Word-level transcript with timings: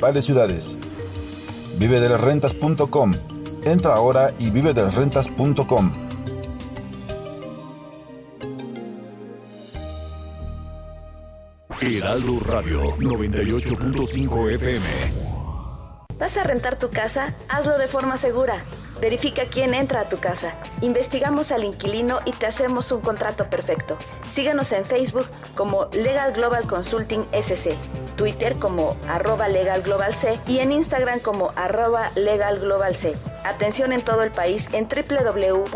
Principales 0.00 0.24
ciudades. 0.24 0.78
Vive 1.78 2.00
de 2.00 2.08
las 2.08 2.22
rentas.com. 2.22 3.12
Entra 3.64 3.92
ahora 3.92 4.32
y 4.38 4.48
vive 4.48 4.72
de 4.72 4.82
las 4.82 4.94
rentas.com. 4.94 5.92
Heraldo 11.82 12.40
Radio 12.40 12.96
98.5 12.96 14.54
FM. 14.54 15.29
¿Vas 16.20 16.36
a 16.36 16.44
rentar 16.44 16.76
tu 16.76 16.90
casa? 16.90 17.34
Hazlo 17.48 17.78
de 17.78 17.88
forma 17.88 18.18
segura. 18.18 18.62
Verifica 19.00 19.46
quién 19.46 19.72
entra 19.72 20.02
a 20.02 20.08
tu 20.10 20.18
casa. 20.18 20.54
Investigamos 20.82 21.50
al 21.50 21.64
inquilino 21.64 22.20
y 22.26 22.32
te 22.32 22.44
hacemos 22.44 22.92
un 22.92 23.00
contrato 23.00 23.48
perfecto. 23.48 23.96
Síguenos 24.28 24.70
en 24.72 24.84
Facebook 24.84 25.24
como 25.54 25.86
Legal 25.86 26.34
Global 26.34 26.66
Consulting 26.66 27.26
SC, 27.32 27.74
Twitter 28.16 28.56
como 28.58 28.98
arroba 29.08 29.48
Legal 29.48 29.80
Global 29.80 30.14
C 30.14 30.38
y 30.46 30.58
en 30.58 30.72
Instagram 30.72 31.20
como 31.20 31.54
arroba 31.56 32.10
Legal 32.16 32.60
Global 32.60 32.94
C. 32.94 33.16
Atención 33.44 33.94
en 33.94 34.02
todo 34.02 34.22
el 34.22 34.30
país 34.30 34.68
en 34.74 34.86
www.lgc.com.mx 34.88 35.74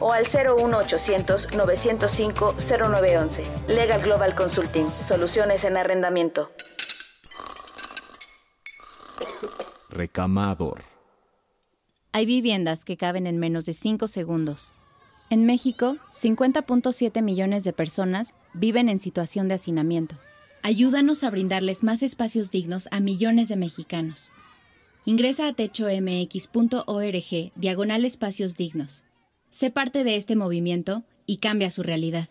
o 0.00 0.12
al 0.14 0.24
01800 0.24 1.52
905 1.52 2.54
0911. 2.58 3.44
Legal 3.68 4.00
Global 4.00 4.34
Consulting, 4.34 4.90
soluciones 5.04 5.64
en 5.64 5.76
arrendamiento. 5.76 6.50
Recamador. 9.90 10.82
Hay 12.12 12.26
viviendas 12.26 12.84
que 12.84 12.96
caben 12.96 13.26
en 13.26 13.38
menos 13.38 13.64
de 13.64 13.74
5 13.74 14.08
segundos. 14.08 14.72
En 15.30 15.46
México, 15.46 15.96
50.7 16.12 17.22
millones 17.22 17.64
de 17.64 17.72
personas 17.72 18.34
viven 18.52 18.88
en 18.88 19.00
situación 19.00 19.48
de 19.48 19.54
hacinamiento. 19.54 20.16
Ayúdanos 20.62 21.24
a 21.24 21.30
brindarles 21.30 21.82
más 21.82 22.02
espacios 22.02 22.50
dignos 22.50 22.88
a 22.90 23.00
millones 23.00 23.48
de 23.48 23.56
mexicanos. 23.56 24.30
Ingresa 25.04 25.48
a 25.48 25.52
techomx.org 25.54 27.52
diagonal 27.56 28.04
espacios 28.04 28.56
dignos. 28.56 29.04
Sé 29.50 29.70
parte 29.70 30.04
de 30.04 30.16
este 30.16 30.36
movimiento 30.36 31.02
y 31.26 31.38
cambia 31.38 31.70
su 31.70 31.82
realidad. 31.82 32.28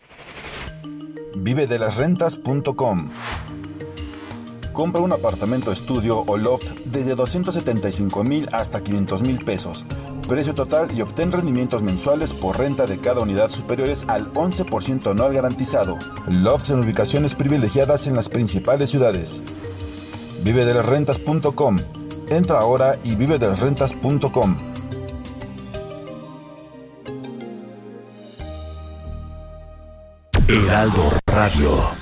Vive 1.36 1.66
de 1.66 1.78
las 1.78 1.96
rentas.com. 1.96 3.10
Compra 4.72 5.02
un 5.02 5.12
apartamento 5.12 5.70
estudio 5.70 6.24
o 6.26 6.36
loft 6.36 6.80
desde 6.86 7.14
275 7.14 8.24
mil 8.24 8.48
hasta 8.52 8.82
500 8.82 9.22
mil 9.22 9.44
pesos. 9.44 9.84
Precio 10.26 10.54
total 10.54 10.88
y 10.96 11.02
obtén 11.02 11.30
rendimientos 11.30 11.82
mensuales 11.82 12.32
por 12.32 12.58
renta 12.58 12.86
de 12.86 12.98
cada 12.98 13.20
unidad 13.20 13.50
superiores 13.50 14.04
al 14.08 14.32
11% 14.32 15.10
anual 15.10 15.34
garantizado. 15.34 15.98
Lofts 16.26 16.70
en 16.70 16.80
ubicaciones 16.80 17.34
privilegiadas 17.34 18.06
en 18.06 18.14
las 18.14 18.28
principales 18.28 18.90
ciudades. 18.90 19.42
Vive 20.42 20.64
de 20.64 20.74
las 20.74 20.86
rentas.com. 20.86 21.78
Entra 22.30 22.60
ahora 22.60 22.98
y 23.04 23.14
vive 23.14 23.38
de 23.38 23.48
las 23.48 23.60
rentas.com. 23.60 24.56
Heraldo 30.48 31.10
Radio. 31.26 32.01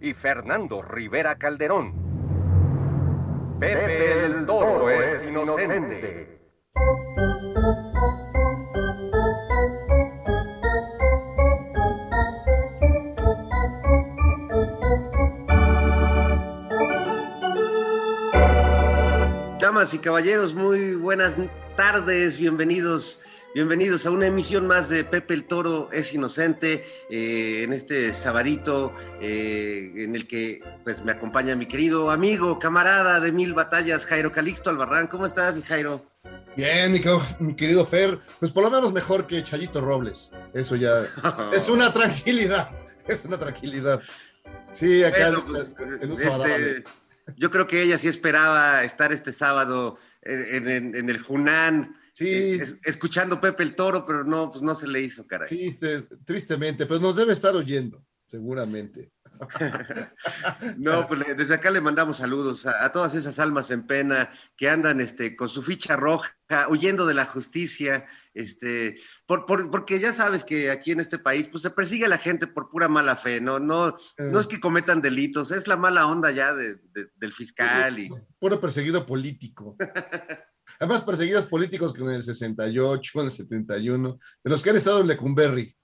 y 0.00 0.14
Fernando 0.14 0.82
Rivera 0.82 1.36
Calderón. 1.36 1.94
Pepe 3.60 4.24
el 4.24 4.46
Toro 4.46 4.88
es 4.88 5.22
inocente. 5.22 6.38
Damas 19.60 19.92
y 19.92 19.98
caballeros, 19.98 20.54
muy 20.54 20.94
buenas 20.94 21.36
tardes, 21.76 22.38
bienvenidos 22.38 23.22
Bienvenidos 23.52 24.06
a 24.06 24.12
una 24.12 24.26
emisión 24.26 24.68
más 24.68 24.88
de 24.88 25.02
Pepe 25.02 25.34
el 25.34 25.44
Toro 25.44 25.90
es 25.90 26.12
Inocente, 26.14 26.84
eh, 27.10 27.62
en 27.64 27.72
este 27.72 28.14
sabadito 28.14 28.94
eh, 29.20 29.92
en 29.96 30.14
el 30.14 30.28
que 30.28 30.60
pues 30.84 31.02
me 31.04 31.10
acompaña 31.10 31.56
mi 31.56 31.66
querido 31.66 32.12
amigo, 32.12 32.60
camarada 32.60 33.18
de 33.18 33.32
mil 33.32 33.52
batallas, 33.52 34.06
Jairo 34.06 34.30
Calixto 34.30 34.70
Albarrán. 34.70 35.08
¿Cómo 35.08 35.26
estás, 35.26 35.56
mi 35.56 35.62
Jairo? 35.62 36.06
Bien, 36.56 36.92
mi 36.92 37.00
querido, 37.00 37.22
mi 37.40 37.56
querido 37.56 37.84
Fer, 37.86 38.18
pues 38.38 38.52
por 38.52 38.62
lo 38.62 38.70
menos 38.70 38.92
mejor 38.92 39.26
que 39.26 39.42
Chayito 39.42 39.80
Robles. 39.80 40.30
Eso 40.54 40.76
ya 40.76 41.04
es 41.52 41.68
una 41.68 41.92
tranquilidad, 41.92 42.70
es 43.08 43.24
una 43.24 43.36
tranquilidad. 43.38 44.00
Sí, 44.72 45.02
acá 45.02 45.30
Bueno, 45.30 45.44
pues, 45.44 45.74
este, 46.20 46.84
yo 47.36 47.50
creo 47.50 47.66
que 47.66 47.82
ella 47.82 47.98
sí 47.98 48.06
esperaba 48.06 48.84
estar 48.84 49.12
este 49.12 49.32
sábado 49.32 49.96
en, 50.22 50.68
en- 50.68 50.94
en 50.94 51.10
el 51.10 51.18
Junán. 51.20 51.96
Sí. 52.20 52.28
eh, 52.28 52.54
es- 52.62 52.78
escuchando 52.84 53.40
Pepe 53.40 53.62
el 53.62 53.74
Toro, 53.74 54.04
pero 54.06 54.24
no, 54.24 54.50
pues 54.50 54.62
no 54.62 54.74
se 54.74 54.86
le 54.86 55.00
hizo, 55.00 55.26
caray. 55.26 55.48
Sí, 55.48 55.72
te- 55.72 56.02
tristemente, 56.24 56.86
pero 56.86 57.00
nos 57.00 57.16
debe 57.16 57.32
estar 57.32 57.54
oyendo, 57.56 58.04
seguramente. 58.26 59.10
No, 60.76 61.06
pues 61.08 61.20
desde 61.36 61.54
acá 61.54 61.70
le 61.70 61.80
mandamos 61.80 62.18
saludos 62.18 62.66
a, 62.66 62.84
a 62.84 62.92
todas 62.92 63.14
esas 63.14 63.38
almas 63.38 63.70
en 63.70 63.86
pena 63.86 64.30
que 64.56 64.68
andan 64.68 65.00
este, 65.00 65.34
con 65.36 65.48
su 65.48 65.62
ficha 65.62 65.96
roja, 65.96 66.34
huyendo 66.68 67.06
de 67.06 67.14
la 67.14 67.24
justicia, 67.26 68.04
este, 68.34 68.98
por, 69.26 69.46
por- 69.46 69.70
porque 69.70 69.98
ya 69.98 70.12
sabes 70.12 70.44
que 70.44 70.70
aquí 70.70 70.90
en 70.92 71.00
este 71.00 71.18
país 71.18 71.48
pues 71.48 71.62
se 71.62 71.70
persigue 71.70 72.04
a 72.04 72.08
la 72.08 72.18
gente 72.18 72.46
por 72.46 72.68
pura 72.68 72.88
mala 72.88 73.16
fe, 73.16 73.40
no, 73.40 73.58
no, 73.58 73.96
no 74.18 74.40
es 74.40 74.46
que 74.46 74.60
cometan 74.60 75.00
delitos, 75.00 75.50
es 75.52 75.66
la 75.66 75.76
mala 75.76 76.06
onda 76.06 76.30
ya 76.30 76.52
de- 76.54 76.76
de- 76.92 77.08
del 77.16 77.32
fiscal 77.32 77.98
y 77.98 78.10
Puro 78.38 78.60
perseguido 78.60 79.06
político. 79.06 79.76
Además, 80.78 81.02
perseguidos 81.02 81.46
políticos 81.46 81.92
que 81.92 82.02
en 82.02 82.10
el 82.10 82.22
68, 82.22 83.20
en 83.20 83.24
el 83.24 83.30
71, 83.30 84.18
de 84.44 84.50
los 84.50 84.62
que 84.62 84.70
han 84.70 84.76
estado 84.76 85.00
en 85.00 85.08
Lecumberri. 85.08 85.76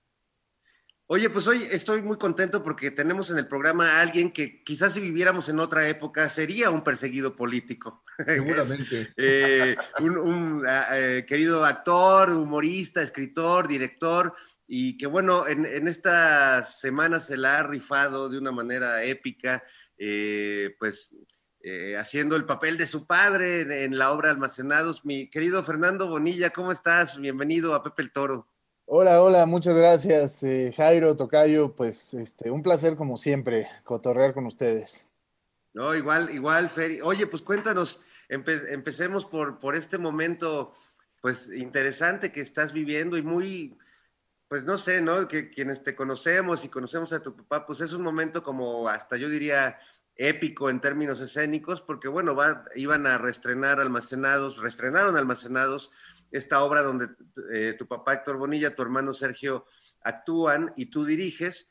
Oye, 1.09 1.31
pues 1.31 1.47
hoy 1.47 1.63
estoy 1.71 2.03
muy 2.03 2.17
contento 2.17 2.65
porque 2.65 2.91
tenemos 2.91 3.31
en 3.31 3.39
el 3.39 3.47
programa 3.47 3.93
a 3.93 4.01
alguien 4.01 4.33
que 4.33 4.65
quizás 4.65 4.93
si 4.93 5.01
viviéramos 5.01 5.49
en 5.49 5.61
otra 5.61 5.89
época 5.89 6.29
sería 6.29 6.71
un 6.71 6.83
perseguido 6.83 7.37
político. 7.37 8.03
Seguramente. 8.27 9.13
Eh, 9.17 9.77
un, 10.01 10.19
un, 10.19 10.65
eh, 10.69 11.25
querido 11.25 11.65
actor, 11.65 12.31
humorista, 12.31 13.03
escritor, 13.03 13.69
director, 13.69 14.35
y 14.67 14.99
que 14.99 15.07
bueno, 15.07 15.47
en, 15.47 15.65
en 15.65 15.87
esta 15.87 16.65
semana 16.65 17.21
se 17.21 17.37
la 17.37 17.59
ha 17.59 17.63
rifado 17.63 18.29
de 18.29 18.39
una 18.39 18.51
manera 18.51 19.05
épica, 19.05 19.63
eh, 19.97 20.75
pues 20.77 21.15
eh, 21.61 21.97
haciendo 21.97 22.37
el 22.37 22.45
papel 22.45 22.79
de 22.79 22.87
su 22.87 23.07
padre 23.07 23.63
en, 23.63 23.73
en 23.73 23.99
la 23.99 24.13
obra 24.13 24.31
Almacenados. 24.31 25.05
Mi 25.05 25.29
querido 25.29 25.63
Fernando 25.65 26.09
Bonilla, 26.09 26.51
¿cómo 26.51 26.73
estás? 26.73 27.19
Bienvenido 27.19 27.75
a 27.75 27.83
Pepe 27.83 28.03
el 28.03 28.13
Toro. 28.13 28.49
Hola, 28.89 29.21
hola, 29.21 29.47
muchas 29.47 29.77
gracias, 29.77 30.45
eh, 30.45 30.73
Jairo, 30.77 31.17
Tocayo, 31.17 31.75
pues 31.75 32.15
este, 32.15 32.53
un 32.53 32.63
placer 32.63 32.95
como 32.95 33.17
siempre 33.17 33.69
cotorrear 33.83 34.33
con 34.33 34.47
ustedes. 34.47 35.09
No, 35.75 35.93
igual, 35.95 36.31
igual, 36.33 36.71
Fer. 36.71 37.01
Oye, 37.03 37.27
pues 37.27 37.43
cuéntanos, 37.43 38.01
empe- 38.29 38.69
empecemos 38.69 39.25
por, 39.27 39.59
por 39.59 39.75
este 39.75 39.99
momento, 39.99 40.73
pues 41.21 41.51
interesante 41.53 42.31
que 42.31 42.41
estás 42.41 42.73
viviendo 42.73 43.17
y 43.19 43.23
muy, 43.23 43.77
pues 44.49 44.63
no 44.63 44.79
sé, 44.79 45.03
¿no? 45.03 45.27
Que 45.27 45.51
quienes 45.51 45.83
te 45.83 45.97
conocemos 45.97 46.65
y 46.65 46.69
conocemos 46.69 47.13
a 47.13 47.21
tu 47.21 47.35
papá, 47.35 47.67
pues 47.67 47.81
es 47.81 47.93
un 47.93 48.03
momento 48.03 48.45
como 48.45 48.89
hasta 48.89 49.17
yo 49.17 49.29
diría 49.29 49.79
épico 50.17 50.71
en 50.71 50.81
términos 50.81 51.21
escénicos, 51.21 51.83
porque 51.83 52.09
bueno, 52.09 52.35
va, 52.35 52.65
iban 52.75 53.07
a 53.07 53.19
reestrenar 53.19 53.81
Almacenados, 53.81 54.59
reestrenaron 54.59 55.17
Almacenados, 55.17 55.91
esta 56.31 56.63
obra 56.63 56.83
donde 56.83 57.09
eh, 57.53 57.75
tu 57.79 57.87
papá 57.87 58.15
Héctor 58.15 58.39
Bonilla, 58.39 58.75
tu 58.75 58.83
hermano 58.83 59.13
Sergio 59.13 59.67
actúan 60.03 60.73
y 60.77 60.87
tú 60.87 61.05
diriges, 61.05 61.69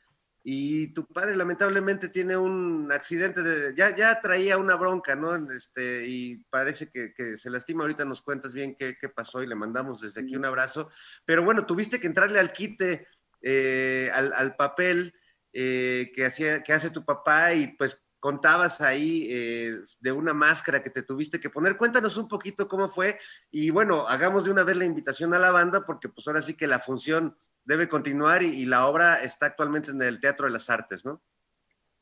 y 0.48 0.94
tu 0.94 1.04
padre 1.06 1.34
lamentablemente 1.34 2.08
tiene 2.08 2.36
un 2.36 2.88
accidente, 2.92 3.42
de, 3.42 3.74
ya, 3.74 3.96
ya 3.96 4.20
traía 4.20 4.58
una 4.58 4.76
bronca, 4.76 5.16
¿no? 5.16 5.34
Este, 5.50 6.06
y 6.06 6.36
parece 6.48 6.88
que, 6.88 7.12
que 7.12 7.36
se 7.36 7.50
lastima, 7.50 7.82
ahorita 7.82 8.04
nos 8.04 8.22
cuentas 8.22 8.52
bien 8.52 8.76
qué, 8.76 8.96
qué, 8.96 9.08
pasó 9.08 9.42
y 9.42 9.48
le 9.48 9.56
mandamos 9.56 10.00
desde 10.00 10.20
aquí 10.20 10.36
un 10.36 10.44
abrazo, 10.44 10.88
pero 11.24 11.42
bueno, 11.42 11.66
tuviste 11.66 11.98
que 11.98 12.06
entrarle 12.06 12.38
al 12.38 12.52
quite, 12.52 13.08
eh, 13.42 14.08
al, 14.14 14.32
al, 14.34 14.54
papel 14.54 15.14
eh, 15.52 16.12
que, 16.14 16.26
hacía, 16.26 16.62
que 16.62 16.72
hace 16.72 16.90
tu 16.90 17.04
papá 17.04 17.52
y 17.52 17.76
pues 17.76 18.05
contabas 18.26 18.80
ahí 18.80 19.28
eh, 19.30 19.76
de 20.00 20.10
una 20.10 20.34
máscara 20.34 20.82
que 20.82 20.90
te 20.90 21.04
tuviste 21.04 21.38
que 21.38 21.48
poner. 21.48 21.76
Cuéntanos 21.76 22.16
un 22.16 22.26
poquito 22.26 22.66
cómo 22.66 22.88
fue 22.88 23.16
y 23.52 23.70
bueno, 23.70 24.08
hagamos 24.08 24.44
de 24.44 24.50
una 24.50 24.64
vez 24.64 24.76
la 24.76 24.84
invitación 24.84 25.32
a 25.32 25.38
la 25.38 25.52
banda 25.52 25.86
porque 25.86 26.08
pues 26.08 26.26
ahora 26.26 26.42
sí 26.42 26.54
que 26.54 26.66
la 26.66 26.80
función 26.80 27.36
debe 27.64 27.88
continuar 27.88 28.42
y, 28.42 28.66
la 28.66 28.88
obra 28.88 29.22
está 29.22 29.46
actualmente 29.46 29.92
en 29.92 30.02
el 30.02 30.18
Teatro 30.18 30.46
de 30.46 30.52
las 30.54 30.68
Artes, 30.68 31.04
¿no? 31.04 31.22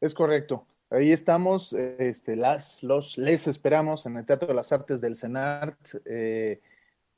Es 0.01 0.15
correcto. 0.15 0.67
Ahí 0.89 1.13
estamos, 1.13 1.75
este, 1.75 2.37
las, 2.37 2.83
los, 2.83 3.19
les 3.19 3.47
esperamos 3.47 4.07
en 4.07 4.17
el 4.17 4.25
Teatro 4.25 4.49
de 4.49 4.55
las 4.55 4.73
Artes 4.73 5.03
del 5.03 5.17
CENART, 5.17 5.77
eh, 6.07 6.63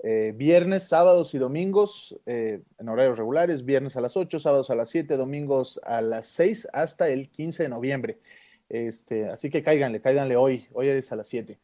eh, 0.01 0.33
viernes, 0.35 0.89
sábados 0.89 1.33
y 1.35 1.39
domingos 1.39 2.19
eh, 2.27 2.61
en 2.77 2.89
horarios 2.89 3.19
regulares, 3.19 3.65
viernes 3.65 3.97
a 3.97 4.01
las 4.01 4.17
8, 4.17 4.41
sábados 4.41 4.69
a 4.71 4.75
las 4.75 4.91
7, 4.91 5.17
domingos 5.17 5.79
a 5.85 6.01
las 6.01 6.27
6 6.27 6.71
hasta 6.73 7.09
el 7.09 7.31
15 7.31 7.63
de 7.63 7.69
noviembre. 7.69 8.19
Este, 8.69 9.29
así 9.29 9.51
que 9.51 9.63
cáiganle, 9.63 10.01
cáiganle 10.01 10.37
hoy, 10.37 10.67
hoy 10.73 10.89
es 10.89 11.13
a 11.13 11.17
las 11.17 11.29
7. 11.29 11.59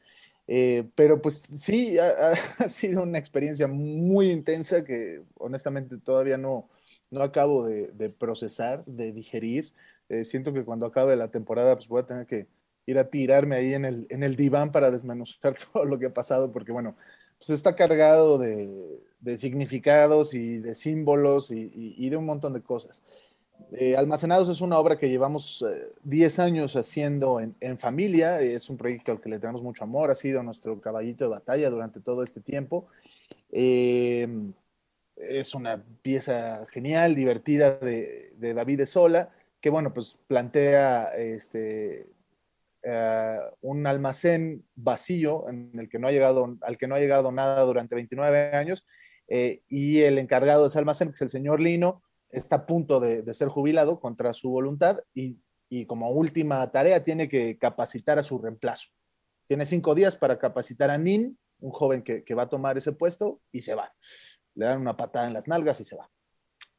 Eh, 0.48 0.84
pero 0.94 1.22
pues 1.22 1.40
sí, 1.40 1.96
ha, 2.58 2.68
sido 2.68 3.02
una 3.02 3.18
experiencia 3.18 3.66
muy 3.68 4.30
intensa 4.30 4.84
que 4.84 5.22
honestamente 5.38 5.98
todavía 5.98 6.36
no, 6.36 6.68
no 7.10 7.22
acabo 7.22 7.66
de, 7.66 8.10
procesar, 8.10 8.84
de 8.86 9.12
digerir. 9.12 9.72
Eh, 10.08 10.24
siento 10.24 10.52
que 10.52 10.64
cuando 10.64 10.86
acabe 10.86 11.16
la 11.16 11.30
temporada 11.30 11.76
pues 11.76 11.88
voy 11.88 12.02
a 12.02 12.06
tener 12.06 12.26
que 12.26 12.46
ir 12.86 12.98
a 12.98 13.08
tirarme 13.08 13.56
ahí 13.56 13.74
en 13.74 13.84
el, 13.84 14.06
en 14.10 14.22
el 14.22 14.36
diván 14.36 14.72
para 14.72 14.90
desmenuzar 14.90 15.54
todo 15.72 15.84
lo 15.84 15.98
que 15.98 16.06
ha 16.06 16.14
pasado, 16.14 16.52
porque 16.52 16.72
bueno, 16.72 16.96
pues 17.38 17.50
está 17.50 17.76
cargado 17.76 18.38
de, 18.38 19.00
de 19.22 19.36
significados 19.36 20.34
y 20.34 20.58
de 20.58 20.74
símbolos 20.74 21.50
y, 21.50 22.10
de 22.10 22.16
un 22.16 22.26
montón 22.26 22.52
de 22.52 22.60
cosas. 22.60 23.02
Eh, 23.74 23.96
Almacenados 23.96 24.50
es 24.50 24.60
una 24.60 24.78
obra 24.78 24.98
que 24.98 25.08
llevamos 25.08 25.64
10 26.02 26.38
eh, 26.38 26.42
años 26.42 26.76
haciendo 26.76 27.40
en, 27.40 27.78
familia, 27.78 28.40
es 28.40 28.68
un 28.68 28.76
proyecto 28.76 29.12
al 29.12 29.20
que 29.20 29.30
le 29.30 29.38
tenemos 29.38 29.62
mucho 29.62 29.84
amor, 29.84 30.10
ha 30.10 30.14
sido 30.14 30.42
nuestro 30.42 30.78
caballito 30.80 31.24
de 31.24 31.30
batalla 31.30 31.70
durante 31.70 32.00
todo 32.00 32.22
este 32.22 32.40
tiempo. 32.40 32.88
Eh, 33.50 34.28
es 35.16 35.54
una 35.54 35.82
pieza 36.02 36.66
genial, 36.70 37.14
divertida 37.14 37.76
de, 37.76 38.34
de, 38.36 38.54
David 38.54 38.82
que 39.60 39.70
bueno, 39.70 39.94
pues 39.94 40.22
plantea 40.26 41.14
este, 41.16 42.06
un 43.60 43.86
almacén 43.86 44.64
vacío 44.74 45.48
en 45.48 45.70
el 45.78 45.88
que 45.88 45.98
no 45.98 46.08
ha 46.08 46.12
llegado, 46.12 46.58
al 46.60 46.76
que 46.76 46.88
no 46.88 46.96
ha 46.96 47.00
llegado 47.00 47.30
nada 47.30 47.62
durante 47.62 47.94
29 47.94 48.56
años, 48.56 48.84
y 49.28 50.00
el 50.00 50.18
encargado 50.18 50.62
de 50.62 50.68
ese 50.68 50.78
almacén, 50.78 51.08
que 51.08 51.14
es 51.14 51.22
el 51.22 51.30
señor 51.30 51.60
Lino, 51.60 52.02
está 52.32 52.56
a 52.56 52.66
punto 52.66 52.98
de, 52.98 53.32
ser 53.34 53.48
jubilado 53.48 54.00
contra 54.00 54.32
su 54.32 54.50
voluntad 54.50 54.98
y, 55.14 55.38
y, 55.68 55.86
como 55.86 56.10
última 56.10 56.68
tarea 56.70 57.02
tiene 57.02 57.28
que 57.28 57.58
capacitar 57.58 58.18
a 58.18 58.22
su 58.22 58.38
reemplazo. 58.38 58.88
Tiene 59.46 59.66
cinco 59.66 59.94
días 59.94 60.16
para 60.16 60.38
capacitar 60.38 60.90
a 60.90 60.98
Nin, 60.98 61.38
un 61.60 61.70
joven 61.70 62.02
que, 62.02 62.24
que 62.24 62.34
va 62.34 62.44
a 62.44 62.48
tomar 62.48 62.76
ese 62.78 62.92
puesto, 62.92 63.40
y 63.52 63.60
se 63.60 63.74
va. 63.74 63.94
Le 64.54 64.64
dan 64.64 64.80
una 64.80 64.96
patada 64.96 65.26
en 65.26 65.34
las 65.34 65.46
nalgas 65.46 65.80
y 65.80 65.84
se 65.84 65.96
va. 65.96 66.10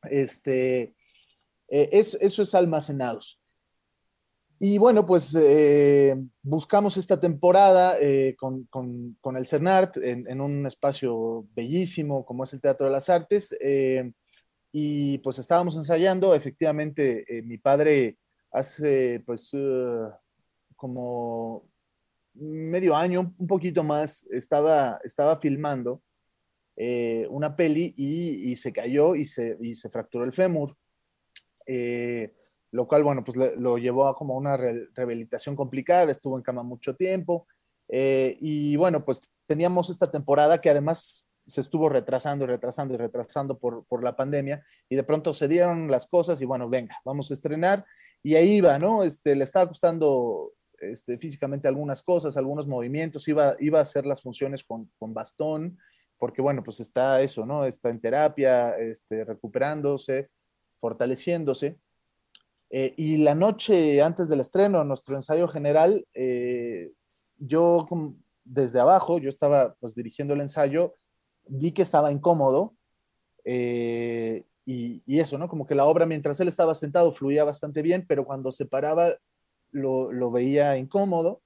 Este, 0.04 0.96
eh, 1.70 1.90
es, 1.92 2.16
eso 2.16 2.42
es 2.42 2.56
almacenados. 2.56 3.40
Y 4.60 4.78
bueno, 4.78 5.06
pues 5.06 5.36
eh, 5.36 6.16
buscamos 6.42 6.98
esta 6.98 7.20
temporada 7.20 8.00
eh, 8.00 8.36
con, 8.38 8.66
con, 8.66 9.18
con, 9.20 9.36
el 9.36 9.46
CERNART 9.46 9.98
en, 9.98 10.30
en, 10.30 10.40
un 10.40 10.66
espacio 10.66 11.46
bellísimo 11.54 12.26
como 12.26 12.46
es 12.46 12.54
el 12.54 12.62
Teatro 12.62 12.86
de 12.86 12.94
las 12.94 13.10
Artes. 13.10 13.56
Eh, 14.74 14.80
y 14.80 15.18
pues 15.20 15.40
estábamos 15.40 15.76
ensayando, 15.76 16.34
efectivamente, 16.34 17.26
eh, 17.28 17.42
mi 17.42 17.58
padre 17.58 18.18
hace 18.52 19.22
pues 19.26 19.54
uh, 19.54 20.12
como 20.76 21.70
medio 22.34 22.96
año, 22.96 23.34
un 23.38 23.48
poquito 23.48 23.84
más, 23.84 24.26
estaba, 24.32 25.00
estaba 25.04 25.38
filmando 25.38 26.02
eh, 26.76 27.28
una 27.30 27.56
peli 27.56 27.94
y, 27.96 28.56
se 28.56 28.74
cayó 28.74 29.16
y 29.16 29.26
se, 29.26 29.58
y 29.62 29.76
se 29.76 29.90
fracturó 29.90 30.24
el 30.24 30.34
fémur, 30.34 30.76
eh, 31.68 32.34
lo 32.72 32.88
cual, 32.88 33.04
bueno, 33.04 33.24
pues 33.24 33.38
lo 33.38 33.78
llevó 33.78 34.08
a 34.08 34.16
como 34.16 34.36
una 34.36 34.58
re 34.58 34.88
rehabilitación 34.96 35.56
complicada, 35.56 36.12
estuvo 36.12 36.36
en 36.38 36.44
cama 36.44 36.64
mucho 36.64 36.96
tiempo, 36.96 37.48
eh, 37.88 38.38
y 38.42 38.76
bueno, 38.76 39.00
pues 39.02 39.32
teníamos 39.46 39.92
esta 39.92 40.10
temporada 40.10 40.60
que 40.60 40.70
además 40.70 41.28
se 41.46 41.62
estuvo 41.62 41.90
retrasando 41.90 42.46
y 42.46 42.48
retrasando 42.48 42.94
y 42.94 42.98
retrasando 42.98 43.58
por, 43.58 43.86
por, 43.86 44.04
la 44.04 44.16
pandemia 44.16 44.64
y 44.90 44.96
de 44.96 45.04
pronto 45.04 45.34
se 45.34 45.48
dieron 45.48 45.92
las 45.92 46.08
cosas 46.08 46.42
y 46.42 46.46
bueno, 46.46 46.70
venga, 46.70 46.98
vamos 47.04 47.30
a 47.32 47.34
estrenar 47.34 47.86
y 48.24 48.36
ahí 48.36 48.56
iba, 48.56 48.80
¿no? 48.80 49.04
Este, 49.04 49.36
le 49.36 49.44
estaba 49.44 49.68
costando 49.68 50.54
este, 50.80 51.18
físicamente 51.18 51.68
algunas 51.68 52.02
cosas, 52.02 52.38
algunos 52.38 52.68
movimientos, 52.68 53.28
iba, 53.28 53.56
iba 53.60 53.80
a 53.80 53.84
hacer 53.84 54.06
las 54.06 54.22
funciones 54.22 54.64
con, 54.64 54.90
con, 54.98 55.14
bastón, 55.14 55.78
porque 56.18 56.42
bueno, 56.42 56.64
pues 56.64 56.80
está 56.80 57.22
eso, 57.22 57.46
¿no? 57.46 57.66
Está 57.66 57.90
en 57.90 58.00
terapia, 58.00 58.78
este, 58.78 59.26
recuperándose, 59.26 60.30
fortaleciéndose. 60.80 61.78
Eh, 62.70 62.94
y 62.98 63.18
la 63.18 63.36
noche 63.36 64.02
antes 64.02 64.30
del 64.30 64.40
estreno, 64.40 64.84
nuestro 64.84 65.16
ensayo 65.16 65.48
general, 65.48 66.06
eh, 66.14 66.92
yo 67.38 67.88
desde 68.44 68.80
abajo, 68.80 69.20
yo 69.20 69.30
estaba 69.30 69.76
pues 69.76 69.96
dirigiendo 69.96 70.34
el 70.34 70.42
ensayo, 70.42 70.96
vi 71.48 71.72
que 71.72 71.82
estaba 71.82 72.12
incómodo 72.12 72.76
eh, 73.44 74.44
y, 74.66 75.20
eso, 75.20 75.38
¿no? 75.38 75.50
Como 75.50 75.66
que 75.66 75.76
la 75.76 75.86
obra 75.86 76.06
mientras 76.06 76.40
él 76.40 76.48
estaba 76.48 76.74
sentado 76.74 77.12
fluía 77.12 77.44
bastante 77.44 77.82
bien, 77.82 78.06
pero 78.08 78.26
cuando 78.26 78.52
se 78.52 78.66
paraba 78.66 79.18
lo, 79.72 80.32
veía 80.32 80.78
incómodo. 80.78 81.42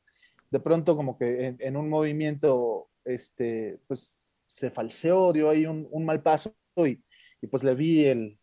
De 0.52 0.60
pronto 0.60 0.96
como 0.96 1.18
que 1.18 1.56
en, 1.60 1.78
un 1.78 1.90
movimiento, 1.90 2.90
este, 3.04 3.80
pues 3.88 4.44
se 4.46 4.70
falseó, 4.70 5.34
dio 5.34 5.50
ahí 5.50 5.66
un, 5.66 6.06
mal 6.06 6.22
paso 6.22 6.54
y, 6.76 7.02
pues 7.50 7.64
le 7.64 7.76
vi 7.76 8.06
el, 8.06 8.40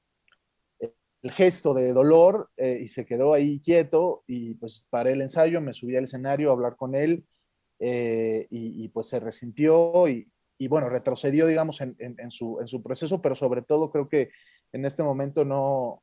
el 0.81 1.31
gesto 1.31 1.73
de 1.73 1.93
dolor 1.93 2.51
eh, 2.57 2.81
y 2.83 2.89
se 2.89 3.07
quedó 3.07 3.33
ahí 3.33 3.61
quieto 3.61 4.25
y 4.27 4.55
pues 4.55 4.87
paré 4.91 5.13
el 5.13 5.23
ensayo, 5.23 5.61
me 5.61 5.73
subí 5.73 5.97
al 5.97 6.05
escenario 6.05 6.51
a 6.51 6.53
hablar 6.53 6.77
con 6.77 6.95
él 6.95 7.25
eh, 7.79 8.47
y, 8.51 8.85
y, 8.85 8.89
pues 8.89 9.09
se 9.09 9.21
resintió 9.21 10.09
y, 10.09 10.29
y 10.59 10.69
bueno, 10.69 10.89
retrocedió, 10.89 11.47
digamos, 11.47 11.81
en, 11.81 11.97
su, 12.31 12.83
proceso, 12.83 13.21
pero 13.21 13.35
sobre 13.35 13.63
todo 13.63 13.91
creo 13.91 14.09
que 14.09 14.31
en 14.73 14.85
este 14.85 15.03
momento 15.03 15.45
no, 15.45 16.03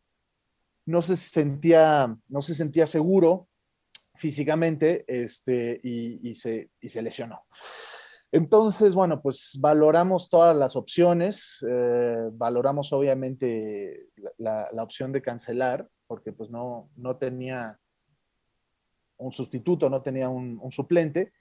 no, 0.85 1.01
se, 1.01 1.15
sentía, 1.15 2.15
no 2.27 2.41
se 2.41 2.55
sentía 2.55 2.85
seguro 2.85 3.47
físicamente 4.15 5.05
este, 5.07 5.79
y, 5.83 6.33
se, 6.35 6.69
y 6.79 6.89
se 6.89 7.01
lesionó. 7.01 7.39
Entonces, 8.33 8.95
bueno, 8.95 9.21
pues 9.21 9.57
valoramos 9.59 10.29
todas 10.29 10.55
las 10.55 10.75
opciones, 10.75 11.65
eh, 11.67 12.29
valoramos 12.31 12.93
obviamente 12.93 14.07
la, 14.37 14.69
la, 14.71 14.83
opción 14.83 15.11
de 15.11 15.21
cancelar, 15.21 15.87
porque 16.07 16.31
pues 16.31 16.49
no, 16.49 16.89
no 16.95 17.17
tenía 17.17 17.77
un 19.17 19.31
sustituto, 19.33 19.89
no 19.89 20.01
tenía 20.01 20.29
un, 20.29 20.57
un 20.61 20.71
suplente, 20.71 21.33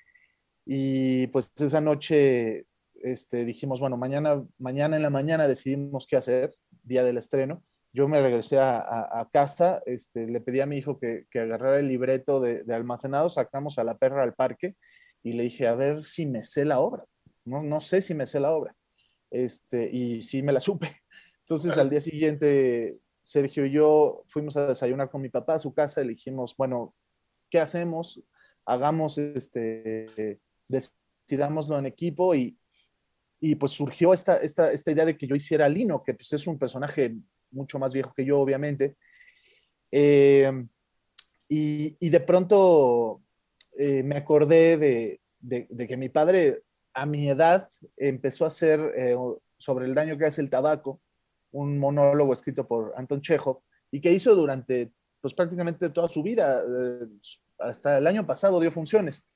y 0.67 1.29
pues 1.29 1.52
esa 1.61 1.81
noche 1.81 2.67
este, 3.00 3.45
dijimos, 3.45 3.80
bueno, 3.80 3.97
mañana, 3.97 4.45
mañana 4.59 4.97
en 4.97 5.02
la 5.02 5.11
mañana 5.11 5.49
decidimos 5.49 6.07
qué 6.07 6.16
hacer, 6.16 6.54
día 6.83 7.04
del 7.04 7.19
estreno. 7.19 7.64
Yo 7.92 8.07
me 8.07 8.23
regresé 8.23 8.59
a, 8.59 8.78
a, 8.78 9.21
a 9.21 9.28
casa, 9.30 9.83
este, 9.87 10.26
le 10.26 10.40
pedí 10.40 10.61
a 10.61 10.66
mi 10.66 10.76
hijo 10.76 10.99
que, 10.99 11.26
que 11.30 11.40
agarrara 11.40 11.80
el 11.80 11.88
libreto 11.88 12.40
de, 12.40 12.62
de, 12.62 12.75
almacenado, 12.75 13.28
sacamos 13.28 13.78
a 13.78 13.85
la 13.85 13.99
perra 13.99 14.23
al 14.23 14.35
parque 14.35 14.76
y 15.23 15.33
le 15.33 15.45
dije, 15.45 15.66
a 15.66 15.75
ver 15.75 16.04
si 16.04 16.26
me 16.26 16.42
sé 16.45 16.64
la 16.64 16.80
obra. 16.80 17.04
No, 17.45 17.62
no 17.62 17.80
sé 17.80 18.00
si 18.00 18.14
me 18.14 18.26
sé 18.26 18.38
la 18.38 18.52
obra. 18.52 18.76
Este, 19.30 19.90
y 19.90 20.23
sí 20.23 20.42
me 20.42 20.52
la 20.52 20.61
supe. 20.61 21.02
Entonces 21.40 21.76
al 21.78 21.90
día 21.90 22.00
siguiente, 22.00 22.99
Sergio 23.25 23.66
y 23.66 23.73
yo 23.73 24.23
fuimos 24.28 24.57
a 24.57 24.69
desayunar 24.69 25.11
con 25.11 25.21
mi 25.21 25.28
papá 25.28 25.54
a 25.54 25.59
su 25.59 25.75
casa 25.75 26.00
y 26.00 26.04
le 26.04 26.11
dijimos, 26.11 26.54
bueno, 26.57 26.95
¿qué 27.50 27.59
hacemos? 27.59 28.23
Hagamos 28.64 29.19
este, 29.19 30.38
decidámoslo 30.69 31.78
en 31.78 31.87
equipo 31.87 32.35
y, 32.35 32.60
y 33.41 33.55
pues 33.55 33.73
surgió 33.73 34.13
esta, 34.13 34.37
esta, 34.37 34.71
esta 34.71 34.91
idea 34.91 35.07
de 35.07 35.17
que 35.17 35.27
yo 35.27 35.35
hiciera 35.35 35.69
Lino, 35.69 36.03
que 36.03 36.13
pues 36.13 36.33
es 36.35 36.47
un 36.47 36.59
personaje 36.59 37.17
mucho 37.51 37.79
más 37.79 37.93
viejo 37.95 38.13
que 38.15 38.25
yo, 38.25 38.39
obviamente. 38.39 38.97
Eh, 39.91 40.67
y, 41.49 42.09
de 42.09 42.21
pronto 42.21 43.23
eh, 43.77 44.03
me 44.05 44.17
acordé 44.17 44.77
de, 44.77 45.87
que 45.89 45.97
mi 45.97 46.09
padre 46.09 46.63
a 46.93 47.07
mi 47.07 47.29
edad 47.29 47.67
empezó 47.97 48.45
a 48.45 48.49
hacer 48.49 48.81
eh, 48.97 49.17
sobre 49.57 49.87
el 49.87 49.95
daño 49.95 50.17
que 50.17 50.27
hace 50.27 50.43
el 50.43 50.51
tabaco, 50.51 51.01
un 51.51 51.79
monólogo 51.79 52.33
escrito 52.33 52.69
por 52.69 52.93
Anton 52.97 53.21
Chekhov 53.21 53.63
y 53.91 54.01
que 54.01 54.13
hizo 54.13 54.35
durante 54.37 54.93
pues 55.21 55.35
prácticamente 55.35 55.91
toda 55.91 56.09
su 56.09 56.23
vida, 56.23 56.63
hasta 57.59 57.99
el 57.99 58.07
año 58.07 58.27
pasado 58.27 58.61
dio 58.61 58.71
funciones. 58.71 59.27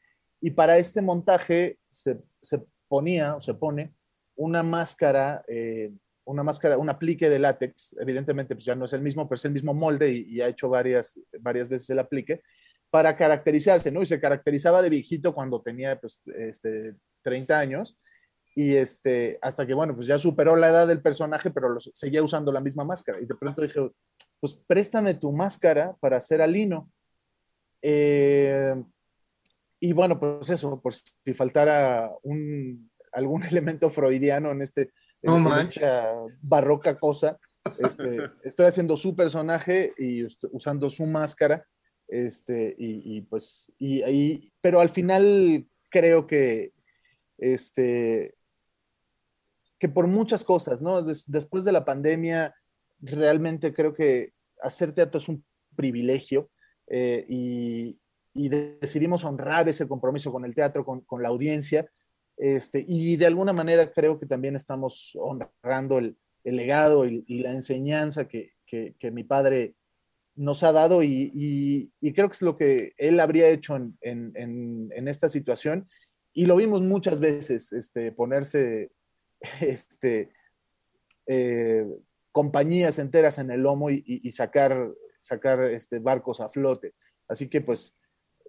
Y 0.41 0.51
para 0.51 0.79
este 0.79 1.03
montaje 1.03 1.79
se, 1.91 2.23
se 2.41 2.63
ponía 2.88 3.37
o 3.37 3.41
se 3.41 3.55
pone 3.55 3.95
una 4.37 4.62
máscara 4.62 5.45
una 6.25 6.43
máscara, 6.43 6.79
un 6.79 6.88
aplique 6.88 7.29
de 7.29 7.38
látex, 7.38 7.95
evidentemente 8.00 8.55
pues 8.55 8.64
ya 8.64 8.75
no 8.75 8.87
es 8.87 8.93
el 8.93 9.03
mismo, 9.03 9.29
pero 9.29 9.37
es 9.37 9.45
el 9.45 9.53
mismo 9.53 9.75
molde 9.75 10.11
y, 10.11 10.41
ha 10.41 10.49
hecho 10.49 10.69
varias, 10.69 11.21
varias 11.41 11.69
veces 11.69 11.91
el 11.91 11.99
aplique, 11.99 12.43
para 12.91 13.17
caracterizarse, 13.17 13.91
¿no? 13.91 14.03
Y 14.03 14.07
se 14.07 14.21
caracterizaba 14.21 14.81
de 14.81 14.88
viejito 14.88 15.35
cuando 15.35 15.61
tenía 15.61 16.00
pues, 16.00 16.23
este, 16.38 16.95
30 17.23 17.59
años 17.59 17.99
y 18.55 18.76
este, 18.76 19.38
hasta 19.43 19.67
que, 19.67 19.75
bueno, 19.75 19.95
pues 19.95 20.07
ya 20.07 20.19
superó 20.19 20.55
la 20.55 20.69
edad 20.69 20.87
del 20.87 21.03
personaje, 21.03 21.50
pero 21.50 21.76
seguía 21.79 22.23
usando 22.23 22.53
la 22.53 22.61
misma 22.61 22.85
máscara. 22.85 23.21
Y 23.21 23.26
de 23.26 23.35
pronto 23.35 23.62
dije, 23.62 23.81
pues 24.38 24.55
préstame 24.67 25.14
tu 25.14 25.33
máscara 25.33 25.97
para 26.00 26.19
hacer 26.19 26.41
alino. 26.41 26.91
Eh, 27.83 28.75
y 29.85 29.93
bueno, 29.93 30.19
pues 30.19 30.49
eso, 30.49 30.81
por 30.81 30.95
si 30.95 31.35
faltara 31.35 32.11
un, 32.23 32.91
algún 33.12 33.43
elemento 33.45 33.91
freudiano 33.91 34.50
en 34.50 34.62
este, 34.62 34.91
no 35.23 35.59
esta 35.59 36.11
barroca 36.41 36.99
cosa. 36.99 37.38
Este, 37.79 38.19
estoy 38.45 38.64
haciendo 38.64 38.97
su 38.97 39.14
personaje 39.14 39.93
y 39.99 40.25
usando 40.53 40.88
su 40.88 41.05
máscara. 41.05 41.67
Este, 42.09 42.75
y, 42.79 43.21
pues, 43.23 43.71
y, 43.79 44.53
pero 44.62 44.81
al 44.81 44.88
final 44.88 45.67
creo 45.91 46.26
que, 46.26 46.73
este, 47.37 48.35
que 49.79 49.91
por 49.91 50.07
muchas 50.07 50.45
cosas, 50.45 50.81
¿no? 50.81 51.03
después 51.03 51.64
de 51.64 51.73
la 51.73 51.85
pandemia, 51.85 52.55
realmente 53.00 53.75
creo 53.75 53.93
que 53.93 54.33
hacer 54.62 54.93
teatro 54.93 55.21
es 55.21 55.29
un 55.29 55.45
privilegio 55.76 56.50
eh, 56.87 57.26
y, 57.29 57.99
decidimos 58.35 59.25
honrar 59.25 59.69
ese 59.69 59.87
compromiso 59.87 60.33
con 60.33 60.45
el 60.45 60.55
teatro, 60.55 60.85
con, 60.85 61.00
con 61.03 61.23
la 61.23 61.29
audiencia, 61.29 61.88
este, 62.37 62.85
y 62.87 63.17
de 63.17 63.26
alguna 63.26 63.53
manera 63.53 63.93
creo 63.93 64.19
que 64.19 64.26
también 64.26 64.57
estamos 64.57 65.12
honrando 65.14 65.99
el, 65.99 66.17
legado 66.43 67.07
y, 67.07 67.25
la 67.29 67.53
enseñanza 67.53 68.29
que, 68.29 68.53
mi 69.12 69.25
padre 69.25 69.75
nos 70.35 70.62
ha 70.62 70.73
dado 70.73 71.03
y, 71.03 71.93
creo 72.14 72.29
que 72.29 72.35
es 72.35 72.43
lo 72.43 72.57
que 72.57 72.93
él 72.99 73.21
habría 73.21 73.49
hecho 73.49 73.76
en, 73.76 75.09
esta 75.09 75.29
situación. 75.29 75.88
Y 76.33 76.47
lo 76.47 76.57
vimos 76.57 76.83
muchas 76.83 77.21
veces, 77.21 77.73
este, 77.73 78.11
ponerse 78.11 78.91
este, 79.61 80.31
eh, 81.26 81.87
compañías 82.33 82.99
enteras 82.99 83.38
en 83.38 83.53
el 83.53 83.61
lomo 83.61 83.91
y, 83.91 84.31
sacar, 84.33 84.93
sacar 85.21 85.62
este, 85.62 86.00
barcos 86.00 86.41
a 86.41 86.50
flote. 86.50 86.95
Así 87.29 87.49
que 87.49 87.61
pues 87.61 87.97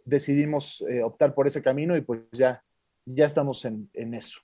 decidimos 0.06 0.84
eh, 0.90 1.04
optar 1.04 1.34
por 1.34 1.48
ese 1.48 1.62
camino 1.62 1.98
y 1.98 2.02
pues 2.02 2.22
ya 2.32 2.64
ya 3.06 3.26
estamos 3.26 3.64
en, 3.66 4.14
eso. 4.14 4.40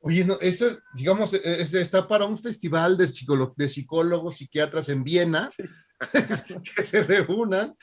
Oye, 0.00 0.24
no, 0.24 0.36
este, 0.40 0.66
digamos, 0.94 1.34
e, 1.34 1.40
este 1.62 1.80
está 1.80 2.06
para 2.08 2.24
un 2.24 2.38
festival 2.38 2.96
de, 2.96 3.06
de 3.56 3.68
psicólogos, 3.68 4.36
psiquiatras 4.36 4.88
en 4.88 5.04
Viena, 5.04 5.50
que 6.76 6.82
se 6.82 7.02
reúnan, 7.04 7.74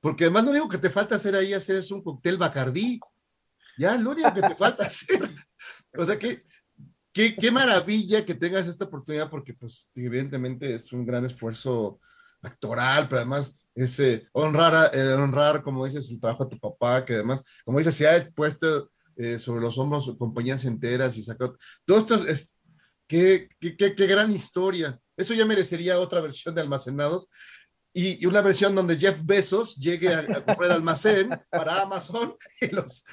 porque 0.00 0.24
además 0.24 0.44
lo 0.44 0.50
único 0.50 0.68
que 0.68 0.78
te 0.78 0.90
falta 0.90 1.16
hacer 1.16 1.34
ahí 1.34 1.52
hacer 1.52 1.76
es 1.76 1.90
un 1.90 2.02
cóctel 2.02 2.38
Bacardí. 2.38 3.00
Ya, 3.78 3.96
lo 3.98 4.10
único 4.10 4.32
que 4.32 4.42
te 4.42 4.54
falta 4.56 4.86
hacer. 4.86 5.30
O 5.96 6.04
sea, 6.04 6.18
que, 6.18 6.44
qué, 7.12 7.50
maravilla 7.50 8.24
que 8.24 8.34
tengas 8.34 8.66
esta 8.66 8.84
oportunidad, 8.84 9.30
porque 9.30 9.54
pues 9.54 9.86
evidentemente 9.94 10.74
es 10.74 10.92
un 10.92 11.04
gran 11.04 11.24
esfuerzo 11.24 12.00
actoral, 12.42 13.08
pero 13.08 13.20
además 13.20 13.58
es 13.76 14.00
eh, 14.00 14.26
honrar, 14.32 14.90
honrar, 15.18 15.62
como 15.62 15.84
dices, 15.84 16.10
el 16.10 16.18
trabajo 16.18 16.44
de 16.44 16.56
tu 16.56 16.58
papá, 16.58 17.04
que 17.04 17.14
además, 17.14 17.42
como 17.64 17.78
dices, 17.78 17.94
se 17.94 18.08
ha 18.08 18.30
puesto 18.30 18.90
eh, 19.16 19.38
sobre 19.38 19.60
los 19.60 19.78
hombros 19.78 20.14
compañías 20.18 20.64
enteras 20.64 21.16
y 21.16 21.22
sacó. 21.22 21.56
Todo 21.84 21.98
esto 21.98 22.14
es. 22.26 22.50
Qué, 23.06 23.48
qué, 23.60 23.76
qué, 23.76 24.06
gran 24.06 24.32
historia. 24.32 24.98
Eso 25.16 25.32
ya 25.32 25.46
merecería 25.46 26.00
otra 26.00 26.20
versión 26.20 26.54
de 26.54 26.60
Almacenados. 26.60 27.28
Y, 27.94 28.26
una 28.26 28.42
versión 28.42 28.74
donde 28.74 28.98
Jeff 28.98 29.18
Bezos 29.24 29.76
llegue 29.76 30.12
a, 30.12 30.26
comprar 30.26 30.64
el 30.64 30.72
almacén 30.72 31.30
para 31.48 31.80
Amazon 31.80 32.36
y, 32.60 32.66
los, 32.68 33.04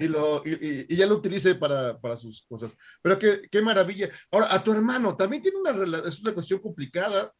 y, 0.00 0.08
lo, 0.08 0.42
y, 0.46 0.96
ya 0.96 1.06
lo 1.06 1.16
utilice 1.16 1.54
para, 1.54 2.00
para, 2.00 2.16
sus 2.16 2.46
cosas. 2.48 2.72
Pero 3.02 3.18
qué, 3.18 3.42
qué 3.50 3.60
maravilla. 3.60 4.08
Ahora, 4.30 4.54
a 4.54 4.62
tu 4.62 4.72
hermano 4.72 5.16
también 5.16 5.42
tiene 5.42 5.58
una, 5.58 6.08
es 6.08 6.20
una 6.20 6.32
cuestión 6.32 6.60
complicada 6.60 7.30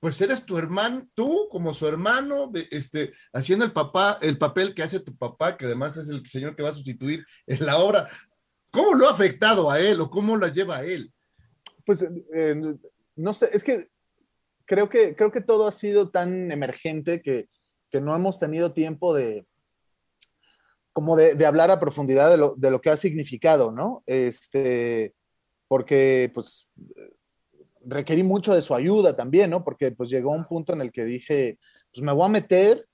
pues 0.00 0.20
eres 0.20 0.44
tu 0.44 0.58
hermano, 0.58 1.08
tú 1.14 1.48
como 1.50 1.72
su 1.72 1.86
hermano, 1.86 2.50
este, 2.70 3.12
haciendo 3.32 3.64
el 3.64 3.72
papá, 3.72 4.18
el 4.20 4.38
papel 4.38 4.74
que 4.74 4.82
hace 4.82 5.00
tu 5.00 5.16
papá, 5.16 5.56
que 5.56 5.66
además 5.66 5.96
es 5.96 6.08
el 6.08 6.24
señor 6.26 6.54
que 6.54 6.62
va 6.62 6.70
a 6.70 6.74
sustituir 6.74 7.24
en 7.46 7.64
la 7.64 7.78
obra. 7.78 8.08
¿Cómo 8.70 8.94
lo 8.94 9.08
ha 9.08 9.12
afectado 9.12 9.70
a 9.70 9.80
él 9.80 10.00
o 10.00 10.10
cómo 10.10 10.36
lo 10.36 10.46
lleva 10.48 10.78
a 10.78 10.84
él? 10.84 11.12
Pues 11.84 12.06
eh, 12.34 12.54
no 13.16 13.32
sé, 13.32 13.48
es 13.52 13.64
que 13.64 13.88
creo 14.66 14.88
que 14.88 15.16
creo 15.16 15.32
que 15.32 15.40
todo 15.40 15.66
ha 15.66 15.70
sido 15.70 16.10
tan 16.10 16.50
emergente 16.50 17.22
que, 17.22 17.48
que 17.90 18.00
no 18.00 18.14
hemos 18.14 18.38
tenido 18.38 18.74
tiempo 18.74 19.14
de 19.14 19.46
como 20.92 21.14
de, 21.14 21.44
hablar 21.44 21.70
a 21.70 21.78
profundidad 21.78 22.30
de 22.30 22.38
lo, 22.38 22.54
de 22.56 22.70
lo, 22.70 22.80
que 22.80 22.88
ha 22.88 22.96
significado, 22.96 23.70
¿no? 23.70 24.02
Este, 24.06 25.14
porque 25.68 26.30
pues 26.32 26.70
requerí 27.86 28.22
mucho 28.22 28.54
de 28.54 28.62
su 28.62 28.74
ayuda 28.74 29.16
también, 29.16 29.50
¿no? 29.50 29.64
Porque 29.64 29.92
pues 29.92 30.10
llegó 30.10 30.32
un 30.32 30.44
punto 30.44 30.72
en 30.72 30.80
el 30.80 30.92
que 30.92 31.04
dije, 31.04 31.58
pues 31.92 32.02
me 32.02 32.12
voy 32.12 32.26
a 32.26 32.28
meter 32.28 32.86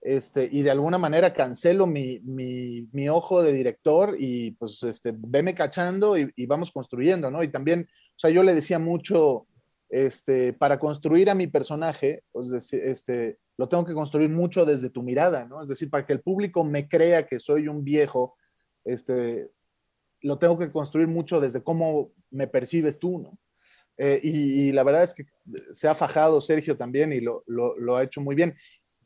este, 0.00 0.48
y 0.50 0.62
de 0.62 0.70
alguna 0.70 0.96
manera 0.96 1.34
cancelo 1.34 1.86
mi, 1.86 2.20
mi, 2.20 2.88
mi 2.92 3.08
ojo 3.08 3.42
de 3.42 3.52
director 3.52 4.14
y 4.18 4.52
pues 4.52 4.82
este, 4.84 5.12
veme 5.16 5.54
cachando 5.54 6.16
y, 6.16 6.30
y, 6.36 6.46
vamos 6.46 6.70
construyendo, 6.70 7.30
¿no? 7.30 7.42
Y 7.42 7.48
también, 7.48 7.88
o 7.90 8.18
sea, 8.18 8.30
yo 8.30 8.44
le 8.44 8.54
decía 8.54 8.78
mucho, 8.78 9.46
este, 9.88 10.52
para 10.52 10.78
construir 10.78 11.30
a 11.30 11.34
mi 11.34 11.46
personaje, 11.46 12.22
pues, 12.30 12.52
este, 12.72 13.38
lo 13.56 13.68
tengo 13.68 13.84
que 13.84 13.94
construir 13.94 14.30
mucho 14.30 14.64
desde 14.64 14.90
tu 14.90 15.02
mirada, 15.02 15.44
¿no? 15.46 15.62
Es 15.62 15.68
decir, 15.68 15.90
para 15.90 16.06
que 16.06 16.12
el 16.12 16.20
público 16.20 16.62
me 16.62 16.88
crea 16.88 17.26
que 17.26 17.38
soy 17.40 17.68
un 17.68 17.82
viejo, 17.84 18.36
este, 18.84 19.50
lo 20.20 20.38
tengo 20.38 20.58
que 20.58 20.70
construir 20.70 21.08
mucho 21.08 21.40
desde 21.40 21.62
cómo 21.62 22.12
me 22.30 22.46
percibes 22.46 22.98
tú, 22.98 23.18
¿no? 23.18 23.38
Eh, 23.98 24.20
y, 24.22 24.72
la 24.72 24.84
verdad 24.84 25.02
es 25.02 25.12
que 25.12 25.26
se 25.72 25.88
ha 25.88 25.94
fajado 25.94 26.40
Sergio 26.40 26.76
también 26.76 27.12
y 27.12 27.20
lo, 27.20 27.42
lo, 27.46 27.96
ha 27.96 28.04
hecho 28.04 28.20
muy 28.20 28.34
bien. 28.34 28.54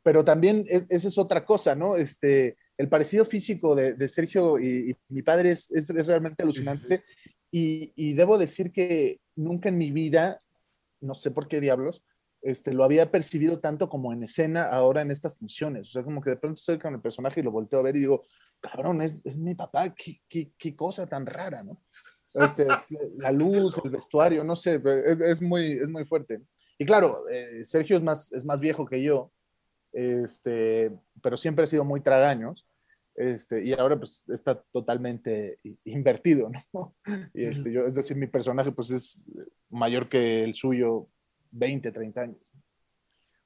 Pero 0.03 0.23
también 0.23 0.65
esa 0.67 1.07
es 1.07 1.17
otra 1.17 1.43
cosa, 1.45 1.75
¿no? 1.75 1.95
Este, 1.95 2.57
el 2.77 2.89
parecido 2.89 3.25
físico 3.25 3.75
de, 3.75 3.93
de 3.93 4.07
Sergio 4.07 4.59
y, 4.59 4.95
mi 5.09 5.23
padre 5.23 5.51
es, 5.51 5.71
es, 5.71 5.89
realmente 6.07 6.43
alucinante. 6.43 7.03
Y, 7.51 7.91
y, 7.95 8.13
debo 8.13 8.37
decir 8.37 8.71
que 8.71 9.19
nunca 9.35 9.69
en 9.69 9.77
mi 9.77 9.91
vida, 9.91 10.37
no 11.01 11.13
sé 11.13 11.31
por 11.31 11.47
qué 11.47 11.59
diablos, 11.59 12.03
este, 12.43 12.73
lo 12.73 12.83
había 12.83 13.09
percibido 13.09 13.59
tanto 13.59 13.87
como 13.87 14.11
en 14.11 14.23
escena 14.23 14.63
ahora 14.63 15.01
en 15.01 15.11
estas 15.11 15.37
funciones. 15.39 15.87
O 15.87 15.91
sea, 15.91 16.03
como 16.03 16.21
que 16.21 16.31
de 16.31 16.37
pronto 16.37 16.59
estoy 16.59 16.77
con 16.77 16.93
el 16.93 17.01
personaje 17.01 17.39
y 17.39 17.43
lo 17.43 17.51
volteo 17.51 17.79
a 17.79 17.83
ver 17.83 17.95
y 17.95 18.01
digo, 18.01 18.25
cabrón, 18.59 19.01
es, 19.01 19.19
es 19.23 19.37
mi 19.37 19.55
papá, 19.55 19.93
qué, 19.95 20.21
qué, 20.27 20.51
qué 20.57 20.75
cosa 20.75 21.07
tan 21.07 21.25
rara, 21.25 21.63
¿no? 21.63 21.81
Este, 22.33 22.67
la 23.17 23.31
luz, 23.31 23.79
el 23.83 23.91
vestuario, 23.91 24.43
no 24.43 24.55
sé, 24.55 24.81
es, 25.21 25.41
muy, 25.41 25.73
es 25.73 25.87
muy 25.87 26.03
fuerte. 26.05 26.41
Y 26.77 26.85
claro, 26.85 27.17
eh, 27.29 27.63
Sergio 27.63 27.97
es 27.97 28.03
más, 28.03 28.31
es 28.31 28.45
más 28.45 28.59
viejo 28.59 28.85
que 28.85 29.03
yo, 29.03 29.31
este, 29.91 30.91
pero 31.21 31.37
siempre 31.37 31.63
ha 31.63 31.67
sido 31.67 31.85
muy 31.85 32.01
tragaños. 32.01 32.65
Este, 33.15 33.63
y 33.63 33.73
ahora 33.73 33.95
pues 33.97 34.27
está 34.29 34.59
totalmente 34.71 35.59
invertido, 35.83 36.49
¿no? 36.73 36.95
Y 37.33 37.45
este, 37.45 37.71
yo, 37.71 37.85
es 37.85 37.93
decir, 37.93 38.17
mi 38.17 38.25
personaje 38.25 38.71
pues 38.71 38.89
es 38.89 39.21
mayor 39.69 40.09
que 40.09 40.43
el 40.43 40.55
suyo 40.55 41.07
20, 41.51 41.91
30 41.91 42.21
años. 42.21 42.49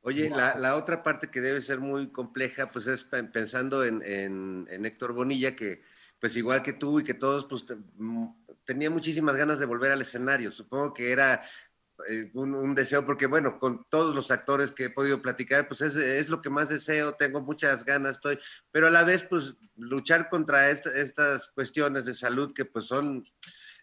Oye, 0.01 0.29
la, 0.29 0.57
la, 0.57 0.77
otra 0.77 1.03
parte 1.03 1.29
que 1.29 1.41
debe 1.41 1.61
ser 1.61 1.81
muy 1.81 2.13
compleja, 2.13 2.69
pues 2.69 2.87
es 2.87 3.03
pensando 3.03 3.83
en, 3.83 4.01
en, 4.05 4.65
en, 4.69 4.85
Héctor 4.85 5.11
Bonilla, 5.11 5.53
que 5.53 5.81
pues 6.19 6.35
igual 6.35 6.61
que 6.63 6.73
tú 6.73 6.99
y 6.99 7.03
que 7.03 7.13
todos, 7.13 7.45
pues 7.45 7.65
tenía 8.65 8.89
muchísimas 8.89 9.35
ganas 9.35 9.59
de 9.59 9.65
volver 9.65 9.91
al 9.91 10.01
escenario. 10.01 10.51
Supongo 10.51 10.93
que 10.93 11.11
era 11.11 11.43
eh, 12.09 12.29
un, 12.33 12.75
deseo, 12.75 13.05
porque 13.05 13.25
bueno, 13.25 13.59
con 13.59 13.85
todos 13.89 14.13
los 14.13 14.29
actores 14.29 14.71
que 14.71 14.85
he 14.85 14.89
podido 14.89 15.21
platicar, 15.21 15.67
pues 15.67 15.81
es, 15.81 16.29
lo 16.29 16.41
que 16.41 16.49
más 16.49 16.69
deseo, 16.69 17.15
tengo 17.15 17.41
muchas 17.41 17.83
ganas, 17.83 18.17
estoy, 18.17 18.39
pero 18.71 18.87
a 18.87 18.91
la 18.91 19.03
vez, 19.03 19.23
pues 19.23 19.55
luchar 19.75 20.29
contra 20.29 20.69
estas 20.69 21.47
cuestiones 21.49 22.05
de 22.05 22.13
salud 22.13 22.53
que 22.53 22.65
pues 22.65 22.85
son 22.85 23.25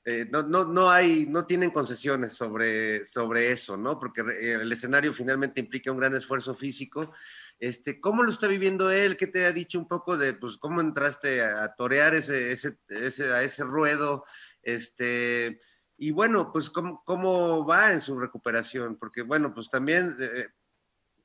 eh, 0.06 0.26
no, 0.30 0.42
no, 0.42 0.66
no, 0.66 0.90
hay, 0.90 1.26
no 1.26 1.46
tienen 1.46 1.70
concesiones 1.70 2.34
sobre, 2.34 3.06
sobre 3.06 3.50
eso, 3.52 3.78
¿no? 3.78 3.98
Porque 3.98 4.20
el 4.20 4.70
escenario 4.70 5.14
finalmente 5.14 5.60
implica 5.60 5.90
un 5.90 5.96
gran 5.96 6.14
esfuerzo 6.14 6.54
físico. 6.54 7.12
Este, 7.58 8.00
¿Cómo 8.00 8.22
lo 8.22 8.30
está 8.30 8.46
viviendo 8.46 8.90
él? 8.90 9.16
¿Qué 9.16 9.26
te 9.26 9.46
ha 9.46 9.52
dicho 9.52 9.78
un 9.78 9.88
poco 9.88 10.16
de, 10.16 10.34
pues, 10.34 10.56
cómo 10.58 10.80
entraste 10.80 11.42
a, 11.42 11.74
torear 11.74 12.14
ese, 12.14 12.52
ese, 12.52 12.78
ese, 12.88 13.32
a 13.32 13.42
ese 13.42 13.64
ruedo? 13.64 14.24
Este, 14.62 15.58
y 15.96 16.10
bueno, 16.10 16.52
pues, 16.52 16.70
¿cómo, 16.70 17.02
¿cómo 17.04 17.64
va 17.66 17.92
en 17.92 18.00
su 18.00 18.18
recuperación? 18.18 18.96
Porque, 18.96 19.22
bueno, 19.22 19.54
pues 19.54 19.70
también, 19.70 20.16
eh, 20.18 20.48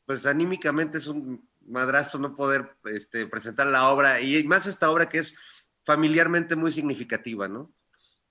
pues 0.06 0.26
anímicamente 0.26 1.00
es 1.00 1.08
un 1.08 1.50
madrastro 1.66 2.20
no 2.20 2.36
poder 2.36 2.78
este, 2.86 3.28
presentar 3.28 3.68
la 3.68 3.90
obra, 3.90 4.22
y 4.22 4.44
más 4.44 4.68
esta 4.68 4.90
obra 4.90 5.10
que 5.10 5.20
es 5.20 5.36
familiarmente 5.84 6.56
muy 6.56 6.72
significativa, 6.72 7.48
¿no? 7.48 7.74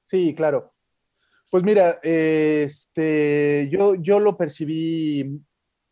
Sí, 0.04 0.34
claro. 0.34 0.70
Pues 1.50 1.64
mira, 1.64 1.98
este, 2.02 3.68
yo, 3.70 3.94
yo 3.94 4.20
lo 4.20 4.36
percibí 4.36 5.40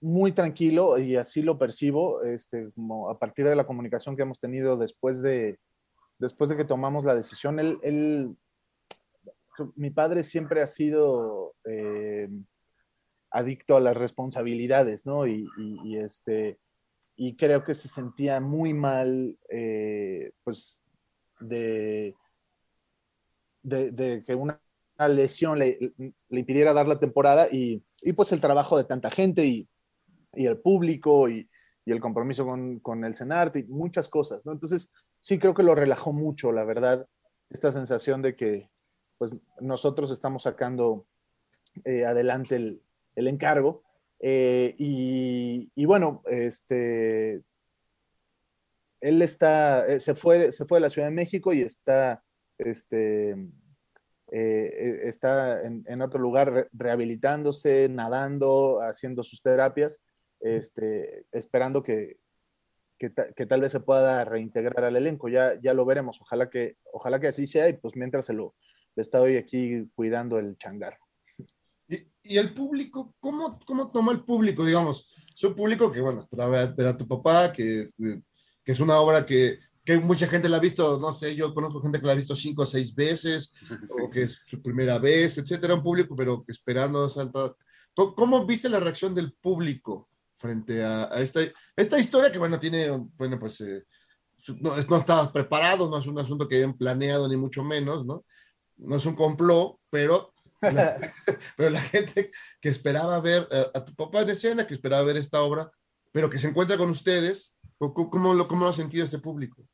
muy 0.00 0.32
tranquilo 0.32 0.98
y 0.98 1.16
así 1.16 1.42
lo 1.42 1.58
percibo, 1.58 2.22
este, 2.22 2.70
a 3.10 3.18
partir 3.18 3.48
de 3.48 3.56
la 3.56 3.66
comunicación 3.66 4.16
que 4.16 4.22
hemos 4.22 4.40
tenido 4.40 4.76
después 4.76 5.22
de, 5.22 5.58
después 6.18 6.50
de 6.50 6.56
que 6.56 6.64
tomamos 6.64 7.04
la 7.04 7.14
decisión. 7.14 7.58
Él, 7.58 8.36
mi 9.74 9.90
padre 9.90 10.22
siempre 10.22 10.62
ha 10.62 10.66
sido 10.66 11.54
eh, 11.64 12.28
adicto 13.30 13.76
a 13.76 13.80
las 13.80 13.96
responsabilidades, 13.96 15.06
¿no? 15.06 15.26
Y, 15.26 15.48
este, 15.96 16.58
y 17.16 17.36
creo 17.36 17.64
que 17.64 17.74
se 17.74 17.88
sentía 17.88 18.40
muy 18.40 18.74
mal, 18.74 19.38
eh, 19.48 20.32
pues, 20.44 20.82
de 21.40 22.14
de, 23.66 24.22
que 24.24 24.34
una 24.34 24.60
lesión 25.08 25.58
le, 25.58 25.78
impidiera 26.30 26.72
dar 26.72 26.86
la 26.86 26.98
temporada 26.98 27.48
y, 27.50 27.82
pues 28.14 28.32
el 28.32 28.40
trabajo 28.40 28.78
de 28.78 28.84
tanta 28.84 29.10
gente 29.10 29.44
y, 29.44 29.68
el 30.44 30.58
público 30.58 31.28
y, 31.30 31.48
el 31.86 32.00
compromiso 32.00 32.44
con, 32.44 33.04
el 33.04 33.14
CENART 33.14 33.56
y 33.56 33.62
muchas 33.62 34.08
cosas, 34.08 34.44
¿no? 34.44 34.50
Entonces, 34.50 34.92
sí 35.20 35.38
creo 35.38 35.54
que 35.54 35.62
lo 35.62 35.74
relajó 35.74 36.12
mucho, 36.12 36.50
la 36.50 36.64
verdad, 36.64 37.06
esta 37.48 37.70
sensación 37.70 38.22
de 38.22 38.34
que 38.34 38.70
pues 39.18 39.36
nosotros 39.60 40.10
estamos 40.10 40.42
sacando 40.42 41.06
eh, 41.84 42.04
adelante 42.04 42.56
el, 42.56 43.28
encargo. 43.28 43.84
Eh, 44.18 44.74
y, 44.78 45.70
y, 45.74 45.84
bueno, 45.84 46.22
este, 46.26 47.42
él 49.00 49.22
está, 49.22 49.86
eh, 49.86 50.00
se 50.00 50.14
fue, 50.14 50.52
se 50.52 50.64
fue 50.64 50.78
de 50.78 50.82
la 50.82 50.90
Ciudad 50.90 51.08
de 51.08 51.14
México 51.14 51.52
y 51.52 51.62
está 51.62 52.22
este, 52.58 53.36
está 54.28 55.62
en, 55.62 56.02
otro 56.02 56.20
lugar 56.20 56.68
rehabilitándose, 56.72 57.88
nadando, 57.88 58.80
haciendo 58.80 59.22
sus 59.22 59.40
terapias, 59.40 60.00
este, 60.54 61.26
esperando 61.32 61.82
que, 61.82 62.18
que, 62.98 63.10
tal 63.10 63.60
vez 63.60 63.72
se 63.72 63.80
pueda 63.80 64.24
reintegrar 64.24 64.84
al 64.84 64.96
elenco. 64.96 65.28
Ya, 65.28 65.60
ya 65.60 65.74
lo 65.74 65.84
veremos. 65.84 66.20
Ojalá 66.20 66.48
que, 66.50 66.76
ojalá 66.92 67.20
que 67.20 67.28
así 67.28 67.46
sea 67.46 67.68
y 67.68 67.74
pues 67.74 67.96
mientras 67.96 68.26
se 68.26 68.32
lo 68.32 68.54
le 68.94 69.02
estoy 69.02 69.36
aquí 69.36 69.86
cuidando 69.94 70.38
el 70.38 70.56
changar. 70.56 70.98
¿Y, 71.88 72.38
el 72.38 72.54
público? 72.54 73.14
¿cómo, 73.20 73.58
¿Cómo 73.66 73.90
toma 73.90 74.12
el 74.12 74.24
público? 74.24 74.64
Digamos, 74.64 75.06
es 75.34 75.44
un 75.44 75.54
público 75.54 75.92
que, 75.92 76.00
bueno, 76.00 76.20
esperaba 76.20 76.66
ver 76.66 76.86
a 76.86 76.96
tu 76.96 77.06
papá, 77.06 77.52
que, 77.52 77.90
que 77.98 78.72
es 78.72 78.80
una 78.80 78.98
obra 78.98 79.26
que 79.26 79.58
que 79.86 79.98
mucha 79.98 80.26
gente 80.26 80.48
la 80.48 80.56
ha 80.56 80.60
visto, 80.60 80.98
no 80.98 81.12
sé, 81.12 81.36
yo 81.36 81.54
conozco 81.54 81.80
gente 81.80 82.00
que 82.00 82.06
la 82.06 82.12
ha 82.12 82.16
visto 82.16 82.34
cinco 82.34 82.62
o 82.62 82.66
seis 82.66 82.92
veces, 82.92 83.52
o 84.02 84.10
que 84.10 84.22
es 84.22 84.40
su 84.44 84.60
primera 84.60 84.98
vez, 84.98 85.38
etcétera, 85.38 85.74
un 85.74 85.82
público, 85.82 86.16
pero 86.16 86.44
que 86.44 86.50
esperando 86.50 87.08
Santa. 87.08 87.54
¿Cómo, 87.94 88.44
viste 88.44 88.68
la 88.68 88.80
reacción 88.80 89.14
del 89.14 89.32
público 89.34 90.10
frente 90.36 90.82
a, 90.84 91.04
esta, 91.16 91.40
esta 91.76 91.98
historia 91.98 92.30
que, 92.30 92.38
bueno, 92.38 92.58
tiene, 92.58 92.90
bueno, 93.16 93.38
pues 93.38 93.60
eh, 93.60 93.84
no, 94.60 94.76
no 94.76 94.96
estaba 94.98 95.32
preparado, 95.32 95.88
no 95.88 95.98
es 95.98 96.06
un 96.06 96.18
asunto 96.18 96.46
que 96.46 96.56
hayan 96.56 96.76
planeado, 96.76 97.28
ni 97.28 97.36
mucho 97.36 97.62
menos, 97.64 98.04
¿no? 98.06 98.24
No 98.76 98.96
es 98.96 99.06
un 99.06 99.16
complot, 99.16 99.78
pero 99.90 100.34
la, 100.60 100.98
pero 101.56 101.70
la 101.70 101.80
gente 101.80 102.30
que 102.60 102.68
esperaba 102.68 103.20
ver 103.20 103.48
a, 103.50 103.78
a, 103.78 103.84
tu 103.84 103.94
papá 103.94 104.22
en 104.22 104.30
escena, 104.30 104.66
que 104.66 104.74
esperaba 104.74 105.04
ver 105.04 105.16
esta 105.16 105.42
obra, 105.42 105.70
pero 106.12 106.30
que 106.30 106.38
se 106.38 106.48
encuentra 106.48 106.76
con 106.76 106.90
ustedes, 106.90 107.54
¿cómo, 107.78 108.34
lo, 108.34 108.48
cómo 108.48 108.64
lo 108.64 108.70
ha 108.70 108.74
sentido 108.74 109.04
este 109.04 109.18
público? 109.18 109.66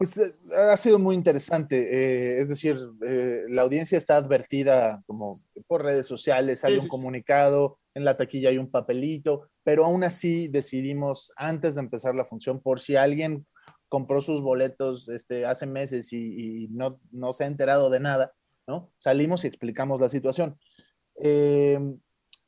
Pues 0.00 0.16
eh, 0.16 0.30
ha 0.72 0.76
sido 0.78 0.98
muy 0.98 1.14
interesante, 1.14 1.76
eh, 1.76 2.40
es 2.40 2.48
decir, 2.48 2.78
eh, 3.06 3.42
la 3.48 3.60
audiencia 3.60 3.98
está 3.98 4.16
advertida 4.16 5.02
como 5.06 5.36
por 5.68 5.84
redes 5.84 6.06
sociales, 6.06 6.64
hay 6.64 6.78
un 6.78 6.88
comunicado, 6.88 7.78
en 7.94 8.06
la 8.06 8.16
taquilla 8.16 8.48
hay 8.48 8.56
un 8.56 8.70
papelito, 8.70 9.50
pero 9.64 9.84
aún 9.84 10.04
así 10.04 10.48
decidimos 10.48 11.32
antes 11.36 11.74
de 11.74 11.82
empezar 11.82 12.14
la 12.14 12.24
función, 12.24 12.60
por 12.60 12.80
si 12.80 12.96
alguien 12.96 13.46
compró 13.88 14.20
sus 14.20 14.42
boletos 14.42 15.08
este, 15.08 15.44
hace 15.46 15.66
meses 15.66 16.12
y, 16.12 16.68
no, 16.70 17.00
no, 17.10 17.32
se 17.32 17.44
ha 17.44 17.46
enterado 17.46 17.90
de 17.90 18.00
nada, 18.00 18.32
¿no? 18.66 18.90
Salimos 18.98 19.44
y 19.44 19.48
explicamos 19.48 20.00
la 20.00 20.08
situación. 20.08 20.58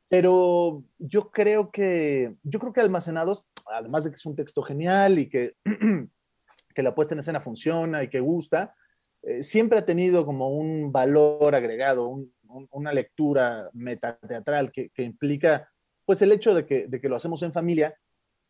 pero 0.08 0.84
yo 0.98 1.30
creo 1.30 1.70
que, 1.70 2.34
yo 2.42 2.58
creo 2.58 2.72
que 2.72 2.80
Almacenados, 2.80 3.48
además 3.66 4.04
de 4.04 4.10
que 4.10 4.16
es 4.16 4.26
un 4.26 4.36
texto 4.36 4.62
genial 4.62 5.18
y 5.18 5.28
que 5.28 5.54
que 6.74 6.82
la 6.82 6.94
puesta 6.94 7.14
en 7.14 7.20
escena 7.20 7.40
funciona 7.40 8.02
y 8.02 8.08
que 8.08 8.20
gusta, 8.20 8.74
eh, 9.22 9.42
siempre 9.42 9.78
ha 9.78 9.86
tenido 9.86 10.24
como 10.24 10.48
un 10.48 10.90
valor 10.90 11.54
agregado, 11.54 12.26
una 12.70 12.92
lectura 12.92 13.70
metateatral 13.72 14.72
que, 14.72 14.90
que 14.90 15.02
implica 15.02 15.71
pues 16.04 16.22
el 16.22 16.32
hecho 16.32 16.54
de 16.54 16.66
que, 16.66 16.86
de 16.86 17.00
que 17.00 17.08
lo 17.08 17.16
hacemos 17.16 17.42
en 17.42 17.52
familia 17.52 17.96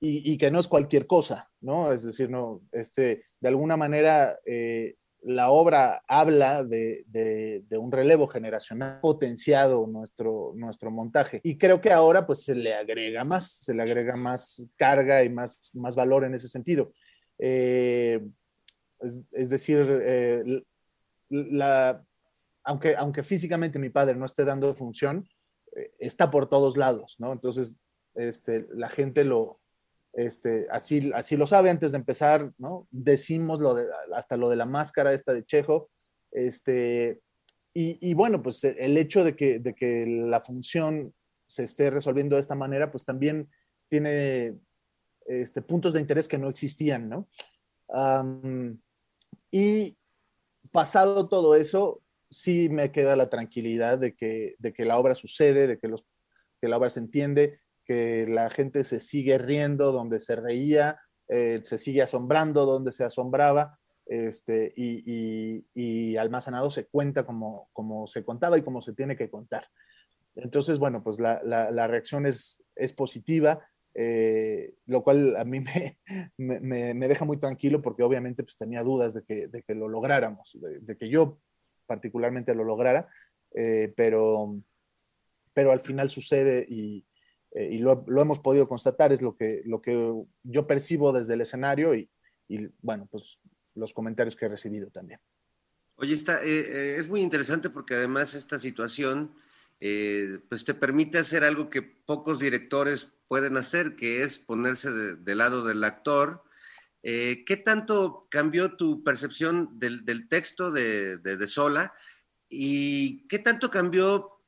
y, 0.01 0.33
y, 0.33 0.37
que 0.37 0.51
no 0.51 0.59
es 0.59 0.67
cualquier 0.67 1.07
cosa, 1.07 1.51
¿no? 1.61 1.93
Es 1.93 2.03
decir, 2.03 2.29
no, 2.29 2.63
este, 2.73 3.25
de 3.41 3.49
alguna 3.49 3.77
manera 3.77 4.39
eh, 4.45 4.97
la 5.23 5.51
obra 5.51 6.03
habla 6.09 6.65
de, 6.65 7.05
de, 7.07 7.63
de, 7.69 7.79
un 7.79 7.93
relevo 7.93 8.27
generacional 8.27 8.99
potenciado 9.01 9.87
nuestro, 9.87 10.53
nuestro 10.57 10.91
montaje. 10.91 11.41
Y 11.45 11.57
creo 11.57 11.81
que 11.81 11.93
ahora 11.93 12.27
pues 12.27 12.43
se 12.45 12.57
le 12.57 12.75
agrega 12.75 13.23
más, 13.25 13.49
se 13.51 13.75
le 13.75 13.83
agrega 13.83 14.17
más 14.17 14.67
carga 14.77 15.23
y 15.23 15.29
más, 15.29 15.71
más 15.75 15.95
valor 15.95 16.25
en 16.25 16.35
ese 16.35 16.49
sentido. 16.49 16.93
Eh, 17.39 18.21
es, 19.33 19.49
decir, 19.49 19.87
eh, 20.05 20.63
la, 21.29 22.05
aunque, 22.65 22.97
aunque 22.97 23.23
físicamente 23.23 23.79
mi 23.79 23.91
padre 23.91 24.17
no 24.17 24.27
esté 24.27 24.45
dando 24.45 24.75
función, 24.75 25.29
está 25.99 26.31
por 26.31 26.49
todos 26.49 26.77
lados, 26.77 27.17
¿no? 27.19 27.33
Entonces, 27.33 27.75
este, 28.15 28.67
la 28.75 28.89
gente 28.89 29.25
lo, 29.25 29.61
este, 30.13 30.67
así, 30.71 31.11
así 31.15 31.37
lo 31.37 31.47
sabe 31.47 31.71
antes 31.71 31.93
de 31.93 31.99
empezar, 31.99 32.49
¿no? 32.59 32.87
Decimos 32.91 33.61
lo 33.61 33.75
de, 33.75 33.87
hasta 34.15 34.37
lo 34.37 34.51
de 34.51 34.57
la 34.57 34.67
máscara 34.67 35.13
esta 35.13 35.33
de 35.33 35.45
Chejo, 35.45 35.91
este, 36.31 37.21
y, 37.75 37.99
y, 38.07 38.15
bueno, 38.15 38.43
pues 38.43 38.63
el 38.65 38.99
hecho 38.99 39.25
de 39.25 39.35
que, 39.35 39.59
de 39.59 39.75
que 39.75 40.07
la 40.07 40.41
función 40.41 41.15
se 41.47 41.65
esté 41.65 41.91
resolviendo 41.91 42.37
de 42.37 42.41
esta 42.41 42.55
manera, 42.55 42.91
pues 42.91 43.05
también 43.05 43.49
tiene 43.89 44.59
este, 45.27 45.63
puntos 45.63 45.95
de 45.95 46.01
interés 46.01 46.29
que 46.29 46.39
no 46.39 46.49
existían, 46.49 47.09
¿no? 47.09 47.29
y 49.51 49.99
pasado 50.73 51.29
todo 51.29 51.55
eso, 51.55 52.02
sí 52.33 52.69
me 52.69 52.91
queda 52.91 53.15
la 53.15 53.29
tranquilidad 53.29 53.99
de 53.99 54.15
que, 54.15 54.57
de 54.59 54.73
que 54.73 54.85
la 54.85 54.99
obra 54.99 55.15
sucede, 55.15 55.67
de 55.67 55.79
que, 55.79 55.89
los, 55.89 56.05
que 56.61 56.69
la 56.69 56.79
obra 56.79 56.89
se 56.89 57.01
entiende, 57.01 57.61
que 57.85 58.27
la 58.27 58.51
gente 58.51 58.85
se 58.85 59.01
sigue 59.01 59.39
riendo 59.39 59.93
donde 59.93 60.19
se 60.19 60.37
reía, 60.37 61.01
eh, 61.29 61.61
se 61.63 61.79
sigue 61.79 62.03
asombrando 62.03 62.65
donde 62.65 62.91
se 62.91 63.05
asombraba, 63.05 63.75
este, 64.07 64.73
y, 64.77 65.65
y, 65.75 66.17
almacenado 66.17 66.71
se 66.71 66.87
cuenta 66.87 67.25
como, 67.25 67.69
como 67.73 68.07
se 68.07 68.25
contaba 68.25 68.59
y 68.59 68.63
como 68.63 68.81
se 68.81 68.95
tiene 68.95 69.17
que 69.17 69.31
contar. 69.31 69.65
Entonces, 70.35 70.79
bueno, 70.79 71.03
pues 71.03 71.21
la, 71.21 71.41
la, 71.45 71.71
la 71.71 71.87
reacción 71.87 72.27
es, 72.27 72.65
es 72.75 72.93
positiva. 72.93 73.65
Eh, 73.95 74.75
lo 74.87 75.03
cual 75.03 75.37
a 75.37 75.45
mí 75.45 75.61
me, 76.39 76.61
me, 76.61 76.95
me, 76.95 77.09
deja 77.09 77.27
muy 77.27 77.39
tranquilo 77.39 77.83
porque 77.83 78.03
obviamente 78.03 78.43
pues 78.43 78.57
tenía 78.57 78.83
dudas 78.83 79.13
de 79.13 79.23
que, 79.23 79.49
de 79.49 79.63
que 79.63 79.75
lo 79.75 79.87
lográramos, 79.87 80.57
de, 80.81 80.97
que 80.97 81.11
yo 81.11 81.41
particularmente 81.93 82.55
lo 82.55 82.65
lograra, 82.65 83.07
eh, 83.55 83.93
pero, 83.95 84.57
pero 85.53 85.73
al 85.73 85.81
final 85.81 86.09
sucede 86.09 86.65
y, 86.67 87.05
eh, 87.51 87.69
y 87.73 87.79
lo, 87.81 87.97
lo, 88.07 88.23
hemos 88.23 88.41
podido 88.41 88.67
constatar, 88.67 89.13
es 89.13 89.21
lo 89.21 89.37
que, 89.37 89.61
lo 89.67 89.83
que 89.83 90.17
yo 90.43 90.63
percibo 90.63 91.13
desde 91.13 91.35
el 91.35 91.43
escenario 91.43 91.95
y, 91.95 92.09
y 92.49 92.67
bueno, 92.81 93.07
pues 93.11 93.43
los 93.75 93.93
comentarios 93.93 94.37
que 94.37 94.47
he 94.47 94.49
recibido 94.49 94.89
también. 94.91 95.21
Oye, 95.97 96.15
está, 96.15 96.43
es 96.43 97.07
muy 97.09 97.21
interesante 97.21 97.69
porque 97.69 97.93
además 97.95 98.33
esta 98.33 98.59
situación 98.59 99.35
pues 100.49 100.65
te 100.65 100.73
permite 100.73 101.19
hacer 101.19 101.45
algo 101.45 101.69
que 101.69 101.83
pocos 101.83 102.39
directores 102.39 103.13
pueden 103.29 103.59
hacer, 103.59 103.97
que 103.97 104.23
es 104.23 104.39
ponerse 104.39 104.91
del 104.91 105.39
lado 105.39 105.63
del 105.65 105.85
actor. 105.85 106.43
Eh, 107.03 107.45
¿Qué 107.45 107.57
tanto 107.57 108.29
cambió 108.31 108.77
tu 108.77 109.03
percepción 109.03 109.71
del, 109.79 110.29
texto 110.29 110.71
de, 110.71 111.19
de, 111.19 111.47
Sola? 111.49 111.93
¿Y 112.49 113.27
qué 113.27 113.39
tanto 113.41 113.71
cambió 113.71 114.41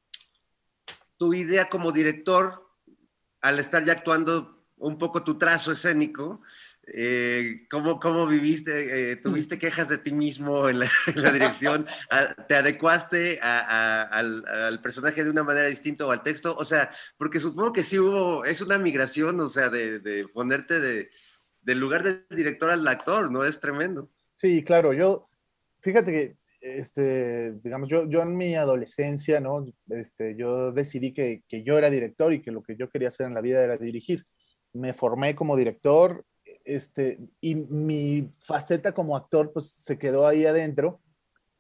tu 1.16 1.34
idea 1.34 1.68
como 1.68 1.90
director 1.90 2.64
al 3.40 3.58
estar 3.58 3.84
ya 3.84 3.92
actuando 3.92 4.66
un 4.76 4.98
poco 4.98 5.24
tu 5.24 5.36
trazo 5.36 5.72
escénico? 5.72 6.42
Eh, 6.86 7.66
¿cómo, 7.70 7.98
¿cómo, 7.98 8.26
viviste? 8.26 9.12
Eh, 9.12 9.16
¿Tuviste 9.16 9.58
quejas 9.58 9.88
de 9.88 9.98
ti 9.98 10.12
mismo 10.12 10.68
en 10.68 10.80
la, 10.80 10.90
dirección? 11.32 11.86
¿Te 12.46 12.54
adecuaste 12.54 13.40
al, 13.40 14.44
al, 14.46 14.80
personaje 14.80 15.24
de 15.24 15.30
una 15.30 15.42
manera 15.42 15.66
distinta 15.66 16.06
o 16.06 16.12
al 16.12 16.22
texto? 16.22 16.54
O 16.56 16.64
sea, 16.64 16.90
porque 17.16 17.40
supongo 17.40 17.72
que 17.72 17.82
sí 17.82 17.98
hubo, 17.98 18.44
es 18.44 18.60
una 18.60 18.78
migración, 18.78 19.40
o 19.40 19.48
sea, 19.48 19.70
de, 19.70 19.98
de 19.98 20.28
ponerte 20.28 20.78
de, 20.78 21.10
del 21.64 21.78
lugar 21.78 22.02
del 22.02 22.24
director 22.30 22.70
al 22.70 22.86
actor, 22.86 23.30
¿no? 23.30 23.44
Es 23.44 23.60
tremendo. 23.60 24.10
Sí, 24.36 24.62
claro, 24.62 24.92
yo, 24.92 25.28
fíjate 25.80 26.12
que, 26.12 26.36
este, 26.60 27.52
digamos, 27.62 27.88
yo, 27.88 28.08
yo 28.08 28.22
en 28.22 28.36
mi 28.36 28.54
adolescencia, 28.54 29.40
¿no? 29.40 29.66
Este, 29.90 30.36
yo 30.36 30.72
decidí 30.72 31.12
que, 31.12 31.42
que 31.48 31.62
yo 31.62 31.76
era 31.78 31.90
director 31.90 32.32
y 32.32 32.40
que 32.40 32.52
lo 32.52 32.62
que 32.62 32.76
yo 32.76 32.88
quería 32.88 33.08
hacer 33.08 33.26
en 33.26 33.34
la 33.34 33.40
vida 33.40 33.62
era 33.62 33.76
dirigir. 33.76 34.24
Me 34.72 34.92
formé 34.92 35.34
como 35.34 35.56
director, 35.56 36.24
este, 36.64 37.18
y 37.40 37.54
mi 37.54 38.32
faceta 38.38 38.92
como 38.92 39.16
actor, 39.16 39.52
pues 39.52 39.70
se 39.70 39.98
quedó 39.98 40.26
ahí 40.26 40.46
adentro 40.46 41.00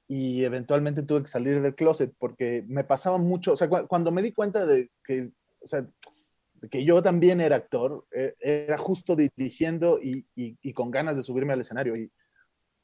y 0.08 0.44
eventualmente 0.44 1.02
tuve 1.02 1.22
que 1.22 1.28
salir 1.28 1.60
del 1.60 1.74
closet 1.74 2.12
porque 2.18 2.64
me 2.66 2.84
pasaba 2.84 3.18
mucho, 3.18 3.52
o 3.52 3.56
sea, 3.56 3.68
cuando 3.68 4.12
me 4.12 4.22
di 4.22 4.32
cuenta 4.32 4.66
de 4.66 4.90
que, 5.02 5.30
o 5.60 5.66
sea, 5.66 5.86
que 6.70 6.84
yo 6.84 7.02
también 7.02 7.40
era 7.40 7.56
actor, 7.56 8.06
eh, 8.12 8.34
era 8.40 8.78
justo 8.78 9.16
dirigiendo 9.16 10.00
y, 10.02 10.26
y, 10.34 10.72
con 10.72 10.90
ganas 10.90 11.16
de 11.16 11.22
subirme 11.22 11.52
al 11.52 11.60
escenario. 11.60 11.96
Y, 11.96 12.10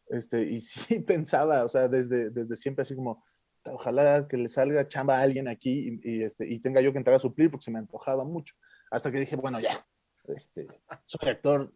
este, 0.08 0.42
y 0.42 0.60
sí 0.60 1.00
pensaba, 1.00 1.64
o 1.64 1.68
sea, 1.68 1.88
desde, 1.88 2.30
desde 2.30 2.56
siempre 2.56 2.82
así 2.82 2.94
como, 2.94 3.24
ojalá 3.64 4.26
que 4.28 4.36
le 4.36 4.48
salga 4.48 4.88
chamba 4.88 5.18
a 5.18 5.22
alguien 5.22 5.48
aquí 5.48 6.00
y, 6.02 6.22
este, 6.22 6.48
y 6.48 6.60
tenga 6.60 6.80
yo 6.80 6.92
que 6.92 6.98
entrar 6.98 7.16
a 7.16 7.20
suplir 7.20 7.50
porque 7.50 7.64
se 7.64 7.70
me 7.70 7.78
antojaba 7.78 8.24
mucho. 8.24 8.54
Hasta 8.90 9.12
que 9.12 9.20
dije, 9.20 9.36
bueno, 9.36 9.58
ya, 9.58 9.78
este, 10.26 10.66
soy 11.04 11.28
actor 11.28 11.72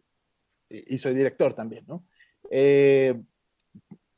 y, 0.69 0.97
soy 0.97 1.13
director 1.13 1.53
también, 1.53 1.85
¿no? 1.87 2.05
Eh, 2.49 3.21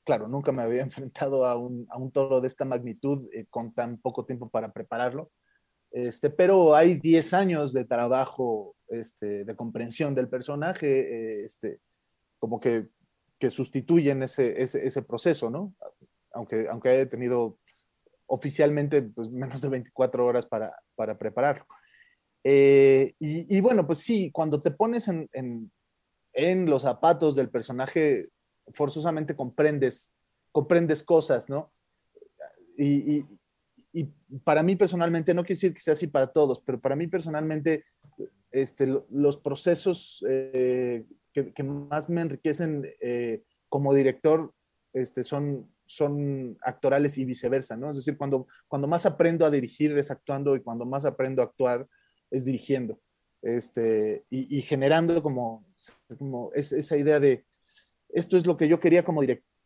claro, 0.04 0.26
nunca 0.28 0.52
me 0.52 0.64
había 0.64 0.82
enfrentado 0.84 1.46
a 1.46 1.56
un, 1.56 1.86
a 1.90 1.98
un 1.98 2.12
toro 2.12 2.42
de 2.42 2.48
esta 2.48 2.66
magnitud 2.66 3.30
eh, 3.34 3.46
con 3.50 3.74
tan 3.74 3.98
poco 3.98 4.26
tiempo 4.26 4.50
para 4.50 4.72
prepararlo. 4.72 5.32
Este, 6.06 6.30
pero 6.30 6.76
hay 6.76 7.00
10 7.00 7.34
años 7.34 7.74
de 7.74 7.84
trabajo 7.84 8.76
este, 8.88 9.44
de 9.46 9.56
comprensión 9.56 10.14
del 10.14 10.30
personaje, 10.30 10.86
eh, 10.88 11.46
este, 11.46 11.80
como 12.38 12.60
que, 12.60 12.90
que 13.40 13.50
sustituyen 13.50 14.22
ese, 14.22 14.62
ese, 14.62 15.02
proceso, 15.02 15.50
¿no? 15.50 15.74
Aunque, 16.34 16.68
aunque 16.70 16.90
haya 16.90 17.10
tenido 17.10 17.58
oficialmente 18.28 19.02
pues, 19.02 19.36
menos 19.38 19.60
de 19.60 19.70
24 19.70 20.24
horas 20.24 20.46
para, 20.46 20.78
para 20.94 21.18
prepararlo. 21.18 21.66
Eh, 22.44 23.16
y, 23.18 23.60
bueno, 23.60 23.88
pues 23.88 23.98
sí, 23.98 24.30
cuando 24.32 24.60
te 24.60 24.70
pones 24.70 25.08
en, 25.08 25.28
en, 25.34 26.66
los 26.70 26.84
zapatos 26.84 27.36
del 27.36 27.50
personaje, 27.50 28.28
forzosamente 28.72 29.36
comprendes, 29.36 30.14
comprendes 30.52 31.02
cosas, 31.02 31.50
¿no? 31.50 31.72
Y 32.78 33.26
para 34.44 34.64
mí 34.64 34.76
personalmente, 34.76 35.34
no 35.34 35.44
quiere 35.44 35.56
decir 35.56 35.74
que 35.74 35.82
sea 35.82 35.94
así 35.94 36.08
para 36.08 36.28
todos, 36.28 36.62
pero 36.62 36.80
para 36.80 36.96
mí 36.96 37.08
personalmente, 37.08 37.86
este, 38.52 38.88
los 39.10 39.38
procesos 39.38 40.24
eh, 40.28 41.06
que, 41.34 41.64
más 41.64 42.10
me 42.10 42.22
enriquecen 42.22 42.88
eh, 43.02 43.44
como 43.70 43.94
director 43.94 44.54
este, 44.94 45.24
son, 45.24 45.72
son 45.86 46.58
actorales 46.62 47.18
y 47.18 47.26
viceversa, 47.26 47.78
¿no? 47.78 47.92
Es 47.92 47.98
decir, 47.98 48.18
cuando, 48.18 48.48
cuando 48.68 48.88
más 48.88 49.06
aprendo 49.06 49.46
a 49.46 49.52
dirigir 49.52 49.98
es 49.98 50.12
actuando 50.12 50.56
y 50.56 50.62
cuando 50.62 50.86
más 50.86 51.06
aprendo 51.06 51.42
a 51.42 51.46
actuar 51.46 51.88
es 52.32 52.46
dirigiendo. 52.46 53.00
Este, 53.42 54.26
y, 54.30 54.62
generando 54.62 55.22
como, 55.22 55.66
como 56.18 56.52
esa 56.54 56.98
idea 56.98 57.20
de 57.20 57.46
esto 58.10 58.36
es 58.36 58.48
lo 58.48 58.58
que 58.58 58.68
yo 58.68 58.80
quería 58.80 59.06
como 59.06 59.22
director 59.22 59.57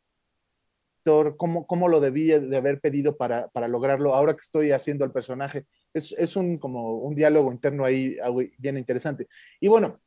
cómo, 1.04 1.66
cómo 1.66 1.88
lo 1.88 2.00
debía 2.00 2.40
de 2.40 2.58
haber 2.58 2.80
pedido 2.80 3.18
para, 3.18 3.48
para 3.50 3.68
lograrlo, 3.68 4.14
ahora 4.14 4.34
que 4.34 4.42
estoy 4.42 4.72
haciendo 4.72 5.06
el 5.06 5.12
personaje. 5.12 5.66
Es, 5.94 6.12
es, 6.14 6.36
un, 6.36 6.58
como 6.58 7.00
un 7.00 7.16
diálogo 7.16 7.52
interno 7.52 7.86
ahí 7.86 8.18
bien 8.58 8.78
interesante. 8.78 9.28
Y 9.60 9.68
bueno, 9.68 10.00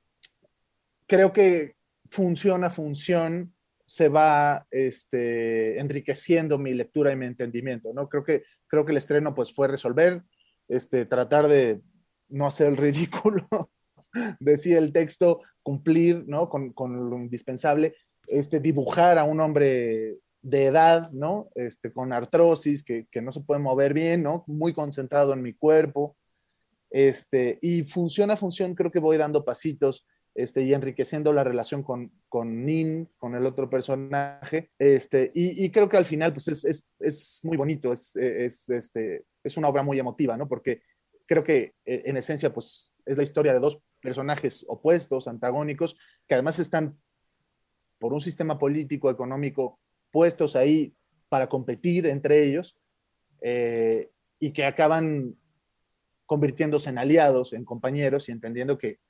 creo 1.06 1.32
que 1.32 1.76
función 2.10 2.64
a 2.64 2.70
función 2.70 3.54
se 3.86 4.08
va 4.08 4.66
este, 4.70 5.78
enriqueciendo 5.78 6.58
mi 6.58 6.72
lectura 6.74 7.12
y 7.12 7.16
mi 7.16 7.26
entendimiento, 7.26 7.92
¿no? 7.92 8.08
Creo 8.08 8.24
que, 8.24 8.44
creo 8.66 8.84
que 8.84 8.92
el 8.92 8.98
estreno 8.98 9.34
pues 9.34 9.52
fue 9.52 9.68
resolver, 9.68 10.22
este, 10.68 11.04
tratar 11.04 11.48
de 11.48 11.82
no 12.28 12.46
hacer 12.46 12.68
el 12.68 12.76
ridículo, 12.78 13.46
decir 14.40 14.78
el 14.78 14.92
texto, 14.92 15.42
cumplir, 15.62 16.24
¿no? 16.26 16.48
Con, 16.48 16.72
con 16.72 17.10
lo 17.10 17.16
indispensable, 17.18 17.94
este, 18.26 18.60
dibujar 18.60 19.18
a 19.18 19.24
un 19.24 19.40
hombre 19.40 20.16
de 20.44 20.66
edad, 20.66 21.10
¿no? 21.10 21.48
Este, 21.54 21.90
con 21.90 22.12
artrosis, 22.12 22.84
que, 22.84 23.06
no 23.22 23.32
se 23.32 23.40
puede 23.40 23.60
mover 23.60 23.94
bien, 23.94 24.22
¿no? 24.22 24.44
Muy 24.46 24.74
concentrado 24.74 25.32
en 25.32 25.40
mi 25.40 25.54
cuerpo. 25.54 26.16
Este, 26.90 27.58
y 27.62 27.82
función 27.82 28.30
a 28.30 28.36
función 28.36 28.74
creo 28.74 28.90
que 28.90 29.00
voy 29.00 29.16
dando 29.16 29.44
pasitos 29.44 30.06
este, 30.34 30.62
y 30.62 30.74
enriqueciendo 30.74 31.32
la 31.32 31.44
relación 31.44 31.82
con, 31.82 32.12
con 32.28 32.64
Nin, 32.64 33.08
con 33.16 33.34
el 33.34 33.46
otro 33.46 33.70
personaje. 33.70 34.70
Este, 34.78 35.32
y, 35.34 35.70
creo 35.70 35.88
que 35.88 35.96
al 35.96 36.04
final 36.04 36.34
pues 36.34 36.48
es, 36.48 36.86
es, 37.00 37.40
muy 37.42 37.56
bonito, 37.56 37.90
es, 37.90 38.14
es, 38.14 38.68
este, 38.68 39.24
es 39.42 39.56
una 39.56 39.68
obra 39.68 39.82
muy 39.82 39.98
emotiva, 39.98 40.36
¿no? 40.36 40.46
Porque 40.46 40.82
creo 41.26 41.42
que 41.42 41.74
eh, 41.86 42.02
en 42.04 42.18
esencia 42.18 42.52
pues 42.52 42.92
es 43.06 43.16
la 43.16 43.22
historia 43.22 43.54
de 43.54 43.60
dos 43.60 43.80
personajes 44.02 44.66
opuestos, 44.68 45.26
antagónicos, 45.26 45.96
que 46.28 46.34
además 46.34 46.58
están 46.58 46.98
por 47.98 48.12
un 48.12 48.20
sistema 48.20 48.58
político, 48.58 49.10
económico 49.10 49.80
puestos 50.14 50.54
ahí 50.54 50.94
para 51.28 51.48
competir 51.48 52.06
entre 52.06 52.44
ellos 52.44 52.78
eh, 53.40 54.10
y 54.38 54.52
que 54.52 54.64
acaban 54.64 55.34
convirtiéndose 56.24 56.88
en 56.90 56.98
aliados, 56.98 57.52
en 57.52 57.64
compañeros 57.64 58.28
y 58.28 58.32
entendiendo 58.32 58.78
que, 58.78 59.00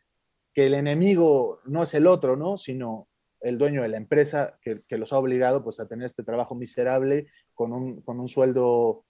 que, 0.54 0.64
el 0.64 0.72
enemigo 0.72 1.60
no 1.66 1.82
es 1.82 1.92
el 1.92 2.06
otro, 2.06 2.36
¿no? 2.36 2.56
sino 2.56 3.06
el 3.42 3.58
dueño 3.58 3.82
de 3.82 3.88
la 3.88 3.98
empresa 3.98 4.58
que, 4.62 4.82
los 4.96 5.12
ha 5.12 5.18
obligado 5.18 5.62
pues, 5.62 5.78
a 5.78 5.86
tener 5.86 6.06
este 6.06 6.22
trabajo 6.22 6.54
miserable 6.54 7.26
con 7.52 7.74
un, 7.74 8.00
con 8.00 8.18
un 8.18 8.26
sueldo 8.26 9.04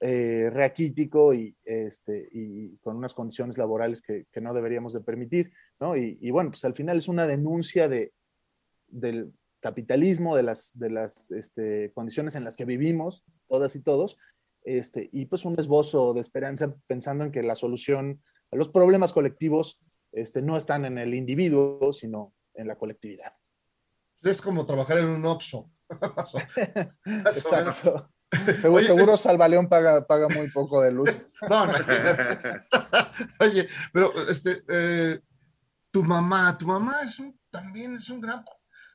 eh, 0.00 0.50
raquítico 0.52 1.32
y, 1.32 1.56
este, 1.64 2.28
y 2.32 2.76
con 2.80 2.96
unas 2.96 3.14
condiciones 3.14 3.56
laborales 3.56 4.02
que, 4.02 4.26
que 4.30 4.42
no 4.42 4.52
deberíamos 4.52 4.92
de 4.92 5.00
permitir. 5.00 5.52
¿no? 5.80 5.96
Y, 5.96 6.18
y, 6.20 6.30
bueno, 6.30 6.50
pues 6.50 6.66
al 6.66 6.74
final 6.74 6.98
es 6.98 7.08
una 7.08 7.26
denuncia 7.26 7.88
de, 7.88 8.12
del, 8.88 9.32
capitalismo, 9.64 10.36
de 10.36 10.42
las, 10.42 10.78
de 10.78 10.90
las 10.90 11.30
este, 11.30 11.90
condiciones 11.94 12.34
en 12.34 12.44
las 12.44 12.54
que 12.54 12.66
vivimos, 12.66 13.24
todas 13.48 13.74
y 13.76 13.80
todos, 13.80 14.18
este, 14.62 15.08
y 15.10 15.24
pues 15.24 15.46
un 15.46 15.58
esbozo 15.58 16.12
de 16.12 16.20
esperanza 16.20 16.74
pensando 16.86 17.24
en 17.24 17.32
que 17.32 17.42
la 17.42 17.56
solución 17.56 18.22
a 18.52 18.56
los 18.56 18.68
problemas 18.68 19.14
colectivos 19.14 19.82
este, 20.12 20.42
no 20.42 20.58
están 20.58 20.84
en 20.84 20.98
el 20.98 21.14
individuo, 21.14 21.94
sino 21.94 22.34
en 22.52 22.68
la 22.68 22.76
colectividad. 22.76 23.32
Es 24.22 24.42
como 24.42 24.66
trabajar 24.66 24.98
en 24.98 25.06
un 25.06 25.24
OXO. 25.24 25.70
Exacto. 27.06 28.10
Seguro, 28.60 28.82
seguro 28.82 29.16
Salvaleón 29.16 29.68
paga, 29.68 30.04
paga 30.08 30.26
muy 30.28 30.50
poco 30.50 30.82
de 30.82 30.90
luz. 30.90 31.24
No, 31.48 31.68
Oye, 33.38 33.68
pero 33.92 34.12
este, 34.28 34.64
eh, 34.68 35.20
tu 35.92 36.02
mamá, 36.02 36.58
tu 36.58 36.66
mamá 36.66 37.02
es 37.02 37.20
un, 37.20 37.38
también 37.48 37.94
es 37.94 38.10
un 38.10 38.20
gran 38.20 38.44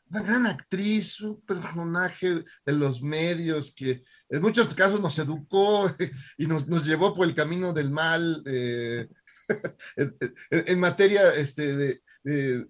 una 0.10 0.22
gran 0.24 0.46
actriz, 0.46 1.22
un 1.22 1.42
personaje 1.42 2.44
de 2.66 2.74
los 2.74 3.02
medios 3.02 3.72
que 3.72 4.04
en 4.30 4.42
muchos 4.42 4.74
casos 4.74 5.00
nos 5.00 5.18
educó 5.20 5.92
y 6.38 6.48
nos, 6.48 6.68
nos 6.68 6.86
llevó 6.86 7.14
por 7.14 7.28
el 7.28 7.36
camino 7.36 7.74
del 7.74 7.92
mal 7.92 8.42
eh, 8.46 9.08
en, 10.50 10.80
materia 10.80 11.34
este, 11.34 11.76
de, 11.76 12.02
de, 12.24 12.66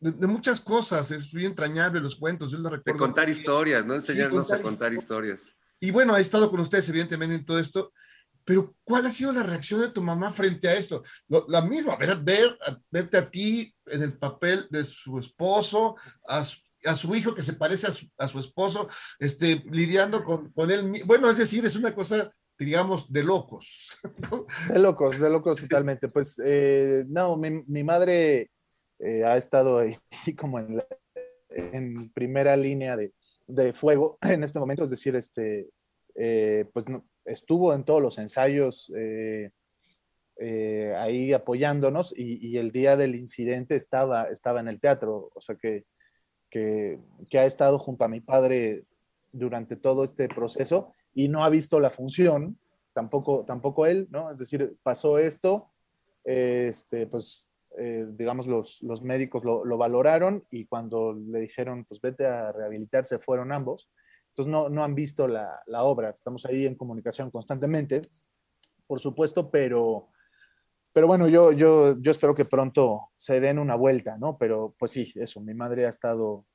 de, 0.00 0.26
muchas 0.26 0.60
cosas. 0.60 1.10
Es 1.10 1.32
muy 1.32 1.46
entrañable 1.46 2.00
los 2.00 2.16
cuentos, 2.16 2.50
yo 2.50 2.58
lo 2.58 2.70
recuerdo. 2.70 2.98
De 2.98 3.06
contar 3.06 3.28
historias, 3.28 3.84
¿no? 3.84 3.94
Enseñarnos 3.94 4.50
a 4.52 4.60
contar 4.60 4.92
historias. 4.92 5.40
Y 5.80 5.90
bueno, 5.90 6.16
he 6.16 6.20
estado 6.20 6.50
con 6.50 6.60
ustedes 6.60 6.88
evidentemente 6.88 7.34
en 7.34 7.44
todo 7.44 7.58
esto, 7.58 7.92
pero 8.44 8.74
¿cuál 8.84 9.06
ha 9.06 9.10
sido 9.10 9.32
la 9.32 9.42
reacción 9.42 9.80
de 9.80 9.88
tu 9.88 10.02
mamá 10.02 10.30
frente 10.30 10.68
a 10.68 10.74
esto? 10.74 11.02
la 11.48 11.62
misma, 11.62 11.96
ver, 11.96 12.16
ver, 12.18 12.58
verte 12.90 13.16
a 13.16 13.30
ti 13.30 13.74
en 13.86 14.02
el 14.02 14.18
papel 14.18 14.66
de 14.70 14.84
su 14.84 15.18
esposo, 15.18 15.96
a 16.26 16.44
su, 16.44 16.60
a 16.84 16.96
su 16.96 17.14
hijo 17.14 17.34
que 17.34 17.42
se 17.42 17.54
parece 17.54 17.86
a 18.18 18.28
su, 18.28 18.38
esposo, 18.38 18.88
este, 19.18 19.62
lidiando 19.70 20.24
con, 20.24 20.52
con 20.52 20.70
él. 20.70 21.02
Bueno, 21.04 21.30
es 21.30 21.38
decir, 21.38 21.64
es 21.64 21.76
una 21.76 21.94
cosa, 21.94 22.32
digamos, 22.58 23.12
de 23.12 23.22
locos. 23.22 23.88
De 24.68 24.78
locos, 24.78 25.18
de 25.18 25.30
locos 25.30 25.60
totalmente. 25.60 26.08
Pues 26.08 26.40
eh, 26.44 27.04
no, 27.08 27.36
mi, 27.36 27.84
madre 27.84 28.50
eh, 28.98 29.24
ha 29.24 29.36
estado 29.36 29.78
ahí 29.78 29.96
como 30.38 30.58
en, 30.58 30.82
en 31.50 32.10
primera 32.10 32.56
línea 32.56 32.96
de, 32.96 33.12
de, 33.46 33.72
fuego 33.72 34.18
en 34.22 34.42
este 34.44 34.58
momento, 34.58 34.84
es 34.84 34.90
decir, 34.90 35.16
este, 35.16 35.68
eh, 36.14 36.66
pues 36.72 36.86
estuvo 37.24 37.72
en 37.74 37.84
todos 37.84 38.02
los 38.02 38.18
ensayos 38.18 38.90
eh, 40.44 40.92
ahí 40.96 41.32
apoyándonos 41.32 42.12
y, 42.16 42.56
el 42.56 42.72
día 42.72 42.96
del 42.96 43.14
incidente 43.14 43.76
estaba, 43.76 44.24
estaba 44.24 44.58
en 44.60 44.66
el 44.66 44.80
teatro, 44.80 45.30
o 45.32 45.40
sea 45.40 45.54
que, 45.54 45.84
que, 46.52 46.98
ha 47.38 47.44
estado 47.44 47.78
junto 47.78 48.04
a 48.04 48.08
mi 48.08 48.20
padre 48.20 48.84
durante 49.32 49.74
todo 49.76 50.04
este 50.04 50.28
proceso 50.28 50.92
y 51.14 51.28
no 51.28 51.44
ha 51.44 51.48
visto 51.48 51.80
la 51.80 51.88
función, 51.88 52.58
tampoco, 52.92 53.44
tampoco 53.46 53.86
él, 53.86 54.06
¿no? 54.10 54.30
Es 54.30 54.38
decir, 54.38 54.76
pasó 54.82 55.18
esto, 55.18 55.70
este, 56.24 57.06
pues 57.06 57.48
digamos, 58.18 58.46
los, 58.46 58.82
los 58.82 59.00
médicos 59.00 59.44
lo, 59.44 59.64
lo, 59.64 59.78
valoraron 59.78 60.44
y 60.50 60.66
cuando 60.66 61.14
le 61.14 61.40
dijeron, 61.40 61.86
pues 61.86 62.02
vete 62.02 62.26
a 62.26 62.52
rehabilitarse, 62.52 63.18
fueron 63.18 63.50
ambos. 63.50 63.88
Entonces 64.28 64.52
no, 64.52 64.68
no 64.68 64.84
han 64.84 64.94
visto 64.94 65.26
la, 65.26 65.62
la, 65.66 65.82
obra. 65.84 66.10
Estamos 66.10 66.44
ahí 66.44 66.66
en 66.66 66.74
comunicación 66.74 67.30
constantemente, 67.30 68.02
por 68.86 69.00
supuesto, 69.00 69.50
pero, 69.50 70.10
pero 70.92 71.06
bueno, 71.06 71.28
yo, 71.28 71.52
yo, 71.52 71.98
yo 72.00 72.10
espero 72.10 72.34
que 72.34 72.44
pronto 72.44 73.10
se 73.16 73.40
den 73.40 73.58
una 73.58 73.74
vuelta, 73.74 74.18
¿no? 74.18 74.36
Pero 74.38 74.74
pues 74.78 74.90
sí, 74.90 75.12
eso, 75.16 75.40
mi 75.40 75.54
madre 75.54 75.86
ha 75.86 75.88
estado, 75.88 76.46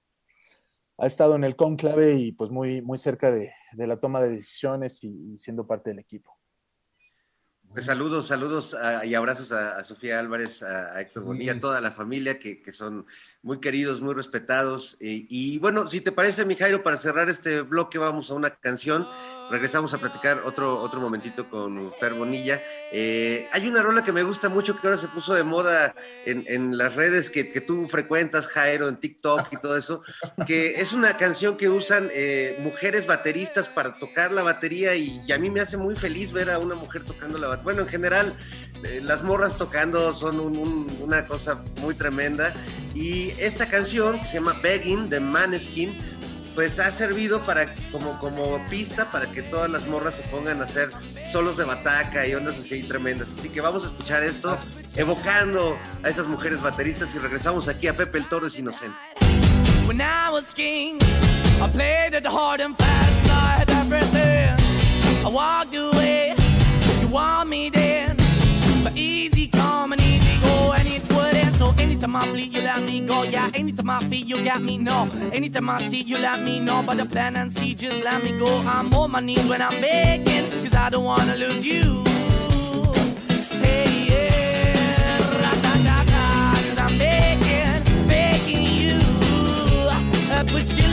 ha 0.97 1.07
estado 1.07 1.35
en 1.35 1.43
el 1.43 1.55
conclave 1.55 2.15
y 2.15 2.31
pues 2.31 2.51
muy, 2.51 2.81
muy 2.81 2.97
cerca 2.97 3.31
de, 3.31 3.51
de 3.73 3.87
la 3.87 3.99
toma 3.99 4.21
de 4.21 4.29
decisiones 4.29 5.03
y 5.03 5.37
siendo 5.37 5.65
parte 5.65 5.89
del 5.89 5.99
equipo. 5.99 6.36
Pues 7.73 7.85
saludos, 7.85 8.27
saludos 8.27 8.75
y 9.03 9.13
abrazos 9.13 9.51
a, 9.51 9.83
Sofía 9.83 10.19
Álvarez, 10.19 10.63
a, 10.63 10.99
Héctor 10.99 11.23
Bonilla, 11.23 11.53
a 11.53 11.59
toda 11.59 11.81
la 11.81 11.91
familia 11.91 12.39
que, 12.39 12.61
son 12.73 13.05
muy 13.43 13.59
queridos, 13.59 14.01
muy 14.01 14.13
respetados. 14.15 14.97
y 14.99 15.59
bueno, 15.59 15.87
si 15.87 16.01
te 16.01 16.11
parece, 16.11 16.45
mi 16.45 16.55
Jairo, 16.55 16.81
para 16.81 16.97
cerrar 16.97 17.29
este 17.29 17.61
bloque 17.61 17.97
vamos 17.97 18.31
a 18.31 18.33
una 18.33 18.51
canción. 18.51 19.07
Regresamos 19.49 19.93
a 19.93 19.97
platicar 19.97 20.41
otro, 20.43 20.77
otro 20.81 20.99
momentito 20.99 21.49
con 21.49 21.93
Fer 21.99 22.13
Bonilla. 22.13 22.61
Eh, 22.91 23.47
hay 23.53 23.67
una 23.67 23.81
rola 23.81 24.03
que 24.03 24.11
me 24.11 24.23
gusta 24.23 24.49
mucho 24.49 24.77
que 24.77 24.85
ahora 24.85 24.99
se 24.99 25.07
puso 25.07 25.33
de 25.35 25.43
moda 25.43 25.95
en, 26.25 26.77
las 26.77 26.95
redes 26.95 27.29
que, 27.29 27.45
tú 27.61 27.87
frecuentas, 27.87 28.47
Jairo, 28.47 28.89
en 28.89 28.97
TikTok 28.97 29.53
y 29.53 29.57
todo 29.57 29.77
eso, 29.77 30.03
que 30.45 30.81
es 30.81 30.91
una 30.91 31.15
canción 31.15 31.55
que 31.55 31.69
usan 31.69 32.09
eh, 32.11 32.57
mujeres 32.59 33.07
bateristas 33.07 33.69
para 33.69 33.97
tocar 33.97 34.31
la 34.31 34.43
batería 34.43 34.95
y, 34.95 35.31
a 35.31 35.37
mí 35.37 35.49
me 35.49 35.61
hace 35.61 35.77
muy 35.77 35.95
feliz 35.95 36.33
ver 36.33 36.49
a 36.49 36.59
una 36.59 36.75
mujer 36.75 37.05
tocando 37.05 37.37
la 37.37 37.47
batería. 37.47 37.66
Bueno, 37.67 37.81
en 37.81 37.89
general, 37.89 38.33
eh, 38.81 39.01
las 39.03 39.23
morras 39.23 39.57
tocando 39.57 40.15
son 40.15 40.39
una 40.39 41.25
cosa 41.25 41.61
muy 41.81 41.95
tremenda. 41.95 42.53
Y 42.95 43.31
esta 43.31 43.67
canción 43.67 44.21
que 44.21 44.25
se 44.25 44.35
llama 44.35 44.55
Begging 44.63 45.09
de 45.09 45.19
Maneskin 45.19 45.97
pues 46.55 46.79
ha 46.79 46.89
servido 46.91 47.45
para 47.45 47.69
como, 47.91 48.17
como 48.19 48.65
pista 48.69 49.11
para 49.11 49.29
que 49.33 49.41
todas 49.41 49.69
las 49.69 49.85
morras 49.85 50.15
se 50.15 50.21
pongan 50.29 50.61
a 50.61 50.63
hacer 50.63 50.91
solos 51.29 51.57
de 51.57 51.65
bataca 51.65 52.25
y 52.25 52.35
ondas 52.35 52.57
así 52.57 52.83
tremendas. 52.83 53.27
Así 53.37 53.49
que 53.49 53.59
vamos 53.59 53.83
a 53.83 53.87
escuchar 53.87 54.23
esto, 54.23 54.57
evocando 54.95 55.77
a 56.03 56.09
esas 56.09 56.25
mujeres 56.25 56.61
bateristas 56.61 57.13
y 57.15 57.17
regresamos 57.17 57.67
aquí 57.67 57.89
a 57.89 57.97
Pepe 57.97 58.19
el 58.19 58.29
Toro 58.29 58.47
es 58.47 58.57
Inocente. 58.57 58.95
When 59.85 59.99
I 59.99 60.29
was 60.31 60.53
king, 60.53 60.99
I 61.61 61.69
played 61.69 62.13
it 62.13 62.25
hard 62.25 62.61
and 62.61 62.77
fast, 62.77 63.29
I 63.29 63.59
had 63.59 63.69
everything. 63.71 64.55
I 65.25 65.29
walked 65.29 65.75
away, 65.75 66.36
you 67.07 67.13
want 67.13 67.49
me 67.49 67.69
then, 67.69 68.15
but 68.83 68.95
easy 68.95 69.47
come 69.47 69.91
and 69.93 70.01
easy 70.01 70.39
go, 70.41 70.73
and 70.73 70.87
it 70.87 71.03
wouldn't. 71.13 71.55
So 71.55 71.73
anytime 71.77 72.15
I 72.15 72.29
bleed, 72.31 72.53
you 72.53 72.61
let 72.61 72.83
me 72.83 72.99
go. 73.01 73.23
Yeah, 73.23 73.49
anytime 73.53 73.89
I 73.89 74.07
feel, 74.09 74.25
you 74.25 74.43
got 74.43 74.61
me. 74.61 74.77
No, 74.77 75.09
anytime 75.31 75.69
I 75.69 75.87
see, 75.87 76.01
you 76.01 76.17
let 76.17 76.41
me 76.41 76.59
know. 76.59 76.83
But 76.83 76.97
the 76.97 77.05
plan 77.05 77.35
and 77.35 77.51
see, 77.51 77.73
just 77.73 78.03
let 78.03 78.23
me 78.23 78.37
go. 78.37 78.59
I'm 78.59 78.93
on 78.93 79.11
my 79.11 79.19
knees 79.19 79.45
when 79.47 79.61
I'm 79.61 79.79
begging, 79.81 80.49
cause 80.63 80.75
I 80.75 80.89
don't 80.89 81.03
wanna 81.05 81.35
lose 81.35 81.65
you. 81.65 82.03
Hey, 83.63 84.07
yeah, 84.09 85.17
ra-da-da-da, 85.41 86.53
cause 86.67 86.77
I'm 86.77 86.97
begging, 86.97 88.07
begging 88.07 88.63
you. 88.63 88.99
Uh, 90.31 90.43
put 90.45 90.65
your 90.77 90.86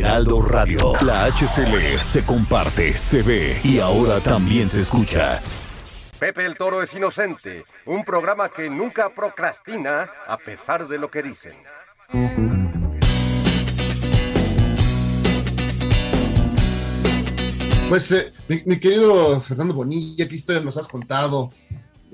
Heraldo 0.00 0.40
Radio. 0.40 0.94
La 1.04 1.26
HCL 1.26 1.98
se 2.00 2.24
comparte, 2.24 2.94
se 2.94 3.20
ve 3.20 3.60
y 3.62 3.80
ahora 3.80 4.18
también 4.20 4.66
se 4.66 4.80
escucha. 4.80 5.40
Pepe 6.18 6.46
el 6.46 6.56
Toro 6.56 6.82
es 6.82 6.94
inocente, 6.94 7.66
un 7.84 8.02
programa 8.02 8.48
que 8.48 8.70
nunca 8.70 9.10
procrastina 9.14 10.08
a 10.26 10.38
pesar 10.38 10.88
de 10.88 10.96
lo 10.96 11.10
que 11.10 11.22
dicen. 11.22 11.52
Pues 17.90 18.10
eh, 18.12 18.32
mi, 18.48 18.80
querido 18.80 19.38
Fernando 19.42 19.74
Bonilla, 19.74 20.26
¿qué 20.26 20.34
historia 20.34 20.62
nos 20.62 20.78
has 20.78 20.88
contado? 20.88 21.52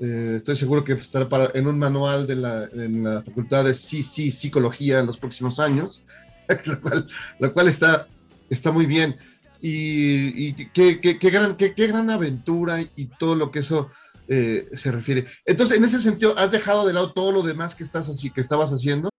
Eh, 0.01 0.33
estoy 0.35 0.57
seguro 0.57 0.83
que 0.83 0.91
estará 0.91 1.29
para, 1.29 1.51
en 1.53 1.67
un 1.67 1.79
manual 1.79 2.27
de 2.27 2.35
la, 2.35 2.65
en 2.73 3.03
la 3.03 3.21
Facultad 3.21 3.63
de 3.63 3.73
sí, 3.73 4.03
sí, 4.03 4.29
Psicología 4.29 4.99
en 4.99 5.05
los 5.05 5.17
próximos 5.17 5.61
años. 5.61 6.03
lo 7.39 7.53
cual, 7.53 7.67
está, 7.67 8.07
está 8.49 8.71
muy 8.71 8.85
bien. 8.85 9.15
Y, 9.61 10.53
qué, 10.67 11.17
gran, 11.21 11.57
qué, 11.57 11.73
gran 11.87 12.09
aventura 12.09 12.81
y 12.81 13.05
todo 13.19 13.35
lo 13.35 13.51
que 13.51 13.59
eso 13.59 13.89
eh, 14.27 14.69
se 14.73 14.91
refiere. 14.91 15.25
Entonces, 15.45 15.77
en 15.77 15.83
ese 15.83 15.99
sentido, 15.99 16.37
¿has 16.37 16.51
dejado 16.51 16.85
de 16.85 16.93
lado 16.93 17.13
todo 17.13 17.31
lo 17.31 17.41
demás 17.41 17.75
que, 17.75 17.83
estás 17.83 18.09
así, 18.09 18.29
que 18.29 18.41
estabas 18.41 18.71
haciendo? 18.71 19.09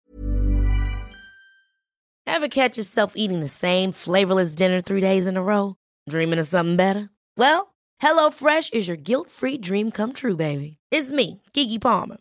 Ever 2.26 2.48
catch 2.48 2.76
yourself 2.76 3.14
eating 3.16 3.40
the 3.40 3.48
same 3.48 3.92
flavorless 3.92 4.54
dinner 4.54 4.80
three 4.80 5.00
days 5.00 5.26
in 5.26 5.36
a 5.36 5.42
row? 5.42 5.76
Dreaming 6.08 6.38
of 6.38 6.46
something 6.46 6.76
better? 6.76 7.10
Well, 7.36 7.74
HelloFresh 8.02 8.72
is 8.74 8.86
your 8.86 8.96
guilt-free 8.96 9.58
dream 9.58 9.90
come 9.90 10.12
true, 10.12 10.36
baby. 10.36 10.78
It's 10.90 11.10
me, 11.10 11.42
Kiki 11.52 11.78
Palmer. 11.78 12.18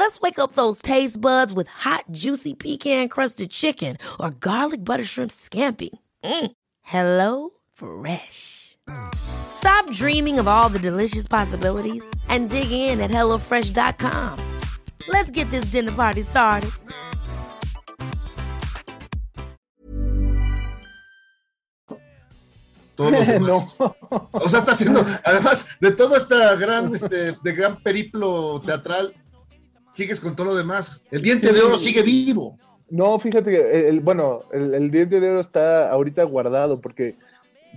Let's 0.00 0.18
wake 0.18 0.38
up 0.38 0.52
those 0.52 0.80
taste 0.80 1.20
buds 1.20 1.52
with 1.52 1.68
hot, 1.68 2.06
juicy 2.10 2.54
pecan 2.54 3.10
crusted 3.10 3.50
chicken 3.50 3.98
or 4.18 4.30
garlic 4.30 4.82
butter 4.82 5.04
shrimp 5.04 5.30
scampi. 5.30 5.90
Mm. 6.24 6.52
Hello 6.80 7.50
Fresh. 7.74 8.78
Stop 9.14 9.92
dreaming 9.92 10.38
of 10.38 10.48
all 10.48 10.70
the 10.70 10.78
delicious 10.78 11.28
possibilities 11.28 12.02
and 12.30 12.48
dig 12.48 12.72
in 12.72 12.98
at 13.02 13.10
HelloFresh.com. 13.10 14.58
Let's 15.06 15.30
get 15.30 15.50
this 15.50 15.66
dinner 15.66 15.92
party 15.92 16.22
started. 16.22 16.70
Todo 22.96 23.10
no. 23.38 23.66
O 24.32 24.48
sea, 24.48 24.60
está 24.60 24.72
haciendo, 24.72 25.04
además 25.26 25.66
de 25.78 25.90
todo 25.92 26.16
este 26.16 26.36
gran, 26.56 26.94
este, 26.94 27.32
de 27.32 27.52
gran 27.52 27.82
periplo 27.82 28.62
teatral, 28.62 29.14
sigues 29.92 30.20
con 30.20 30.36
todo 30.36 30.48
lo 30.48 30.56
demás. 30.56 31.02
El 31.10 31.22
diente 31.22 31.52
de 31.52 31.60
oro 31.60 31.76
sigue 31.76 32.02
vivo. 32.02 32.58
No, 32.88 33.18
fíjate 33.18 33.50
que, 33.50 33.88
el, 33.88 34.00
bueno, 34.00 34.44
el, 34.52 34.90
diente 34.90 35.20
de 35.20 35.30
oro 35.30 35.40
está 35.40 35.90
ahorita 35.90 36.24
guardado 36.24 36.80
porque, 36.80 37.16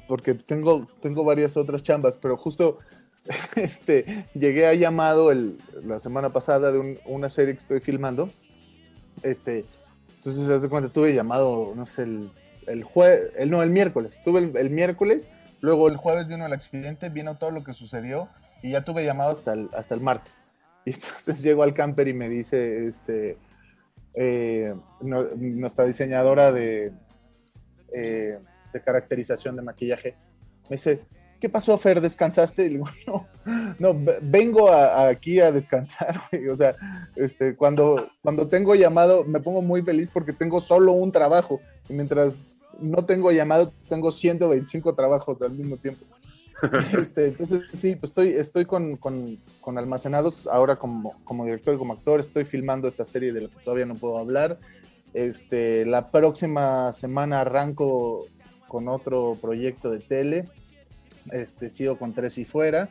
porque 0.07 0.33
tengo, 0.33 0.87
tengo 1.01 1.23
varias 1.23 1.55
otras 1.55 1.83
chambas, 1.83 2.17
pero 2.17 2.35
justo 2.35 2.79
este, 3.55 4.25
llegué 4.33 4.65
a 4.67 4.73
llamado 4.73 5.31
el, 5.31 5.57
la 5.83 5.99
semana 5.99 6.33
pasada 6.33 6.71
de 6.71 6.99
una 7.05 7.29
serie 7.29 7.53
que 7.53 7.59
estoy 7.59 7.79
filmando. 7.79 8.31
Este, 9.21 9.65
entonces, 10.15 10.49
hace 10.49 10.69
cuenta, 10.69 10.91
tuve 10.91 11.13
llamado, 11.13 11.73
no 11.75 11.85
sé, 11.85 12.03
el, 12.03 12.31
el 12.67 12.83
jueves, 12.83 13.31
el, 13.37 13.49
no, 13.49 13.61
el 13.61 13.69
miércoles. 13.69 14.19
Tuve 14.23 14.39
el, 14.39 14.69
miércoles, 14.69 15.27
luego 15.61 15.89
el 15.89 15.97
jueves 15.97 16.27
vino 16.27 16.45
el 16.45 16.53
accidente, 16.53 17.09
vino 17.09 17.37
todo 17.37 17.51
lo 17.51 17.63
que 17.63 17.73
sucedió 17.73 18.29
y 18.61 18.71
ya 18.71 18.83
tuve 18.83 19.05
llamado 19.05 19.31
hasta 19.31 19.53
el, 19.53 19.69
hasta 19.75 19.95
el 19.95 20.01
martes. 20.01 20.47
Y 20.85 20.91
entonces 20.93 21.41
llego 21.41 21.63
al 21.63 21.73
camper 21.73 22.07
y 22.07 22.13
me 22.13 22.29
dice, 22.29 22.87
este, 22.87 23.37
eh, 24.13 24.73
nuestra 25.01 25.85
diseñadora 25.85 26.51
de, 26.51 26.91
eh, 27.93 28.39
de 28.71 28.81
caracterización 28.81 29.55
de 29.55 29.61
maquillaje, 29.61 30.15
me 30.69 30.75
dice, 30.75 31.01
¿qué 31.43 31.49
pasó, 31.49 31.77
Fer? 31.77 31.99
¿Descansaste? 31.99 32.65
Y 32.65 32.69
digo, 32.69 32.85
no, 33.07 33.27
no 33.77 33.93
vengo 34.21 34.71
aquí 34.71 35.39
a 35.39 35.51
descansar, 35.51 36.21
O 36.51 36.55
sea, 36.55 36.75
este, 37.15 37.55
cuando, 37.55 38.07
cuando 38.21 38.47
tengo 38.47 38.75
llamado, 38.75 39.23
me 39.25 39.41
pongo 39.41 39.61
muy 39.61 39.81
feliz 39.81 40.09
porque 40.09 40.31
tengo 40.31 40.59
solo 40.59 40.93
un 40.93 41.11
trabajo. 41.11 41.59
Y 41.89 41.93
mientras 41.93 42.45
no 42.79 43.05
tengo 43.05 43.31
llamado, 43.31 43.73
tengo 43.89 44.11
125 44.11 44.95
trabajos 44.95 45.41
al 45.41 45.51
mismo 45.51 45.77
tiempo. 45.77 46.05
Este, 46.97 47.27
entonces, 47.27 47.63
sí, 47.73 47.95
pues 47.95 48.11
estoy, 48.11 48.29
estoy 48.29 48.65
con, 48.65 48.97
con, 48.97 49.37
almacenados 49.77 50.47
ahora 50.47 50.77
como, 50.77 51.21
como, 51.23 51.45
director 51.45 51.75
y 51.75 51.77
como 51.77 51.93
actor. 51.93 52.19
Estoy 52.19 52.45
filmando 52.45 52.87
esta 52.87 53.05
serie 53.05 53.33
de 53.33 53.41
la 53.41 53.49
que 53.49 53.63
todavía 53.63 53.85
no 53.85 53.95
puedo 53.95 54.17
hablar. 54.17 54.59
Este, 55.13 55.85
la 55.85 56.09
próxima 56.09 56.91
semana 56.93 57.41
arranco 57.41 58.27
con 58.67 58.87
otro 58.87 59.37
proyecto 59.41 59.91
de 59.91 59.99
tele. 59.99 60.49
Este, 61.31 61.69
sigo 61.69 61.97
con 61.97 62.13
Tres 62.13 62.37
y 62.37 62.45
Fuera. 62.45 62.89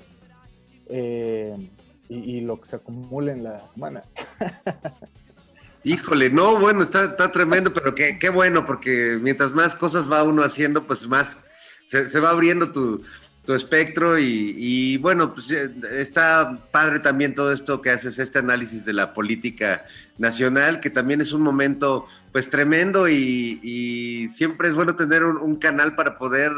eh, 0.88 1.70
y, 2.08 2.36
y 2.36 2.40
lo 2.42 2.60
que 2.60 2.66
se 2.66 2.76
acumule 2.76 3.32
en 3.32 3.44
la 3.44 3.66
semana. 3.68 4.02
Híjole, 5.84 6.30
no, 6.30 6.60
bueno, 6.60 6.82
está, 6.82 7.04
está 7.04 7.32
tremendo, 7.32 7.72
pero 7.72 7.94
qué, 7.94 8.18
qué 8.18 8.28
bueno, 8.28 8.66
porque 8.66 9.18
mientras 9.20 9.52
más 9.52 9.74
cosas 9.74 10.10
va 10.10 10.22
uno 10.22 10.42
haciendo, 10.44 10.86
pues 10.86 11.08
más 11.08 11.38
se, 11.86 12.08
se 12.08 12.20
va 12.20 12.30
abriendo 12.30 12.70
tu, 12.70 13.02
tu 13.44 13.54
espectro 13.54 14.18
y, 14.18 14.54
y, 14.56 14.98
bueno, 14.98 15.34
pues 15.34 15.50
eh, 15.50 15.70
está 15.90 16.58
padre 16.70 17.00
también 17.00 17.34
todo 17.34 17.52
esto 17.52 17.80
que 17.80 17.90
haces, 17.90 18.18
este 18.18 18.38
análisis 18.38 18.84
de 18.84 18.92
la 18.92 19.12
política 19.14 19.84
nacional, 20.18 20.78
que 20.78 20.90
también 20.90 21.20
es 21.20 21.32
un 21.32 21.42
momento 21.42 22.06
pues 22.30 22.48
tremendo 22.48 23.08
y, 23.08 23.58
y 23.62 24.28
siempre 24.30 24.68
es 24.68 24.74
bueno 24.74 24.94
tener 24.94 25.24
un, 25.24 25.56
canal 25.56 25.94
para 25.94 26.14
poder... 26.16 26.52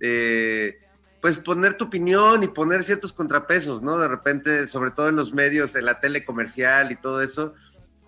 Eh, 0.00 0.78
pues 1.20 1.36
poner 1.36 1.74
tu 1.74 1.86
opinión 1.86 2.44
y 2.44 2.48
poner 2.48 2.84
ciertos 2.84 3.12
contrapesos, 3.12 3.82
¿no? 3.82 3.98
De 3.98 4.06
repente, 4.06 4.68
sobre 4.68 4.92
todo 4.92 5.08
en 5.08 5.16
los 5.16 5.34
medios, 5.34 5.74
en 5.74 5.84
la 5.84 5.98
tele 5.98 6.24
comercial 6.24 6.92
y 6.92 6.96
todo 6.96 7.22
eso, 7.22 7.54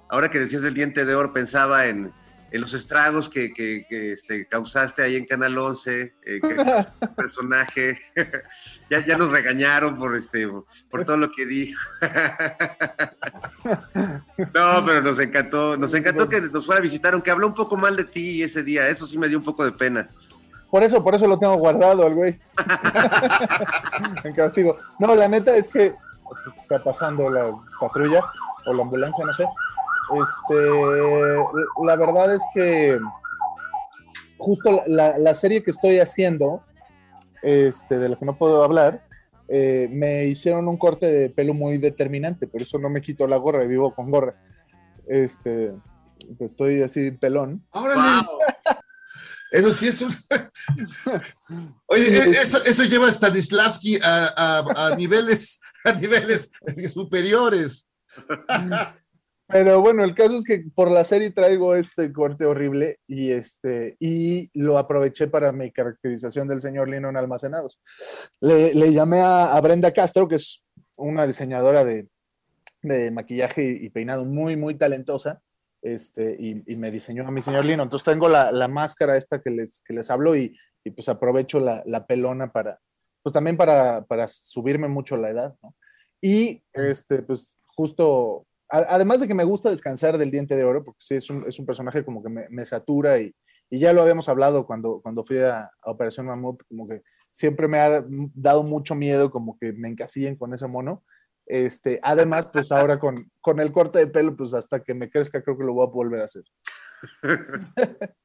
ahora 0.09 0.31
que 0.31 0.39
decías 0.39 0.63
el 0.63 0.75
diente 0.75 1.05
de 1.05 1.17
oro, 1.17 1.33
pensaba 1.33 1.87
en, 1.89 2.13
en 2.53 2.61
los 2.61 2.75
estragos 2.75 3.29
que, 3.29 3.53
que, 3.53 3.87
que 3.89 4.13
este, 4.13 4.47
causaste 4.47 5.03
ahí 5.03 5.17
en 5.17 5.25
Canal 5.25 5.57
11, 5.57 6.01
eh, 6.01 6.13
que 6.41 7.09
personaje, 7.17 7.99
ya, 8.91 9.05
ya 9.05 9.17
nos 9.17 9.31
regañaron 9.31 9.97
por, 9.97 10.17
este, 10.17 10.49
por 10.91 11.05
todo 11.05 11.17
lo 11.17 11.31
que 11.31 11.47
dijo. 11.47 11.81
no, 14.55 14.85
pero 14.85 15.03
nos 15.03 15.19
encantó, 15.19 15.77
nos 15.77 15.95
encantó 15.95 16.29
que 16.29 16.41
nos 16.41 16.67
fuera 16.67 16.81
a 16.81 16.83
visitar, 16.83 17.15
aunque 17.15 17.31
habló 17.31 17.47
un 17.47 17.55
poco 17.55 17.77
mal 17.77 17.97
de 17.97 18.05
ti 18.05 18.43
ese 18.43 18.63
día, 18.63 18.89
eso 18.89 19.07
sí 19.07 19.17
me 19.17 19.29
dio 19.29 19.39
un 19.39 19.45
poco 19.45 19.65
de 19.65 19.73
pena. 19.73 20.09
Por 20.71 20.83
eso, 20.83 21.03
por 21.03 21.15
eso 21.15 21.27
lo 21.27 21.39
tengo 21.39 21.57
guardado 21.57 22.07
al 22.07 22.15
güey. 22.15 22.39
en 24.23 24.33
castigo. 24.35 24.79
No, 25.01 25.15
la 25.17 25.27
neta 25.27 25.57
es 25.57 25.69
que 25.69 25.95
está 26.63 26.83
pasando 26.83 27.29
la 27.29 27.51
patrulla 27.81 28.25
o 28.67 28.75
la 28.75 28.83
ambulancia, 28.83 29.25
no 29.25 29.33
sé. 29.33 29.45
Este, 30.13 31.85
la 31.85 31.97
verdad 31.97 32.35
es 32.35 32.43
que 32.55 32.99
justo 34.39 34.83
la, 34.87 35.19
la 35.19 35.35
serie 35.35 35.63
que 35.63 35.71
estoy 35.71 36.01
haciendo, 36.01 36.65
este, 37.43 37.99
de 37.99 38.09
la 38.09 38.19
que 38.19 38.25
no 38.25 38.37
puedo 38.37 38.65
hablar, 38.65 39.05
eh, 39.49 39.89
me 39.91 40.27
hicieron 40.27 40.69
un 40.69 40.77
corte 40.77 41.07
de 41.07 41.31
pelo 41.31 41.55
muy 41.55 41.79
determinante, 41.79 42.47
por 42.47 42.63
eso 42.63 42.79
no 42.79 42.89
me 42.89 43.03
quito 43.03 43.27
la 43.27 43.37
gorra, 43.37 43.65
vivo 43.65 43.95
con 43.95 44.09
gorra. 44.09 44.35
Este, 45.09 45.73
estoy 46.39 46.83
así 46.83 47.11
pelón. 47.11 47.67
¡Órale! 47.73 48.27
Eso 49.51 49.73
sí 49.73 49.89
es 49.89 50.01
un... 50.03 50.11
Oye, 51.87 52.05
e, 52.07 52.31
eso, 52.41 52.63
eso 52.65 52.85
lleva 52.85 53.09
a 53.09 53.13
Stanislavski 53.13 53.99
a, 54.01 54.29
a, 54.37 54.87
a 54.87 54.97
niveles, 54.97 55.61
a 55.85 55.93
niveles 55.93 56.53
superiores. 56.93 57.87
Pero 59.51 59.81
bueno, 59.81 60.05
el 60.05 60.15
caso 60.15 60.37
es 60.37 60.45
que 60.45 60.65
por 60.75 60.91
la 60.91 61.03
serie 61.03 61.31
traigo 61.31 61.75
este 61.75 62.13
corte 62.13 62.45
horrible 62.45 62.99
y 63.09 63.33
este 63.33 63.97
y 63.99 64.49
lo 64.55 64.79
aproveché 64.79 65.27
para 65.27 65.51
mi 65.51 65.73
caracterización 65.73 66.47
del 66.47 66.61
señor 66.61 66.89
Lino 66.89 67.09
en 67.09 67.17
almacenados. 67.17 67.81
Le, 68.41 68.75
le 68.75 68.93
llamé 68.93 69.21
a, 69.21 69.55
a, 69.55 69.61
Brenda 69.61 69.93
Castro, 69.93 70.29
que 70.29 70.37
es 70.37 70.63
una 70.97 71.27
diseñadora 71.27 71.85
de, 71.85 72.09
de 72.83 73.11
maquillaje 73.11 73.65
y, 73.65 73.87
y, 73.87 73.91
peinado 73.91 74.25
muy, 74.25 74.57
muy 74.57 74.77
talentosa, 74.77 75.43
este, 75.83 76.37
y, 76.39 76.63
y, 76.73 76.77
me 76.77 76.91
diseñó 76.91 77.27
a 77.27 77.33
mi 77.33 77.43
señor 77.43 77.65
Lino. 77.65 77.83
Entonces 77.83 78.05
tengo 78.05 78.29
la, 78.29 78.53
la 78.53 78.69
máscara 78.69 79.17
esta 79.17 79.41
que 79.41 79.51
les, 79.51 79.83
que 79.85 79.95
les 79.95 80.11
hablo 80.11 80.37
y, 80.37 80.57
y 80.85 80.91
pues 80.91 81.09
aprovecho 81.09 81.59
la, 81.59 81.83
la, 81.87 82.07
pelona 82.07 82.53
para, 82.53 82.79
pues 83.23 83.33
también 83.33 83.57
para, 83.57 84.05
para 84.05 84.29
subirme 84.29 84.89
mucho 84.89 85.17
la 85.17 85.31
edad, 85.31 85.57
¿no? 85.63 85.75
Y 86.23 86.63
este, 86.75 87.23
pues 87.23 87.59
justo 87.67 88.47
además 88.71 89.21
de 89.21 89.29
que 89.29 89.35
me 89.35 89.45
gusta 89.45 89.71
descansar 89.71 90.17
del 90.19 90.31
diente 90.31 90.57
de 90.57 90.65
oro, 90.65 90.85
porque 90.85 91.01
sí, 91.01 91.15
es 91.15 91.29
un, 91.31 91.45
es 91.47 91.59
un 91.59 91.67
personaje 91.67 92.05
como 92.05 92.23
que 92.23 92.29
me, 92.29 92.49
me 92.51 92.65
satura 92.65 93.19
y, 93.19 93.35
y, 93.69 93.79
ya 93.79 93.93
lo 93.93 94.03
habíamos 94.03 94.29
hablado 94.29 94.67
cuando, 94.67 95.01
cuando 95.03 95.25
fui 95.25 95.39
a, 95.39 95.65
a, 95.65 95.91
Operación 95.91 96.27
Mamut, 96.27 96.63
como 96.69 96.87
que 96.87 97.03
siempre 97.31 97.69
me 97.69 97.79
ha 97.79 98.05
dado 98.35 98.63
mucho 98.63 98.95
miedo 98.95 99.31
como 99.31 99.59
que 99.59 99.73
me 99.73 99.89
encasillen 99.89 100.37
con 100.37 100.55
ese 100.55 100.67
mono. 100.67 101.05
Este, 101.47 101.99
además, 102.03 102.49
pues 102.53 102.71
ahora 102.71 102.99
con, 102.99 103.31
con 103.41 103.59
el 103.59 103.73
corte 103.73 103.99
de 103.99 104.07
pelo, 104.07 104.37
pues 104.37 104.55
hasta 104.55 104.85
que 104.85 104.95
me 104.95 105.11
crezca 105.11 105.43
creo 105.43 105.59
que 105.59 105.65
lo 105.65 105.75
voy 105.75 105.87
a 105.87 105.91
volver 105.91 106.21
a 106.21 106.25
hacer. 106.25 106.45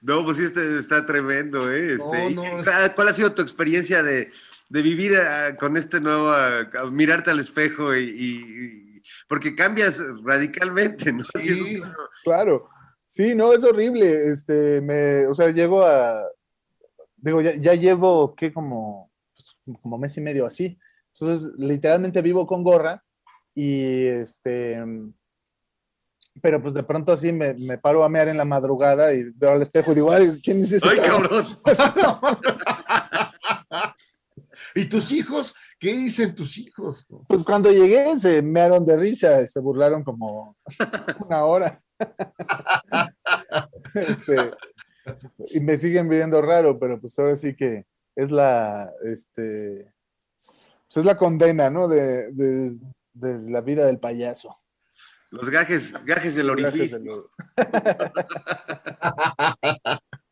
No, 0.00 0.24
pues 0.24 0.36
sí, 0.36 0.44
este 0.44 0.80
está 0.80 1.06
tremendo, 1.06 1.72
¿eh? 1.72 1.94
Este, 1.94 2.34
no, 2.34 2.58
no. 2.58 2.94
¿Cuál 2.94 3.08
ha 3.08 3.14
sido 3.14 3.34
tu 3.34 3.42
experiencia 3.42 4.02
de, 4.02 4.30
de 4.68 4.82
vivir 4.82 5.12
uh, 5.12 5.56
con 5.56 5.76
este 5.76 6.00
nuevo, 6.00 6.30
uh, 6.30 6.90
mirarte 6.90 7.30
al 7.30 7.40
espejo 7.40 7.94
y, 7.94 8.02
y, 8.02 8.83
porque 9.28 9.54
cambias 9.54 10.00
radicalmente, 10.22 11.12
¿no? 11.12 11.22
Sí, 11.22 11.82
claro. 12.22 12.68
Sí, 13.06 13.34
no, 13.34 13.52
es 13.52 13.64
horrible. 13.64 14.30
Este, 14.30 14.80
me, 14.80 15.26
o 15.26 15.34
sea, 15.34 15.50
llego 15.50 15.84
a, 15.84 16.24
digo, 17.16 17.40
ya, 17.40 17.54
ya 17.56 17.74
llevo, 17.74 18.34
¿qué? 18.34 18.52
Como, 18.52 19.10
pues, 19.34 19.78
como 19.80 19.98
mes 19.98 20.16
y 20.16 20.20
medio 20.20 20.46
así. 20.46 20.78
Entonces, 21.14 21.52
literalmente 21.58 22.22
vivo 22.22 22.46
con 22.46 22.64
gorra 22.64 23.04
y 23.54 24.06
este, 24.06 24.82
pero 26.42 26.60
pues 26.60 26.74
de 26.74 26.82
pronto 26.82 27.12
así 27.12 27.32
me, 27.32 27.54
me, 27.54 27.78
paro 27.78 28.02
a 28.02 28.08
mear 28.08 28.26
en 28.28 28.36
la 28.36 28.44
madrugada 28.44 29.14
y 29.14 29.30
veo 29.30 29.52
al 29.52 29.62
espejo 29.62 29.92
y 29.92 29.94
digo, 29.94 30.10
ay, 30.10 30.40
¿quién 30.42 30.60
es 30.60 30.72
ese? 30.72 30.88
¡Ay, 30.88 30.98
cabrón! 30.98 31.46
¿Y 34.74 34.86
tus 34.86 35.12
hijos? 35.12 35.54
¿Qué 35.84 35.92
dicen 35.92 36.34
tus 36.34 36.56
hijos? 36.56 37.06
Pues 37.28 37.44
cuando 37.44 37.70
llegué 37.70 38.18
se 38.18 38.40
mearon 38.40 38.86
de 38.86 38.96
risa, 38.96 39.46
se 39.46 39.60
burlaron 39.60 40.02
como 40.02 40.56
una 41.26 41.44
hora. 41.44 41.78
este, 43.94 44.50
y 45.50 45.60
me 45.60 45.76
siguen 45.76 46.08
viendo 46.08 46.40
raro, 46.40 46.78
pero 46.78 46.98
pues 46.98 47.18
ahora 47.18 47.36
sí 47.36 47.54
que 47.54 47.84
es 48.16 48.32
la, 48.32 48.90
este, 49.04 49.92
pues 50.86 50.96
es 50.96 51.04
la 51.04 51.18
condena, 51.18 51.68
¿no? 51.68 51.86
De, 51.86 52.32
de, 52.32 52.78
de 53.12 53.50
la 53.50 53.60
vida 53.60 53.84
del 53.84 53.98
payaso. 53.98 54.56
Los 55.28 55.50
gajes, 55.50 55.92
gajes 56.06 56.34
del 56.34 56.48
orificio. 56.48 57.30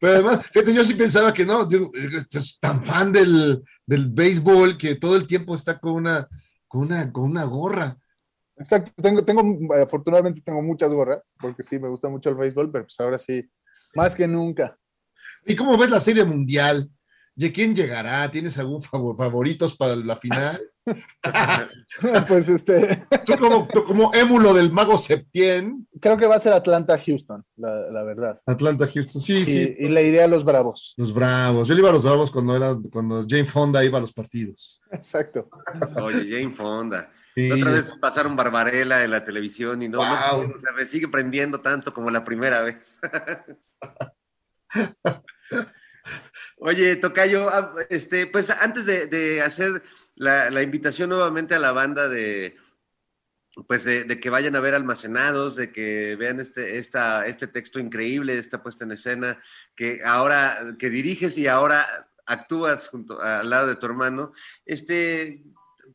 Pero 0.00 0.14
además, 0.14 0.46
fíjate, 0.46 0.74
yo 0.74 0.84
sí 0.84 0.94
pensaba 0.94 1.32
que 1.32 1.44
no, 1.44 1.64
digo, 1.64 1.90
es 1.94 2.58
tan 2.58 2.82
fan 2.84 3.12
del, 3.12 3.62
del 3.86 4.08
béisbol 4.08 4.78
que 4.78 4.94
todo 4.94 5.16
el 5.16 5.26
tiempo 5.26 5.54
está 5.54 5.78
con 5.78 5.92
una, 5.92 6.28
con 6.66 6.82
una, 6.82 7.12
con 7.12 7.24
una 7.24 7.44
gorra. 7.44 7.96
Exacto, 8.56 8.92
tengo, 9.02 9.24
tengo, 9.24 9.42
afortunadamente 9.74 10.42
tengo 10.42 10.62
muchas 10.62 10.92
gorras, 10.92 11.34
porque 11.40 11.62
sí, 11.62 11.78
me 11.78 11.88
gusta 11.88 12.08
mucho 12.08 12.28
el 12.28 12.36
béisbol, 12.36 12.70
pero 12.70 12.84
pues 12.84 13.00
ahora 13.00 13.18
sí, 13.18 13.50
más 13.94 14.14
que 14.14 14.26
nunca. 14.26 14.78
¿Y 15.46 15.56
cómo 15.56 15.76
ves 15.78 15.90
la 15.90 16.00
serie 16.00 16.24
mundial? 16.24 16.90
¿De 17.34 17.52
quién 17.52 17.74
llegará? 17.74 18.30
¿Tienes 18.30 18.58
algún 18.58 18.82
favor, 18.82 19.16
favoritos 19.16 19.76
para 19.76 19.96
la 19.96 20.16
final? 20.16 20.60
pues 22.28 22.48
este. 22.48 23.02
Tú 23.26 23.36
como, 23.38 23.68
tú 23.68 23.84
como, 23.84 24.12
émulo 24.14 24.54
del 24.54 24.72
mago 24.72 24.98
Septien. 24.98 25.86
Creo 26.00 26.16
que 26.16 26.26
va 26.26 26.36
a 26.36 26.40
ser 26.40 26.52
Atlanta 26.52 26.98
Houston, 26.98 27.44
la, 27.56 27.90
la 27.90 28.02
verdad. 28.02 28.40
Atlanta 28.46 28.86
Houston, 28.86 29.20
sí, 29.20 29.38
y, 29.38 29.46
sí. 29.46 29.76
Y 29.78 29.88
le 29.88 30.06
iré 30.06 30.22
a 30.22 30.26
los 30.26 30.44
Bravos. 30.44 30.94
Los 30.96 31.12
Bravos. 31.12 31.68
Yo 31.68 31.74
le 31.74 31.80
iba 31.80 31.90
a 31.90 31.92
los 31.92 32.02
Bravos 32.02 32.30
cuando 32.30 32.56
era 32.56 32.76
cuando 32.90 33.24
Jane 33.28 33.44
Fonda 33.44 33.84
iba 33.84 33.98
a 33.98 34.00
los 34.00 34.12
partidos. 34.12 34.80
Exacto. 34.90 35.48
Oye, 36.02 36.26
Jane 36.28 36.54
Fonda. 36.54 37.10
Sí. 37.34 37.50
Otra 37.50 37.72
vez 37.72 37.92
pasaron 38.00 38.34
Barbarella 38.34 39.04
en 39.04 39.10
la 39.10 39.22
televisión 39.24 39.82
y 39.82 39.88
no, 39.88 39.98
wow. 39.98 40.48
no 40.48 40.54
se 40.58 40.86
sigue 40.86 41.08
prendiendo 41.08 41.60
tanto 41.60 41.92
como 41.92 42.10
la 42.10 42.24
primera 42.24 42.62
vez. 42.62 42.98
Oye, 46.62 46.96
Tocayo, 46.96 47.48
ah, 47.48 47.74
este, 47.88 48.26
pues 48.26 48.50
antes 48.50 48.84
de, 48.84 49.40
hacer 49.40 49.82
la, 50.16 50.50
la, 50.50 50.62
invitación 50.62 51.08
nuevamente 51.08 51.54
a 51.54 51.58
la 51.58 51.72
banda 51.72 52.06
de, 52.06 52.54
pues 53.66 53.82
de, 53.84 54.04
de, 54.04 54.20
que 54.20 54.28
vayan 54.28 54.54
a 54.56 54.60
ver 54.60 54.74
almacenados, 54.74 55.56
de 55.56 55.72
que 55.72 56.16
vean 56.16 56.38
este, 56.38 56.76
esta, 56.76 57.26
este 57.26 57.46
texto 57.46 57.80
increíble, 57.80 58.36
esta 58.36 58.62
puesta 58.62 58.84
en 58.84 58.92
escena, 58.92 59.40
que 59.74 60.00
ahora, 60.04 60.76
que 60.78 60.90
diriges 60.90 61.38
y 61.38 61.46
ahora 61.46 62.10
actúas 62.26 62.88
junto 62.88 63.18
al 63.22 63.48
lado 63.48 63.66
de 63.66 63.76
tu 63.76 63.86
hermano, 63.86 64.32
este, 64.66 65.42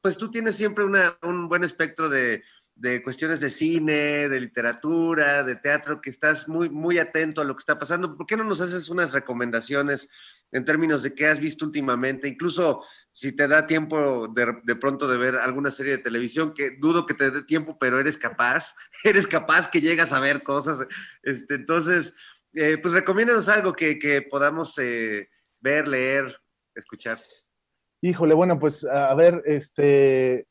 pues 0.02 0.18
tú 0.18 0.32
tienes 0.32 0.56
siempre 0.56 0.84
una, 0.84 1.16
un 1.22 1.48
buen 1.48 1.64
espectro 1.64 2.10
de, 2.10 2.44
de 2.76 3.02
cuestiones 3.02 3.40
de 3.40 3.50
cine, 3.50 4.28
de 4.28 4.40
literatura, 4.40 5.44
de 5.44 5.56
teatro, 5.56 6.02
que 6.02 6.10
estás 6.10 6.50
muy, 6.50 6.70
muy 6.70 7.00
atento 7.00 7.40
a 7.40 7.46
lo 7.46 7.56
que 7.56 7.62
está 7.62 7.80
pasando. 7.80 8.18
¿Por 8.18 8.26
qué 8.26 8.36
no 8.36 8.44
nos 8.44 8.60
haces 8.60 8.90
unas 8.90 9.14
recomendaciones 9.14 10.10
en 10.52 10.66
términos 10.66 11.02
de 11.02 11.14
qué 11.14 11.28
has 11.28 11.40
visto 11.40 11.66
últimamente? 11.66 12.28
Incluso 12.28 12.84
si 13.14 13.32
te 13.32 13.48
da 13.48 13.66
tiempo 13.66 14.28
de, 14.28 14.76
pronto 14.76 15.08
de 15.08 15.18
ver 15.18 15.38
alguna 15.38 15.72
serie 15.72 15.94
de 15.94 16.04
televisión, 16.04 16.54
que 16.54 16.72
dudo 16.72 17.06
que 17.06 17.14
te 17.14 17.32
dé 17.32 17.44
tiempo, 17.44 17.78
pero 17.80 17.98
eres 17.98 18.18
capaz, 18.18 18.76
eres 19.06 19.26
capaz 19.26 19.70
que 19.70 19.80
llegas 19.80 20.12
a 20.12 20.20
ver 20.20 20.44
cosas. 20.44 20.86
Este, 21.24 21.56
entonces, 21.56 22.14
eh, 22.54 22.78
pues 22.82 22.94
recomiéndanos 22.94 23.48
algo 23.48 23.72
que, 23.72 23.98
que 23.98 24.22
podamos 24.22 24.78
eh, 24.80 25.30
ver, 25.62 25.88
leer, 25.88 26.38
escuchar. 26.76 27.20
Híjole, 28.02 28.34
bueno, 28.34 28.60
pues 28.60 28.84
a 28.84 29.16
ver, 29.16 29.42
este, 29.46 30.46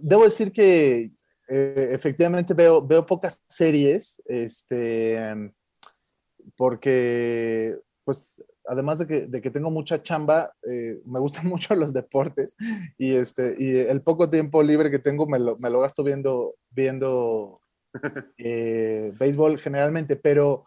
debo 0.00 0.24
decir 0.24 0.50
que 0.50 1.12
eh, 1.48 1.88
efectivamente 1.92 2.54
veo, 2.54 2.86
veo 2.86 3.06
pocas 3.06 3.40
series, 3.48 4.22
este, 4.26 5.52
porque, 6.56 7.78
pues, 8.04 8.34
además 8.66 8.98
de 8.98 9.06
que, 9.06 9.26
de 9.26 9.40
que 9.40 9.50
tengo 9.50 9.70
mucha 9.70 10.02
chamba, 10.02 10.52
eh, 10.62 11.00
me 11.10 11.20
gustan 11.20 11.46
mucho 11.48 11.74
los 11.74 11.92
deportes 11.92 12.56
y, 12.96 13.14
este, 13.14 13.56
y 13.58 13.76
el 13.76 14.02
poco 14.02 14.28
tiempo 14.28 14.62
libre 14.62 14.90
que 14.90 14.98
tengo 14.98 15.26
me 15.26 15.38
lo, 15.38 15.56
me 15.62 15.70
lo 15.70 15.80
gasto 15.80 16.04
viendo, 16.04 16.54
viendo 16.70 17.60
eh, 18.38 19.12
béisbol 19.18 19.58
generalmente, 19.58 20.16
pero, 20.16 20.66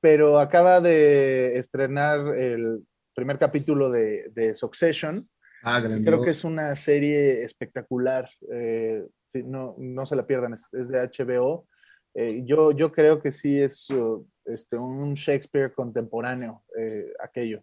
pero 0.00 0.38
acaba 0.38 0.80
de 0.80 1.58
estrenar 1.58 2.36
el 2.36 2.84
primer 3.14 3.38
capítulo 3.38 3.90
de, 3.90 4.30
de 4.32 4.54
Succession. 4.54 5.28
Ah, 5.62 5.82
Creo 5.82 6.22
que 6.22 6.30
es 6.30 6.42
una 6.44 6.74
serie 6.74 7.42
espectacular. 7.42 8.30
Eh, 8.50 9.04
no, 9.44 9.74
no 9.78 10.06
se 10.06 10.16
la 10.16 10.26
pierdan, 10.26 10.54
es, 10.54 10.70
de 10.70 10.98
HBO. 11.00 11.66
Eh, 12.14 12.42
yo, 12.44 12.72
yo 12.72 12.90
creo 12.90 13.20
que 13.20 13.30
sí 13.30 13.60
es 13.60 13.88
uh, 13.90 14.26
este, 14.44 14.76
un 14.76 15.14
Shakespeare 15.14 15.72
contemporáneo, 15.72 16.64
eh, 16.76 17.12
aquello. 17.22 17.62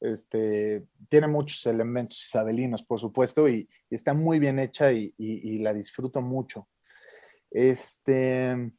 Este, 0.00 0.84
tiene 1.08 1.28
muchos 1.28 1.64
elementos 1.66 2.20
isabelinos, 2.20 2.82
por 2.82 2.98
supuesto, 2.98 3.48
y, 3.48 3.68
y 3.88 3.94
está 3.94 4.14
muy 4.14 4.40
bien 4.40 4.58
hecha 4.58 4.92
y, 4.92 5.12
la 5.58 5.72
disfruto 5.72 6.20
mucho. 6.20 6.68
Este, 7.50 8.72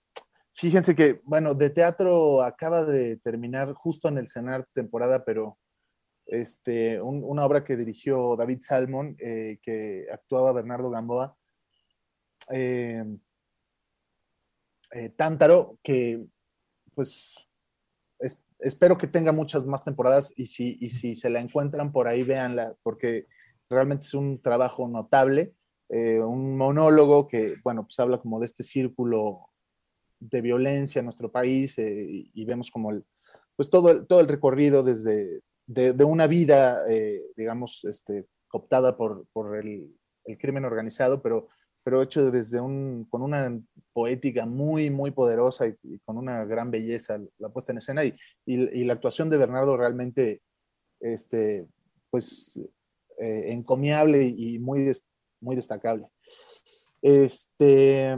fíjense 0.54 0.96
que, 0.96 1.16
bueno, 1.26 1.54
de 1.54 1.70
teatro 1.70 2.42
acaba 2.42 2.84
de 2.84 3.18
terminar 3.18 3.72
justo 3.74 4.10
en 4.10 4.18
el 4.18 4.28
cenar 4.28 4.68
temporada, 4.74 5.24
pero 5.24 5.58
este, 6.26 7.02
un, 7.02 7.24
una 7.24 7.46
obra 7.46 7.64
que 7.64 7.78
dirigió 7.78 8.36
David 8.36 8.60
Salmon, 8.60 9.16
eh, 9.20 9.60
que 9.62 10.08
actuaba 10.12 10.52
Bernardo 10.52 10.90
Gamboa, 10.90 11.38
eh, 12.50 13.04
eh, 14.92 15.10
Tántaro, 15.10 15.80
que 15.84 16.26
pues 16.94 17.50
es, 18.20 18.40
espero 18.60 18.98
que 18.98 19.08
tenga 19.08 19.32
muchas 19.32 19.66
más 19.66 19.84
temporadas 19.84 20.34
y 20.36 20.46
si, 20.46 20.78
y 20.80 20.90
si 20.90 21.16
se 21.16 21.30
la 21.30 21.40
encuentran 21.40 21.92
por 21.92 22.08
ahí, 22.08 22.24
véanla, 22.24 22.76
porque 22.84 23.28
realmente 23.70 24.06
es 24.06 24.14
un 24.14 24.42
trabajo 24.42 24.88
notable, 24.88 25.56
eh, 25.90 26.20
un 26.20 26.58
monólogo 26.58 27.28
que, 27.28 27.56
bueno, 27.64 27.84
pues 27.84 28.00
habla 28.00 28.20
como 28.20 28.40
de 28.40 28.46
este 28.46 28.64
círculo 28.64 29.48
de 30.20 30.42
violencia 30.42 31.00
en 31.00 31.06
nuestro 31.06 31.32
país 31.32 31.78
y, 31.78 32.46
vemos 32.46 32.72
como 32.72 32.92
el, 32.92 33.04
pues 33.56 33.70
todo 33.70 33.92
el, 33.92 34.08
todo 34.08 34.22
el 34.22 34.28
recorrido 34.28 34.84
desde 34.84 35.42
de, 35.66 36.04
una 36.04 36.28
vida, 36.28 36.86
digamos, 37.36 37.84
este, 37.86 38.28
cooptada 38.48 38.96
por, 38.96 39.26
por 39.34 39.58
el, 39.58 39.98
el, 40.26 40.38
crimen 40.38 40.64
organizado, 40.64 41.22
pero, 41.22 41.50
pero 41.84 42.02
hecho 42.02 42.32
desde 42.32 42.60
un, 42.60 43.06
con 43.10 43.22
una 43.22 43.60
poética 43.92 44.46
muy, 44.46 44.90
muy 44.90 45.12
poderosa 45.12 45.68
y, 45.68 45.76
y 45.84 46.00
con 46.00 46.18
una 46.18 46.46
gran 46.46 46.72
belleza 46.72 47.20
la 47.38 47.50
puesta 47.50 47.72
en 47.72 47.78
escena 47.80 48.06
y, 48.06 48.16
y, 48.46 48.82
y 48.82 48.84
la 48.86 48.94
actuación 48.94 49.30
de 49.30 49.38
Bernardo 49.38 49.76
realmente, 49.78 50.42
este, 51.00 51.68
pues, 52.10 52.60
eh, 53.20 53.54
encomiable 53.54 54.24
y 54.26 54.60
muy, 54.60 54.92
muy 55.42 55.56
destacable. 55.56 56.08
Este, 57.02 58.16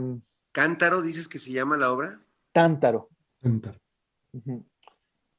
¿Cántaro 0.52 1.02
dices 1.02 1.28
que 1.28 1.38
se 1.38 1.50
llama 1.50 1.76
la 1.76 1.92
obra? 1.92 2.20
Tántaro. 2.52 3.10
Tántaro. 3.40 3.78
Uh 4.32 4.40
-huh. 4.40 4.64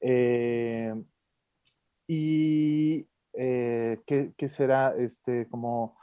eh, 0.02 0.94
y 2.08 3.08
eh, 3.34 4.00
¿qué, 4.06 4.34
¿qué, 4.38 4.50
será 4.50 4.96
este 4.98 5.48
como 5.50 5.98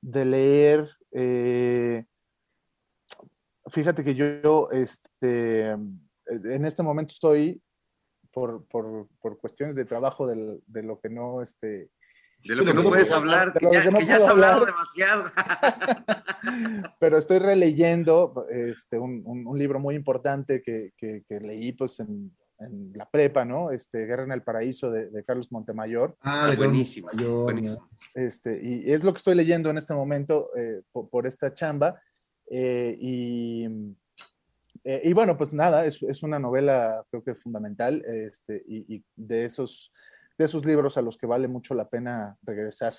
de 0.00 0.24
leer 0.24 0.90
eh, 1.12 2.04
fíjate 3.68 4.04
que 4.04 4.14
yo 4.14 4.70
este 4.70 5.70
en 5.70 6.64
este 6.64 6.82
momento 6.82 7.12
estoy 7.12 7.62
por, 8.32 8.64
por, 8.66 9.08
por 9.20 9.38
cuestiones 9.38 9.74
de 9.74 9.84
trabajo 9.84 10.26
del, 10.26 10.62
de 10.66 10.82
lo 10.82 11.00
que 11.00 11.08
no 11.08 11.42
este 11.42 11.90
de 12.44 12.54
lo 12.56 12.64
que 12.64 12.72
no 12.72 12.82
puedes 12.84 13.12
hablar, 13.12 13.52
que 13.52 13.68
ya, 13.70 13.82
que 13.82 13.90
no 13.90 13.98
que 13.98 14.06
ya 14.06 14.16
has 14.16 14.22
hablado 14.22 14.64
demasiado. 14.64 15.24
Pero 16.98 17.18
estoy 17.18 17.38
releyendo 17.38 18.46
este, 18.48 18.98
un, 18.98 19.22
un, 19.26 19.46
un 19.46 19.58
libro 19.58 19.78
muy 19.78 19.94
importante 19.94 20.62
que, 20.62 20.92
que, 20.96 21.22
que 21.28 21.38
leí 21.40 21.72
pues, 21.72 22.00
en, 22.00 22.34
en, 22.60 22.92
la 22.94 23.08
prepa, 23.08 23.44
¿no? 23.44 23.70
Este, 23.70 24.06
Guerra 24.06 24.24
en 24.24 24.32
el 24.32 24.42
Paraíso 24.42 24.90
de, 24.90 25.10
de 25.10 25.24
Carlos 25.24 25.50
Montemayor. 25.50 26.16
Ah, 26.20 26.52
buenísimo. 26.56 27.08
Este, 28.14 28.60
y 28.62 28.92
es 28.92 29.04
lo 29.04 29.12
que 29.12 29.18
estoy 29.18 29.34
leyendo 29.34 29.70
en 29.70 29.78
este 29.78 29.94
momento 29.94 30.50
eh, 30.56 30.82
por, 30.92 31.08
por, 31.08 31.26
esta 31.26 31.52
chamba. 31.52 32.00
Eh, 32.50 32.96
y, 32.98 33.64
eh, 34.84 35.02
y, 35.04 35.12
bueno, 35.12 35.36
pues 35.36 35.52
nada, 35.52 35.84
es, 35.84 36.02
es, 36.02 36.22
una 36.22 36.38
novela 36.38 37.04
creo 37.10 37.22
que 37.22 37.34
fundamental 37.34 38.02
este, 38.06 38.62
y, 38.66 38.96
y 38.96 39.04
de 39.16 39.44
esos 39.44 39.92
de 40.40 40.46
esos 40.46 40.64
libros 40.64 40.96
a 40.96 41.02
los 41.02 41.18
que 41.18 41.26
vale 41.26 41.48
mucho 41.48 41.74
la 41.74 41.90
pena 41.90 42.38
regresar. 42.40 42.94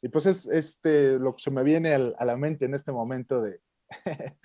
Y 0.00 0.08
pues 0.08 0.24
es 0.24 0.46
este, 0.46 1.18
lo 1.18 1.36
que 1.36 1.42
se 1.42 1.50
me 1.50 1.62
viene 1.62 1.92
al, 1.92 2.16
a 2.18 2.24
la 2.24 2.38
mente 2.38 2.64
en 2.64 2.74
este 2.74 2.92
momento 2.92 3.42
de, 3.42 3.60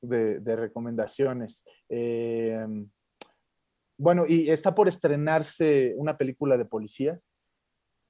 de, 0.00 0.38
de, 0.38 0.56
recomendaciones. 0.56 1.64
Bueno, 3.98 4.24
y 4.26 4.48
está 4.48 4.74
por 4.74 4.88
estrenarse 4.88 5.94
una 5.96 6.16
película 6.16 6.56
de 6.56 6.64
policías 6.64 7.36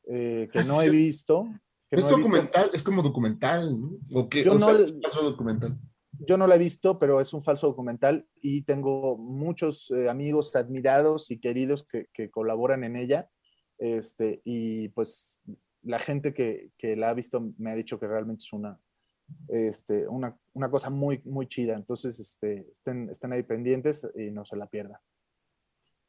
eh, 0.07 0.49
que 0.53 0.62
no 0.64 0.82
he 0.82 0.91
visto. 0.91 1.49
Que 1.89 1.97
es 1.97 2.05
no 2.05 2.11
documental, 2.11 2.64
visto. 2.64 2.76
es 2.76 2.82
como 2.82 3.03
documental, 3.03 3.80
¿no? 3.80 3.99
¿O 4.12 4.28
qué? 4.28 4.45
Yo, 4.45 4.53
o 4.53 4.59
no, 4.59 4.76
sea, 4.76 4.84
es 4.84 4.95
falso 5.03 5.22
documental. 5.22 5.78
yo 6.18 6.36
no 6.36 6.47
la 6.47 6.57
he 6.57 6.59
visto, 6.59 6.99
pero 6.99 7.20
es 7.20 7.32
un 7.32 7.43
falso 7.43 7.66
documental 7.66 8.26
y 8.43 8.62
tengo 8.62 9.16
muchos 9.16 9.91
eh, 9.91 10.11
amigos 10.11 10.55
admirados 10.55 11.30
y 11.30 11.39
queridos 11.39 11.86
que, 11.86 12.09
que 12.12 12.30
colaboran 12.30 12.84
en 12.84 12.97
ella. 12.97 13.30
Este, 13.78 14.43
y 14.45 14.89
pues 14.89 15.41
la 15.82 15.99
gente 15.99 16.34
que, 16.34 16.70
que, 16.76 16.97
la 16.97 17.11
ha 17.11 17.14
visto 17.14 17.53
me 17.57 17.70
ha 17.70 17.74
dicho 17.74 17.99
que 17.99 18.09
realmente 18.09 18.45
es 18.45 18.53
una, 18.53 18.78
este, 19.49 20.07
una, 20.09 20.36
una 20.53 20.70
cosa 20.70 20.91
muy, 20.91 21.22
muy 21.24 21.47
chida. 21.47 21.74
Entonces, 21.74 22.20
este, 22.20 22.68
estén, 22.70 23.09
estén 23.09 23.32
ahí 23.32 23.43
pendientes 23.43 24.07
y 24.14 24.30
no 24.30 24.45
se 24.45 24.57
la 24.57 24.66
pierdan. 24.66 25.01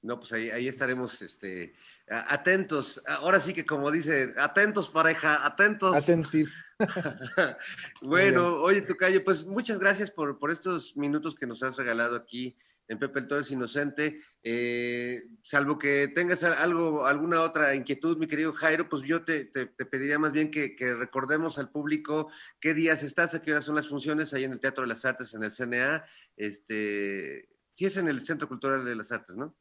No, 0.02 0.20
pues 0.20 0.32
ahí, 0.32 0.50
ahí 0.50 0.68
estaremos 0.68 1.22
este, 1.22 1.74
atentos. 2.08 3.02
Ahora 3.06 3.40
sí 3.40 3.54
que 3.54 3.66
como 3.66 3.92
dice, 3.92 4.34
atentos 4.38 4.90
pareja, 4.90 5.46
atentos. 5.46 5.96
Atentir. 5.96 6.50
bueno, 8.02 8.56
oye, 8.62 8.82
Tocayo, 8.82 9.24
pues 9.24 9.46
muchas 9.46 9.80
gracias 9.80 10.10
por, 10.10 10.40
por 10.40 10.52
estos 10.52 10.96
minutos 10.96 11.36
que 11.36 11.46
nos 11.46 11.62
has 11.64 11.76
regalado 11.76 12.16
aquí 12.16 12.58
en 12.90 12.98
Pepe 12.98 13.20
el 13.20 13.28
Toro 13.28 13.42
es 13.42 13.52
Inocente. 13.52 14.20
Eh, 14.42 15.24
salvo 15.44 15.78
que 15.78 16.08
tengas 16.08 16.44
algo, 16.44 17.06
alguna 17.06 17.42
otra 17.42 17.76
inquietud, 17.76 18.18
mi 18.18 18.28
querido 18.28 18.52
Jairo, 18.52 18.90
pues 18.90 19.04
yo 19.04 19.24
te, 19.24 19.46
te, 19.46 19.68
te 19.68 19.86
pediría 19.86 20.18
más 20.18 20.32
bien 20.32 20.50
que, 20.50 20.76
que, 20.76 20.96
recordemos 20.96 21.60
al 21.60 21.70
público 21.70 22.32
qué 22.60 22.74
días 22.74 23.04
estás, 23.04 23.36
a 23.36 23.42
qué 23.42 23.52
horas 23.52 23.66
son 23.66 23.76
las 23.76 23.88
funciones 23.88 24.34
ahí 24.34 24.44
en 24.44 24.54
el 24.54 24.60
Teatro 24.60 24.82
de 24.84 24.90
las 24.90 25.06
Artes, 25.06 25.36
en 25.36 25.44
el 25.44 25.52
CNA. 25.52 26.04
Este, 26.36 27.48
sí 27.74 27.86
es 27.86 27.96
en 27.98 28.08
el 28.08 28.22
Centro 28.22 28.48
Cultural 28.48 28.84
de 28.84 28.96
las 28.96 29.12
Artes, 29.12 29.36
¿no? 29.36 29.56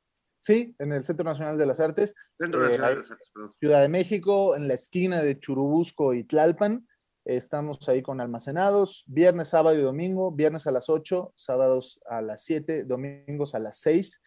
Sí, 0.49 0.75
en 0.79 0.93
el 0.93 1.05
Centro 1.05 1.25
Nacional 1.25 1.59
de 1.59 1.67
las 1.67 1.79
Artes. 1.79 2.15
Centro 2.41 2.63
eh, 2.63 2.69
Nacional 2.69 2.91
de 2.93 2.97
las 2.97 3.11
Artes, 3.11 3.31
perdón. 3.35 3.53
Ciudad 3.61 3.83
de 3.83 3.89
México, 3.91 4.57
en 4.57 4.67
la 4.67 4.73
esquina 4.73 5.21
de 5.21 5.39
Churubusco 5.39 6.15
y 6.15 6.25
Tlalpan. 6.25 6.89
Estamos 7.27 7.87
ahí 7.87 8.01
con 8.01 8.19
almacenados, 8.19 9.05
viernes, 9.09 9.49
sábado 9.49 9.79
y 9.79 9.83
domingo, 9.83 10.33
viernes 10.33 10.67
a 10.67 10.71
las 10.71 10.89
8, 10.89 11.35
sábados 11.37 12.01
a 12.09 12.23
las 12.23 12.45
7, 12.45 12.85
domingos 12.85 13.55
a 13.55 13.59
las 13.59 13.79
6. 13.81 14.23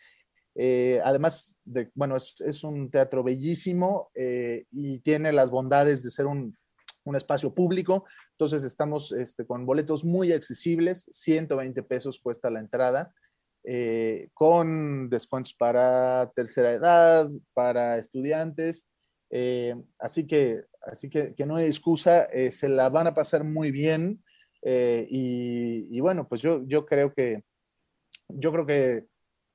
Eh, 0.54 1.02
además, 1.04 1.58
de, 1.66 1.90
bueno, 1.96 2.16
es, 2.18 2.36
es, 2.42 2.64
un 2.64 2.92
teatro 2.92 3.24
bellísimo 3.24 4.12
eh, 4.14 4.66
y 4.70 5.00
tiene 5.00 5.32
las 5.32 5.50
bondades 5.50 6.04
de 6.04 6.12
ser 6.12 6.28
un, 6.28 6.56
un 7.04 7.16
espacio 7.16 7.52
público. 7.52 8.06
Entonces 8.34 8.64
estamos 8.64 9.12
este, 9.12 9.48
con 9.48 9.66
boletos 9.66 10.06
muy 10.06 10.32
accesibles, 10.34 11.08
120 11.12 11.82
pesos 11.82 12.20
cuesta 12.20 12.52
la 12.52 12.60
entrada, 12.60 13.12
eh, 13.64 14.30
con 14.34 15.10
descuentos 15.10 15.54
para 15.54 16.32
tercera 16.36 16.72
edad, 16.72 17.30
para 17.54 17.98
estudiantes. 17.98 18.88
Eh, 19.30 19.76
así 20.00 20.26
que, 20.26 20.64
así 20.82 21.10
que, 21.10 21.34
que, 21.36 21.46
no 21.46 21.56
hay 21.56 21.66
excusa, 21.66 22.26
eh, 22.26 22.52
se 22.52 22.68
la 22.68 22.90
van 22.90 23.08
a 23.08 23.14
pasar 23.14 23.44
muy 23.44 23.72
bien. 23.72 24.24
Y, 24.64 25.88
y, 25.90 26.00
bueno, 26.02 26.28
pues 26.28 26.42
yo, 26.42 26.64
yo 26.68 26.86
creo 26.86 27.14
que, 27.14 27.44
yo 28.28 28.52
creo 28.52 28.66
que, 28.66 29.06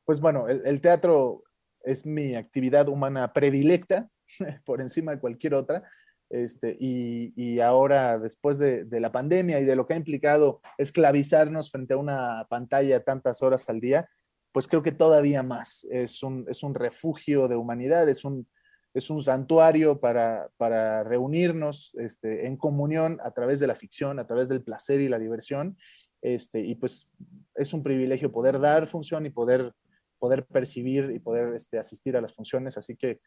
pues 0.04 0.20
bueno, 0.20 0.48
el, 0.48 0.62
el 0.66 0.80
teatro 0.80 1.44
es 1.82 2.04
mi 2.04 2.34
actividad 2.34 2.88
humana 2.88 3.32
predilecta 3.32 4.10
por 4.64 4.80
encima 4.80 5.12
de 5.12 5.20
cualquier 5.20 5.54
otra. 5.54 5.88
Este, 6.28 6.76
y, 6.80 7.60
ahora, 7.60 8.18
después 8.18 8.58
de, 8.58 8.84
de, 8.84 9.00
la 9.00 9.12
pandemia 9.12 9.60
y 9.60 9.64
de 9.64 9.76
lo 9.76 9.86
que 9.86 9.94
ha 9.94 9.96
implicado 9.96 10.60
esclavizarnos 10.76 11.70
frente 11.70 11.94
a 11.94 11.98
una 11.98 12.46
pantalla 12.50 13.04
tantas 13.04 13.42
horas 13.42 13.68
al 13.68 13.80
día, 13.80 14.08
pues 14.52 14.66
creo 14.66 14.82
que 14.82 14.92
todavía 14.92 15.42
más. 15.42 15.86
Es 15.90 16.22
un, 16.22 16.46
es 16.48 16.62
un 16.62 16.74
refugio 16.74 17.46
de 17.46 17.56
humanidad, 17.56 18.08
es 18.08 18.24
un, 18.24 18.48
es 18.94 19.10
un 19.10 19.22
santuario 19.22 20.00
para, 20.00 20.48
para 20.56 21.04
reunirnos 21.04 21.94
este, 21.98 22.46
en 22.46 22.56
comunión 22.56 23.18
a 23.22 23.32
través 23.32 23.60
de 23.60 23.66
la 23.66 23.74
ficción, 23.74 24.18
a 24.18 24.26
través 24.26 24.48
del 24.48 24.62
placer 24.62 25.02
y 25.02 25.10
la 25.10 25.18
diversión. 25.18 25.76
Este, 26.22 26.60
y 26.60 26.74
pues 26.76 27.10
es 27.54 27.74
un 27.74 27.82
privilegio 27.82 28.32
poder 28.32 28.58
dar 28.58 28.86
función 28.86 29.26
y 29.26 29.30
poder, 29.30 29.74
poder 30.18 30.46
percibir 30.46 31.10
y 31.10 31.18
poder 31.18 31.54
este, 31.54 31.78
asistir 31.78 32.16
a 32.16 32.20
las 32.20 32.34
funciones. 32.34 32.76
Así 32.78 32.96
que, 32.96 33.20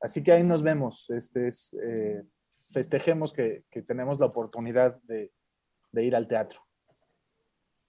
así 0.00 0.22
que 0.22 0.32
ahí 0.32 0.42
nos 0.42 0.62
vemos. 0.62 1.10
Este 1.10 1.48
es, 1.48 1.74
eh, 1.82 2.22
festejemos 2.68 3.32
que, 3.32 3.64
que, 3.70 3.82
tenemos 3.82 4.18
la 4.18 4.26
oportunidad 4.26 5.00
de, 5.02 5.32
de 5.92 6.04
ir 6.04 6.16
al 6.16 6.26
teatro. 6.26 6.60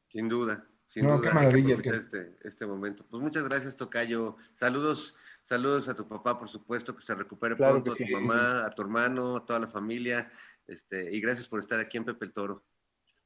Sin 0.07 0.29
duda. 0.29 0.67
Sin 0.85 1.03
no, 1.03 1.17
duda, 1.17 1.37
hay 1.37 1.49
que 1.81 1.89
este, 1.89 2.37
este 2.43 2.65
momento. 2.65 3.05
Pues 3.09 3.21
muchas 3.21 3.43
gracias, 3.49 3.75
Tocayo. 3.75 4.37
Saludos, 4.53 5.15
saludos 5.43 5.89
a 5.89 5.95
tu 5.95 6.07
papá, 6.07 6.39
por 6.39 6.47
supuesto, 6.47 6.95
que 6.95 7.01
se 7.01 7.13
recupere 7.13 7.57
Claro 7.57 7.73
pronto, 7.73 7.91
que 7.91 8.03
a 8.03 8.07
sí. 8.07 8.13
tu 8.13 8.21
mamá, 8.21 8.65
a 8.65 8.69
tu 8.69 8.83
hermano, 8.83 9.35
a 9.35 9.45
toda 9.45 9.59
la 9.59 9.67
familia. 9.67 10.31
Este, 10.65 11.13
y 11.13 11.19
gracias 11.19 11.47
por 11.49 11.59
estar 11.59 11.79
aquí 11.81 11.97
en 11.97 12.05
Pepe 12.05 12.25
el 12.25 12.31
Toro. 12.31 12.63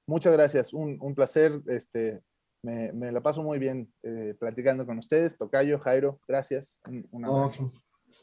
Muchas 0.08 0.34
gracias, 0.34 0.74
un, 0.74 0.98
un 1.00 1.14
placer. 1.14 1.62
Este, 1.68 2.24
me, 2.64 2.92
me 2.94 3.12
la 3.12 3.22
paso 3.22 3.42
muy 3.44 3.60
bien 3.60 3.92
eh, 4.04 4.36
platicando 4.40 4.86
con 4.86 4.98
ustedes. 5.00 5.38
Tocayo, 5.38 5.80
Jairo, 5.80 6.20
gracias. 6.28 6.80
Un, 6.88 7.08
un 7.12 7.22
No, 7.22 7.38
abrazo. 7.38 7.72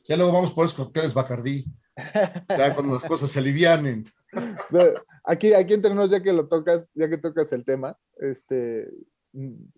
ya 0.06 0.16
luego 0.16 0.32
vamos 0.32 0.52
por 0.52 0.66
esos 0.66 0.76
cócteles 0.76 1.14
Bacardí. 1.14 1.64
Ya 2.48 2.74
cuando 2.74 2.94
las 2.94 3.04
cosas 3.08 3.30
se 3.30 3.38
alivianen. 3.40 4.04
Aquí, 5.24 5.52
aquí 5.54 5.74
entre 5.74 5.94
nos, 5.94 6.10
ya 6.10 6.22
que 6.22 6.32
lo 6.32 6.46
tocas, 6.48 6.88
ya 6.94 7.08
que 7.08 7.18
tocas 7.18 7.52
el 7.52 7.64
tema, 7.64 7.96
este, 8.18 8.88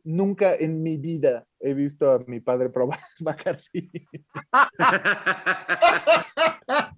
nunca 0.05 0.55
en 0.55 0.83
mi 0.83 0.97
vida 0.99 1.47
he 1.59 1.73
visto 1.75 2.11
a 2.13 2.19
mi 2.27 2.41
padre 2.41 2.69
probar 2.69 3.01
Bacardi. 3.21 3.91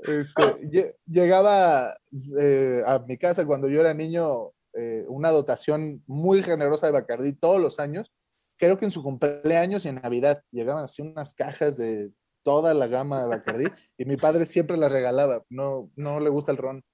Este, 0.00 0.42
lle- 0.70 0.94
llegaba 1.06 1.92
eh, 2.40 2.82
a 2.86 3.00
mi 3.00 3.18
casa 3.18 3.44
cuando 3.44 3.68
yo 3.68 3.80
era 3.80 3.92
niño 3.92 4.52
eh, 4.78 5.04
una 5.08 5.30
dotación 5.30 6.02
muy 6.06 6.42
generosa 6.42 6.86
de 6.86 6.92
Bacardí 6.92 7.32
todos 7.32 7.60
los 7.60 7.80
años. 7.80 8.12
Creo 8.56 8.78
que 8.78 8.84
en 8.84 8.90
su 8.90 9.02
cumpleaños 9.02 9.84
y 9.84 9.88
en 9.88 9.96
Navidad 9.96 10.42
llegaban 10.50 10.84
así 10.84 11.02
unas 11.02 11.34
cajas 11.34 11.76
de 11.76 12.12
toda 12.44 12.74
la 12.74 12.86
gama 12.86 13.22
de 13.22 13.28
Bacardí 13.28 13.64
y 13.98 14.04
mi 14.04 14.16
padre 14.16 14.46
siempre 14.46 14.76
las 14.76 14.92
regalaba. 14.92 15.42
No, 15.50 15.90
no 15.96 16.20
le 16.20 16.30
gusta 16.30 16.52
el 16.52 16.58
ron. 16.58 16.84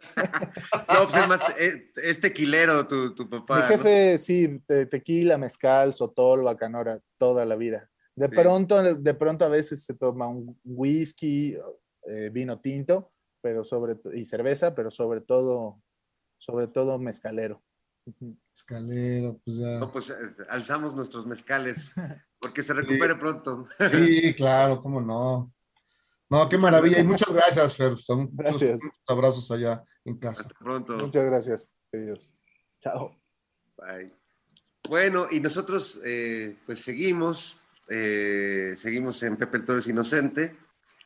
No, 0.92 1.04
pues 1.08 1.16
es 1.22 1.28
más, 1.28 1.40
es, 1.58 1.74
es 2.02 2.20
tequilero 2.20 2.86
tu, 2.86 3.14
tu 3.14 3.28
papá. 3.28 3.56
Mi 3.56 3.60
¿no? 3.62 3.68
jefe, 3.68 4.18
sí, 4.18 4.60
te- 4.66 4.86
tequila, 4.86 5.38
mezcal, 5.38 5.94
sotol, 5.94 6.42
bacanora, 6.42 7.00
toda 7.18 7.44
la 7.44 7.56
vida. 7.56 7.88
De 8.16 8.28
Sí. 8.28 8.34
pronto, 8.34 8.82
de 8.94 9.14
pronto 9.14 9.44
a 9.44 9.48
veces 9.48 9.84
se 9.84 9.94
toma 9.94 10.26
un 10.28 10.58
whisky, 10.64 11.56
eh, 12.06 12.28
vino 12.32 12.60
tinto, 12.60 13.12
pero 13.42 13.62
sobre 13.64 13.96
y 14.14 14.24
cerveza, 14.24 14.74
pero 14.74 14.90
sobre 14.90 15.20
todo, 15.20 15.80
sobre 16.40 16.66
todo 16.66 16.98
mezcalero. 16.98 17.62
Ujú. 18.06 18.34
Escalero, 18.54 19.38
pues 19.44 19.58
ya. 19.58 19.78
No, 19.78 19.92
pues 19.92 20.08
eh, 20.10 20.14
alzamos 20.48 20.94
nuestros 20.94 21.26
mezcales 21.26 21.92
porque 22.40 22.62
se 22.62 22.72
recupere 22.72 23.14
pronto. 23.16 23.66
Sí, 23.92 24.34
claro, 24.34 24.82
cómo 24.82 25.00
no. 25.00 25.52
No, 26.30 26.48
qué 26.48 26.56
maravilla. 26.58 26.98
Y 27.00 27.04
muchas 27.04 27.32
gracias, 27.32 27.76
Fer. 27.76 27.98
Son 27.98 28.20
muchos- 28.20 28.36
Gracias. 28.36 28.78
muchos 28.82 29.00
abrazos 29.06 29.50
allá 29.50 29.84
en 30.04 30.16
casa. 30.18 30.42
Hasta 30.42 30.54
pronto. 30.58 30.96
Muchas 30.96 31.26
gracias, 31.26 31.76
queridos. 31.92 32.32
Chao. 32.80 33.14
Bye. 33.76 34.12
Bueno, 34.88 35.26
y 35.30 35.40
nosotros 35.40 36.00
eh, 36.04 36.56
pues 36.64 36.80
seguimos, 36.80 37.60
eh, 37.88 38.74
seguimos 38.78 39.22
en 39.22 39.36
Pepe 39.36 39.58
el 39.58 39.64
Toro 39.66 39.78
es 39.80 39.86
Inocente. 39.88 40.56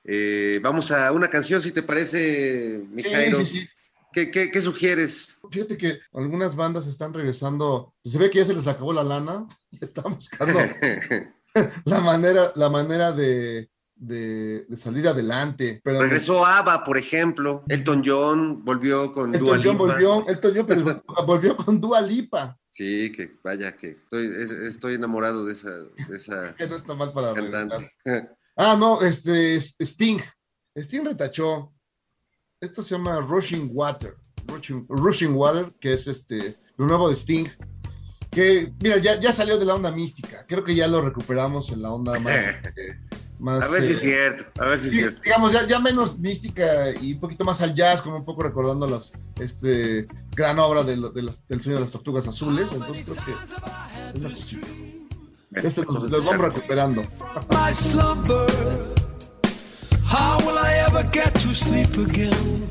Eh, 0.04 0.60
vamos 0.62 0.92
a 0.92 1.10
una 1.10 1.28
canción, 1.28 1.60
si 1.60 1.72
te 1.72 1.82
parece, 1.82 2.84
mi 2.88 3.02
Sí, 3.02 3.10
Jairo. 3.10 3.38
sí, 3.38 3.46
sí. 3.46 3.68
¿Qué, 4.14 4.30
qué, 4.30 4.50
qué 4.50 4.62
sugieres? 4.62 5.38
Fíjate 5.50 5.76
que 5.76 5.98
algunas 6.12 6.54
bandas 6.54 6.86
están 6.86 7.12
regresando. 7.12 7.92
Se 8.04 8.16
ve 8.16 8.30
que 8.30 8.38
ya 8.38 8.44
se 8.44 8.54
les 8.54 8.66
acabó 8.68 8.92
la 8.92 9.02
lana. 9.04 9.46
Están 9.80 10.14
buscando 10.14 10.58
la 11.84 12.00
manera, 12.00 12.52
la 12.54 12.68
manera 12.70 13.12
de, 13.12 13.68
de- 13.96 14.64
de 14.68 14.76
salir 14.76 15.08
adelante. 15.08 15.80
Pero 15.82 16.00
Regresó 16.00 16.46
ABBA, 16.46 16.84
por 16.84 16.96
ejemplo. 16.96 17.64
Elton 17.68 18.02
John 18.04 18.64
volvió 18.64 19.12
con 19.12 19.32
Dua 19.32 19.56
Elton 19.56 19.62
John 19.62 19.72
Lipa. 19.72 19.84
volvió, 19.92 20.26
Elton 20.28 20.52
John, 20.56 20.66
pero 20.66 21.02
volvió 21.26 21.56
con 21.56 21.80
Dua 21.80 22.00
Lipa. 22.00 22.56
Sí, 22.70 23.10
que 23.12 23.36
vaya, 23.42 23.76
que 23.76 23.90
estoy, 23.90 24.26
es- 24.26 24.50
estoy 24.50 24.94
enamorado 24.94 25.44
de 25.44 25.52
esa, 25.54 25.70
de 25.70 26.16
esa 26.16 26.54
Que 26.54 26.66
no 26.68 26.76
está 26.76 26.94
mal 26.94 27.12
para. 27.12 27.34
Ah, 28.56 28.76
no, 28.78 29.00
este 29.02 29.56
es 29.56 29.74
Sting. 29.80 30.18
Sting 30.76 31.04
retachó. 31.04 31.73
Esto 32.64 32.82
se 32.82 32.94
llama 32.94 33.20
Rushing 33.20 33.70
Water. 33.72 34.16
Rushing, 34.46 34.86
Rushing 34.88 35.34
Water, 35.34 35.72
que 35.80 35.92
es 35.94 36.06
este 36.06 36.56
lo 36.76 36.86
nuevo 36.86 37.08
de 37.08 37.14
Sting. 37.16 37.46
Que, 38.30 38.72
mira, 38.82 38.96
ya, 38.98 39.20
ya 39.20 39.32
salió 39.32 39.58
de 39.58 39.64
la 39.64 39.74
onda 39.74 39.92
mística. 39.92 40.44
Creo 40.46 40.64
que 40.64 40.74
ya 40.74 40.88
lo 40.88 41.00
recuperamos 41.02 41.70
en 41.70 41.82
la 41.82 41.92
onda 41.92 42.18
más. 42.20 42.34
eh, 42.34 42.98
más, 43.38 43.64
A 43.64 43.68
ver 43.68 43.82
si 43.84 43.88
eh, 43.88 43.92
es 43.92 44.00
cierto, 44.00 44.62
a 44.62 44.66
ver 44.68 44.78
si 44.80 44.86
sí, 44.86 44.90
es 44.92 44.96
cierto. 45.00 45.20
digamos, 45.22 45.52
ya, 45.52 45.66
ya 45.66 45.78
menos 45.78 46.18
mística 46.18 46.90
y 47.00 47.12
un 47.14 47.20
poquito 47.20 47.44
más 47.44 47.60
al 47.60 47.74
jazz, 47.74 48.00
como 48.00 48.16
un 48.16 48.24
poco 48.24 48.42
recordando 48.42 48.88
las 48.88 49.12
este, 49.38 50.06
gran 50.34 50.58
obra 50.58 50.82
de 50.84 50.96
lo- 50.96 51.10
de 51.10 51.22
las- 51.22 51.46
del 51.46 51.60
sueño 51.62 51.76
de 51.78 51.84
las 51.84 51.92
tortugas 51.92 52.26
azules. 52.26 52.66
Entonces 52.72 53.04
creo 53.04 53.24
que 53.26 53.32
es 53.32 54.16
una 54.16 54.30
cosita. 54.30 54.66
Este 55.52 55.82
nos, 55.84 56.10
los 56.10 56.24
vamos 56.24 56.46
recuperando. 56.54 57.04
My 60.94 61.02
slumber. 61.02 61.02
How 61.02 61.02
will 61.02 61.02
I 61.02 61.02
ever 61.02 61.10
get 61.10 61.34
to 61.34 61.54
sleep 61.54 61.96
again? 61.96 62.68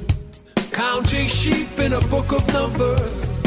Counting 0.72 1.28
sheep 1.28 1.80
in 1.80 1.94
a 1.94 2.02
book 2.08 2.32
of 2.32 2.54
numbers. 2.54 3.44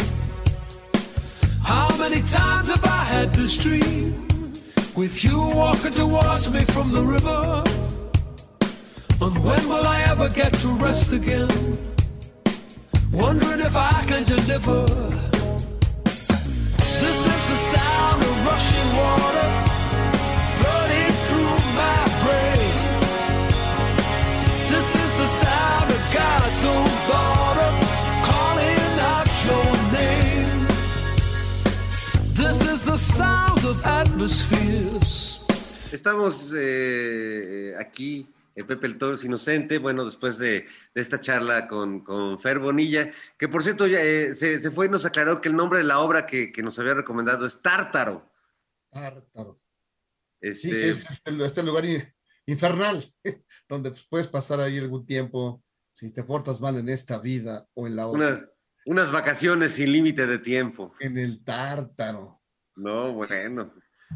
How 1.62 1.96
many 1.98 2.22
times 2.22 2.68
have 2.68 2.84
I 2.84 3.04
had 3.04 3.34
this 3.34 3.58
dream? 3.58 4.52
With 4.94 5.24
you 5.24 5.38
walking 5.54 5.92
towards 5.92 6.50
me 6.50 6.64
from 6.64 6.92
the 6.92 7.02
river. 7.02 7.64
And 9.20 9.44
when 9.44 9.68
will 9.68 9.86
I 9.86 10.02
ever 10.08 10.28
get 10.28 10.52
to 10.60 10.68
rest 10.68 11.12
again? 11.12 11.48
Wondering 13.12 13.60
if 13.60 13.76
I 13.76 14.04
can 14.06 14.24
deliver. 14.24 14.86
This 17.00 17.18
is 17.34 17.42
the 17.50 17.58
sound 17.72 18.22
of 18.22 18.46
rushing 18.46 18.96
water 18.96 19.65
This 32.48 32.62
is 32.62 32.84
the 32.84 32.96
sound 32.96 33.64
of 33.64 33.84
atmospheres. 33.84 35.40
Estamos 35.92 36.52
eh, 36.56 37.74
aquí 37.78 38.32
en 38.54 38.66
Pepe 38.66 38.86
el 38.86 38.98
Toro 38.98 39.14
es 39.16 39.24
Inocente, 39.24 39.78
bueno, 39.78 40.04
después 40.04 40.38
de, 40.38 40.66
de 40.94 41.00
esta 41.00 41.20
charla 41.20 41.66
con, 41.68 42.00
con 42.04 42.38
Fer 42.38 42.58
Bonilla, 42.58 43.10
que 43.36 43.48
por 43.48 43.62
cierto 43.62 43.86
ya, 43.86 44.00
eh, 44.02 44.34
se, 44.34 44.60
se 44.60 44.70
fue 44.70 44.86
y 44.86 44.88
nos 44.88 45.04
aclaró 45.04 45.40
que 45.40 45.48
el 45.48 45.56
nombre 45.56 45.78
de 45.78 45.84
la 45.84 45.98
obra 46.00 46.24
que, 46.24 46.52
que 46.52 46.62
nos 46.62 46.78
había 46.78 46.94
recomendado 46.94 47.44
es 47.46 47.60
Tártaro. 47.60 48.30
Tártaro. 48.90 49.60
Este, 50.40 50.58
Sí, 50.58 50.70
que 50.70 50.88
es 50.90 51.10
este, 51.10 51.44
este 51.44 51.62
lugar 51.62 51.84
in- 51.84 52.14
infernal, 52.46 53.04
donde 53.68 53.90
pues, 53.90 54.06
puedes 54.08 54.28
pasar 54.28 54.60
ahí 54.60 54.78
algún 54.78 55.04
tiempo 55.04 55.62
si 55.92 56.10
te 56.12 56.22
portas 56.22 56.60
mal 56.60 56.76
en 56.76 56.88
esta 56.88 57.18
vida 57.18 57.66
o 57.74 57.86
en 57.86 57.96
la 57.96 58.06
otra. 58.06 58.28
una- 58.28 58.50
unas 58.86 59.12
vacaciones 59.12 59.74
sin 59.74 59.92
límite 59.92 60.26
de 60.26 60.38
tiempo. 60.38 60.94
En 61.00 61.18
el 61.18 61.44
tártaro. 61.44 62.40
No, 62.74 63.12
bueno. 63.12 63.70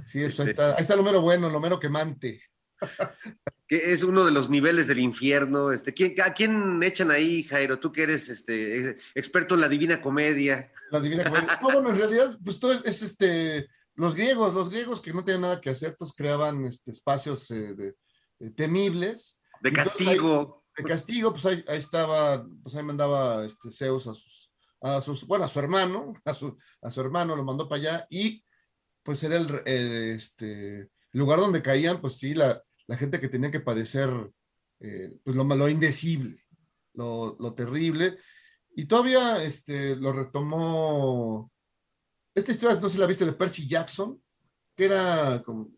Sí, 0.07 0.23
eso, 0.23 0.43
Este- 0.43 0.53
está, 0.53 0.71
ahí 0.77 0.81
está 0.81 0.95
el 0.95 0.99
número 1.01 1.21
bueno, 1.21 1.49
el 1.49 1.53
número 1.53 1.79
quemante. 1.79 2.41
Que 3.68 3.93
es 3.93 4.03
uno 4.03 4.25
de 4.25 4.33
los 4.33 4.51
niveles 4.51 4.89
del 4.89 4.99
infierno. 4.99 5.71
Este, 5.71 5.95
¿quién, 5.95 6.21
¿A 6.23 6.33
quién 6.33 6.83
echan 6.83 7.12
ahí, 7.12 7.45
Jairo? 7.45 7.79
Tú 7.79 7.93
que 7.93 8.03
eres 8.03 8.29
este, 8.29 8.97
experto 9.14 9.55
en 9.55 9.61
la 9.61 9.68
divina 9.68 10.03
comedia. 10.03 10.73
La 10.91 10.99
divina 10.99 11.23
comedia. 11.23 11.57
No, 11.62 11.71
bueno, 11.71 11.91
en 11.91 11.97
realidad, 11.97 12.37
pues 12.45 12.59
todo 12.59 12.73
es 12.85 13.01
este. 13.03 13.68
Los 13.95 14.16
griegos, 14.16 14.55
los 14.55 14.71
griegos 14.71 15.01
que 15.01 15.12
no 15.12 15.25
tenían 15.25 15.43
nada 15.43 15.61
que 15.61 15.71
hacer, 15.71 15.95
pues 15.97 16.12
creaban 16.12 16.64
este, 16.64 16.91
espacios 16.91 17.49
eh, 17.53 17.75
de- 17.77 17.95
de 18.41 18.51
temibles. 18.51 19.39
De 19.61 19.68
entonces 19.68 19.93
castigo. 19.95 20.64
de 20.77 20.83
castigo, 20.85 21.33
pues 21.33 21.47
ahí, 21.47 21.64
ahí 21.68 21.79
estaba, 21.79 22.45
pues 22.64 22.75
ahí 22.75 22.83
mandaba 22.83 23.45
este, 23.45 23.71
Zeus 23.71 24.09
a 24.09 24.14
sus, 24.14 24.50
a 24.81 25.01
sus, 25.01 25.26
bueno, 25.26 25.45
a 25.45 25.49
su 25.49 25.59
hermano, 25.59 26.12
a 26.24 26.35
su, 26.35 26.57
a 26.83 26.91
su 26.91 27.01
hermano 27.01 27.37
lo 27.37 27.45
mandó 27.45 27.68
para 27.68 27.81
allá 27.81 28.07
y 28.11 28.45
pues 29.03 29.22
era 29.22 29.37
el, 29.37 29.62
el, 29.66 30.16
este, 30.16 30.89
lugar 31.12 31.41
donde 31.41 31.62
caían, 31.62 32.01
pues 32.01 32.18
sí, 32.18 32.35
la, 32.35 32.62
la 32.87 32.97
gente 32.97 33.20
que 33.20 33.28
tenía 33.28 33.51
que 33.51 33.61
padecer 33.61 34.11
eh, 34.81 35.18
pues 35.24 35.37
lo, 35.37 35.45
lo 35.45 35.68
indecible, 35.68 36.45
lo, 36.95 37.37
lo 37.39 37.55
terrible. 37.55 38.18
Y 38.74 38.87
todavía 38.87 39.43
este, 39.43 39.97
lo 39.97 40.12
retomó, 40.12 41.53
esta 42.35 42.53
historia, 42.53 42.81
no 42.81 42.89
sé 42.89 42.95
si 42.95 42.99
la 42.99 43.07
viste, 43.07 43.26
de 43.26 43.33
Percy 43.33 43.68
Jackson, 43.68 44.22
que 44.76 44.85
era 44.85 45.43
como, 45.45 45.70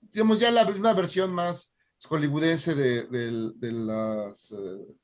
digamos, 0.00 0.38
ya 0.38 0.50
la, 0.50 0.66
una 0.66 0.94
versión 0.94 1.32
más 1.32 1.74
hollywoodense 2.08 2.74
de, 2.74 3.06
de 3.06 3.72
las, 3.72 4.50
eh, 4.52 4.96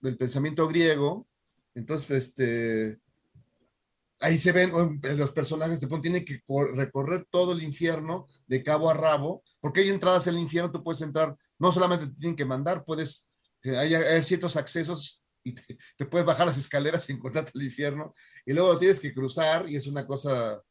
del 0.00 0.16
pensamiento 0.16 0.68
griego. 0.68 1.28
Entonces, 1.74 2.10
este, 2.10 2.98
ahí 4.20 4.38
se 4.38 4.52
ven 4.52 4.74
um, 4.74 5.00
los 5.16 5.32
personajes 5.32 5.80
de 5.80 5.86
pronto 5.88 6.02
tienen 6.02 6.24
que 6.24 6.40
cor- 6.42 6.76
recorrer 6.76 7.26
todo 7.30 7.52
el 7.52 7.62
infierno 7.62 8.26
de 8.46 8.62
cabo 8.62 8.88
a 8.90 8.94
rabo, 8.94 9.42
porque 9.60 9.80
hay 9.80 9.88
entradas 9.88 10.26
al 10.28 10.38
infierno, 10.38 10.70
tú 10.70 10.82
puedes 10.82 11.02
entrar, 11.02 11.36
no 11.58 11.72
solamente 11.72 12.06
te 12.06 12.14
tienen 12.14 12.36
que 12.36 12.44
mandar, 12.44 12.84
puedes, 12.84 13.28
eh, 13.62 13.76
hay, 13.76 13.94
hay 13.94 14.22
ciertos 14.22 14.56
accesos 14.56 15.22
y 15.44 15.54
te, 15.54 15.76
te 15.96 16.06
puedes 16.06 16.26
bajar 16.26 16.46
las 16.46 16.58
escaleras 16.58 17.08
y 17.08 17.12
encontrarte 17.12 17.50
el 17.54 17.64
infierno, 17.64 18.12
y 18.46 18.52
luego 18.52 18.74
lo 18.74 18.78
tienes 18.78 19.00
que 19.00 19.12
cruzar 19.12 19.68
y 19.68 19.74
es 19.76 19.86
una 19.88 20.06
cosa, 20.06 20.62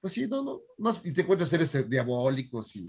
pues 0.00 0.14
sí, 0.14 0.26
no, 0.26 0.42
no, 0.42 0.60
no, 0.78 1.00
y 1.04 1.12
te 1.12 1.20
encuentras 1.22 1.50
seres 1.50 1.74
eh, 1.74 1.84
diabólicos 1.84 2.74
y 2.76 2.86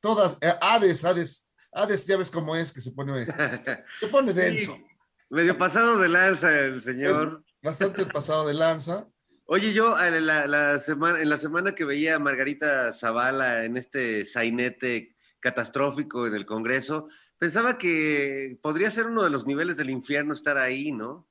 todas, 0.00 0.38
eh, 0.40 0.54
Hades, 0.62 1.04
Hades, 1.04 1.46
Hades, 1.72 2.06
ya 2.06 2.16
ves 2.16 2.30
cómo 2.30 2.56
es, 2.56 2.72
que 2.72 2.80
se 2.80 2.92
pone, 2.92 3.26
se 4.00 4.06
pone 4.08 4.32
denso. 4.32 4.74
Sí, 4.76 4.84
medio 5.30 5.56
pasado 5.58 5.98
de 5.98 6.08
lanza 6.08 6.58
el 6.60 6.80
señor. 6.80 7.44
bastante 7.62 8.06
pasado 8.06 8.46
de 8.46 8.54
lanza. 8.54 9.08
Oye, 9.44 9.72
yo 9.72 9.98
eh, 9.98 10.20
la, 10.20 10.46
la 10.46 10.78
semana, 10.78 11.20
en 11.20 11.28
la 11.28 11.38
semana 11.38 11.74
que 11.74 11.84
veía 11.84 12.16
a 12.16 12.18
Margarita 12.18 12.92
Zavala 12.92 13.64
en 13.64 13.76
este 13.76 14.26
sainete 14.26 15.14
catastrófico 15.40 16.26
en 16.26 16.34
el 16.34 16.44
Congreso, 16.44 17.06
pensaba 17.38 17.78
que 17.78 18.58
podría 18.62 18.90
ser 18.90 19.06
uno 19.06 19.22
de 19.22 19.30
los 19.30 19.46
niveles 19.46 19.76
del 19.76 19.90
infierno 19.90 20.34
estar 20.34 20.58
ahí, 20.58 20.92
¿no? 20.92 21.28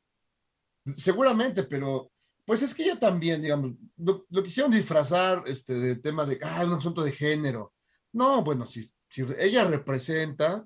Seguramente, 0.96 1.64
pero 1.64 2.12
pues 2.46 2.62
es 2.62 2.74
que 2.74 2.84
ella 2.84 2.98
también, 2.98 3.42
digamos, 3.42 3.74
lo, 3.98 4.26
lo 4.30 4.42
quisieron 4.42 4.72
disfrazar 4.72 5.44
este, 5.48 5.74
del 5.74 6.02
tema 6.02 6.24
de, 6.26 6.40
ah, 6.42 6.64
un 6.66 6.74
asunto 6.74 7.04
de 7.04 7.12
género. 7.12 7.74
No, 8.14 8.42
bueno, 8.42 8.66
si, 8.66 8.90
si 9.10 9.26
ella 9.38 9.66
representa, 9.66 10.66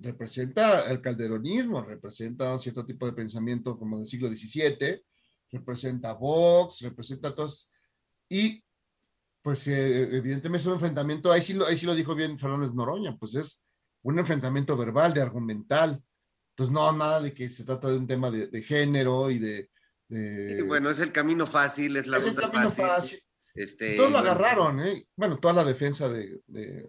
representa 0.00 0.90
el 0.90 1.00
calderonismo, 1.00 1.82
representa 1.82 2.52
un 2.52 2.60
cierto 2.60 2.84
tipo 2.84 3.06
de 3.06 3.12
pensamiento 3.12 3.78
como 3.78 3.98
del 3.98 4.06
siglo 4.06 4.28
XVII, 4.28 5.02
representa 5.52 6.12
Vox, 6.14 6.80
representa 6.82 7.34
todos, 7.34 7.70
y 8.28 8.62
pues 9.42 9.66
eh, 9.68 10.02
evidentemente 10.16 10.58
es 10.62 10.66
un 10.66 10.74
enfrentamiento, 10.74 11.32
ahí 11.32 11.42
sí, 11.42 11.54
lo, 11.54 11.66
ahí 11.66 11.76
sí 11.78 11.86
lo 11.86 11.94
dijo 11.94 12.14
bien 12.14 12.38
Fernández 12.38 12.72
Noroña, 12.74 13.16
pues 13.18 13.34
es 13.34 13.64
un 14.02 14.18
enfrentamiento 14.18 14.76
verbal, 14.76 15.12
de 15.14 15.22
argumental. 15.22 16.02
Entonces, 16.50 16.72
no, 16.74 16.92
nada 16.92 17.20
de 17.20 17.32
que 17.32 17.48
se 17.48 17.64
trata 17.64 17.88
de 17.88 17.96
un 17.96 18.06
tema 18.06 18.30
de, 18.30 18.46
de 18.48 18.62
género 18.62 19.30
y 19.30 19.38
de... 19.38 19.70
de- 20.08 20.58
Y 20.58 20.62
bueno, 20.62 20.90
es 20.90 20.98
el 20.98 21.10
camino 21.12 21.46
fácil, 21.46 21.96
es 21.96 22.06
la 22.06 22.18
es 22.18 22.24
camino 22.24 22.70
fácil. 22.70 22.84
fácil. 22.84 23.22
Este, 23.54 23.96
Todos 23.96 24.12
lo 24.12 24.18
agarraron, 24.18 24.80
¿eh? 24.80 25.06
Bueno, 25.16 25.38
toda 25.38 25.54
la 25.54 25.64
defensa 25.64 26.08
de... 26.08 26.40
de- 26.46 26.88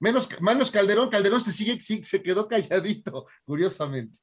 Menos, 0.00 0.28
menos 0.40 0.70
Calderón, 0.70 1.08
Calderón 1.10 1.40
se 1.40 1.52
sigue, 1.52 1.78
se 1.80 2.22
quedó 2.22 2.46
calladito, 2.46 3.26
curiosamente. 3.44 4.18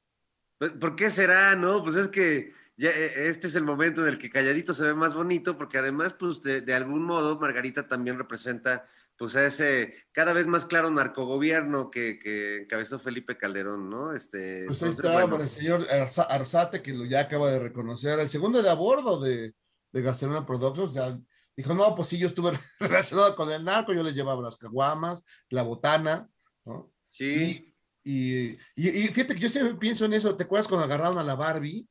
Pues, 0.58 0.72
¿Por 0.72 0.96
qué 0.96 1.10
será, 1.10 1.54
no? 1.54 1.82
Pues 1.84 1.96
es 1.96 2.08
que 2.08 2.52
ya, 2.78 2.90
eh, 2.90 3.28
este 3.28 3.48
es 3.48 3.54
el 3.54 3.64
momento 3.64 4.02
en 4.02 4.08
el 4.08 4.18
que 4.18 4.30
Calladito 4.30 4.74
se 4.74 4.84
ve 4.84 4.94
más 4.94 5.14
bonito, 5.14 5.56
porque 5.58 5.78
además, 5.78 6.14
pues 6.18 6.42
de, 6.42 6.60
de 6.62 6.74
algún 6.74 7.02
modo, 7.04 7.38
Margarita 7.38 7.86
también 7.86 8.18
representa, 8.18 8.84
pues 9.18 9.34
a 9.36 9.46
ese 9.46 9.94
cada 10.12 10.32
vez 10.34 10.46
más 10.46 10.66
claro 10.66 10.90
narcogobierno 10.90 11.90
que, 11.90 12.18
que 12.18 12.62
encabezó 12.62 12.98
Felipe 12.98 13.36
Calderón, 13.36 13.88
¿no? 13.90 14.14
Este, 14.14 14.64
Pues 14.66 14.82
ahí 14.82 14.88
entonces, 14.90 15.04
está 15.04 15.26
bueno, 15.26 15.42
el 15.42 15.50
señor 15.50 15.86
Arza- 15.88 16.26
Arzate, 16.28 16.82
que 16.82 16.92
lo 16.94 17.04
ya 17.06 17.20
acaba 17.20 17.50
de 17.50 17.58
reconocer, 17.58 18.18
el 18.18 18.28
segundo 18.28 18.62
de 18.62 18.70
a 18.70 18.74
bordo 18.74 19.20
de, 19.20 19.54
de 19.92 20.02
Barcelona 20.02 20.44
Productions, 20.46 20.90
o 20.90 20.92
sea, 20.92 21.18
dijo, 21.56 21.74
no, 21.74 21.94
pues 21.94 22.08
sí, 22.08 22.18
yo 22.18 22.28
estuve 22.28 22.52
relacionado 22.80 23.34
con 23.34 23.50
el 23.50 23.64
narco, 23.64 23.92
yo 23.92 24.02
les 24.02 24.14
llevaba 24.14 24.42
las 24.42 24.56
caguamas, 24.56 25.24
la 25.50 25.62
botana, 25.62 26.28
¿no? 26.64 26.92
sí, 27.10 27.74
Y, 28.04 28.50
y, 28.74 28.88
y 28.88 29.08
fíjate 29.08 29.34
que 29.34 29.40
yo 29.40 29.48
siempre 29.48 29.74
pienso 29.76 30.04
en 30.04 30.12
eso, 30.12 30.36
¿te 30.36 30.44
acuerdas 30.44 30.68
cuando 30.68 30.84
agarraron 30.84 31.18
a 31.18 31.24
la 31.24 31.34
Barbie 31.34 31.88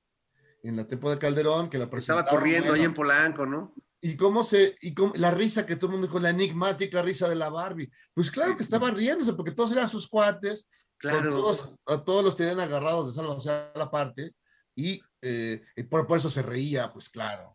en 0.64 0.78
la 0.78 0.88
temporada 0.88 1.16
de 1.16 1.22
Calderón? 1.22 1.70
Que 1.70 1.78
la 1.78 1.90
estaba 1.92 2.26
corriendo 2.26 2.68
ahí 2.74 2.80
bueno, 2.80 2.86
en 2.86 2.94
Polanco, 2.94 3.46
¿no? 3.46 3.74
y 4.06 4.16
cómo 4.18 4.44
se, 4.44 4.76
y 4.82 4.94
cómo, 4.94 5.14
la 5.16 5.32
risa 5.32 5.66
que 5.66 5.76
todo 5.76 5.88
el 5.88 5.94
mundo 5.94 6.06
dijo, 6.06 6.20
la 6.20 6.30
enigmática 6.30 7.02
risa 7.02 7.28
de 7.28 7.34
la 7.36 7.50
Barbie. 7.50 7.90
Pues 8.14 8.30
claro 8.30 8.56
que 8.56 8.62
estaba 8.62 8.92
riéndose, 8.92 9.34
porque 9.34 9.52
todos 9.52 9.72
eran 9.72 9.90
sus 9.90 10.08
cuates, 10.08 10.70
Claro. 10.98 11.32
todos, 11.32 11.72
a 11.88 12.04
todos 12.06 12.24
los 12.24 12.36
tenían 12.36 12.60
agarrados 12.60 13.08
de 13.08 13.14
salva 13.14 13.36
hacia 13.36 13.72
la 13.76 13.90
parte, 13.90 14.36
y, 14.76 15.02
eh, 15.24 15.64
y 15.76 15.84
por, 15.84 16.06
por 16.06 16.18
eso 16.18 16.30
se 16.30 16.44
reía, 16.44 16.94
pues 16.94 17.10
claro. 17.10 17.55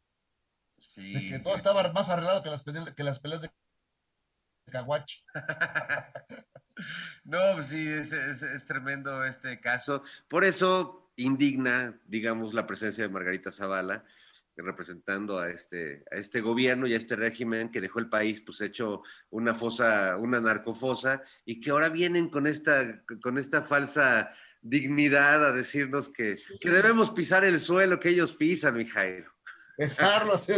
Sí. 0.91 1.13
De 1.15 1.31
que 1.31 1.39
todo 1.39 1.55
estaba 1.55 1.93
más 1.93 2.09
arreglado 2.11 2.43
que 2.43 2.51
las, 2.51 2.65
peleas- 2.65 2.93
que 2.97 3.05
las 3.05 3.21
peleas 3.21 3.43
de 3.43 3.51
Caguachi. 4.71 5.23
No, 7.25 7.39
pues 7.55 7.67
sí, 7.67 7.87
es, 7.87 8.11
es- 8.11 8.43
es 8.43 8.65
tremendo 8.67 9.23
este 9.25 9.61
caso. 9.61 10.03
Por 10.29 10.45
eso 10.45 11.13
indigna, 11.17 12.01
digamos, 12.07 12.55
la 12.55 12.67
presencia 12.67 13.05
de 13.05 13.13
Margarita 13.13 13.53
Zavala, 13.53 14.05
representando 14.57 15.39
a 15.39 15.51
este, 15.51 16.05
a 16.11 16.17
este 16.17 16.41
gobierno 16.41 16.87
y 16.87 16.95
a 16.95 16.97
este 16.97 17.17
régimen 17.17 17.71
que 17.71 17.81
dejó 17.83 17.99
el 17.99 18.09
país 18.09 18.41
pues 18.41 18.61
hecho 18.63 19.03
una 19.31 19.55
fosa, 19.55 20.17
una 20.17 20.41
narcofosa, 20.41 21.21
y 21.45 21.61
que 21.61 21.71
ahora 21.71 21.91
vienen 21.91 22.29
con 22.31 22.47
esta, 22.47 23.03
con 23.23 23.37
esta 23.39 23.63
falsa 23.63 24.33
dignidad 24.63 25.47
a 25.47 25.53
decirnos 25.53 26.09
que, 26.09 26.37
que 26.61 26.71
debemos 26.71 27.11
pisar 27.11 27.45
el 27.45 27.61
suelo 27.61 28.01
que 28.01 28.09
ellos 28.11 28.33
pisan, 28.35 28.75
mi 28.75 28.87
Jairo. 28.87 29.31
Besarlo, 29.81 30.33
así, 30.35 30.53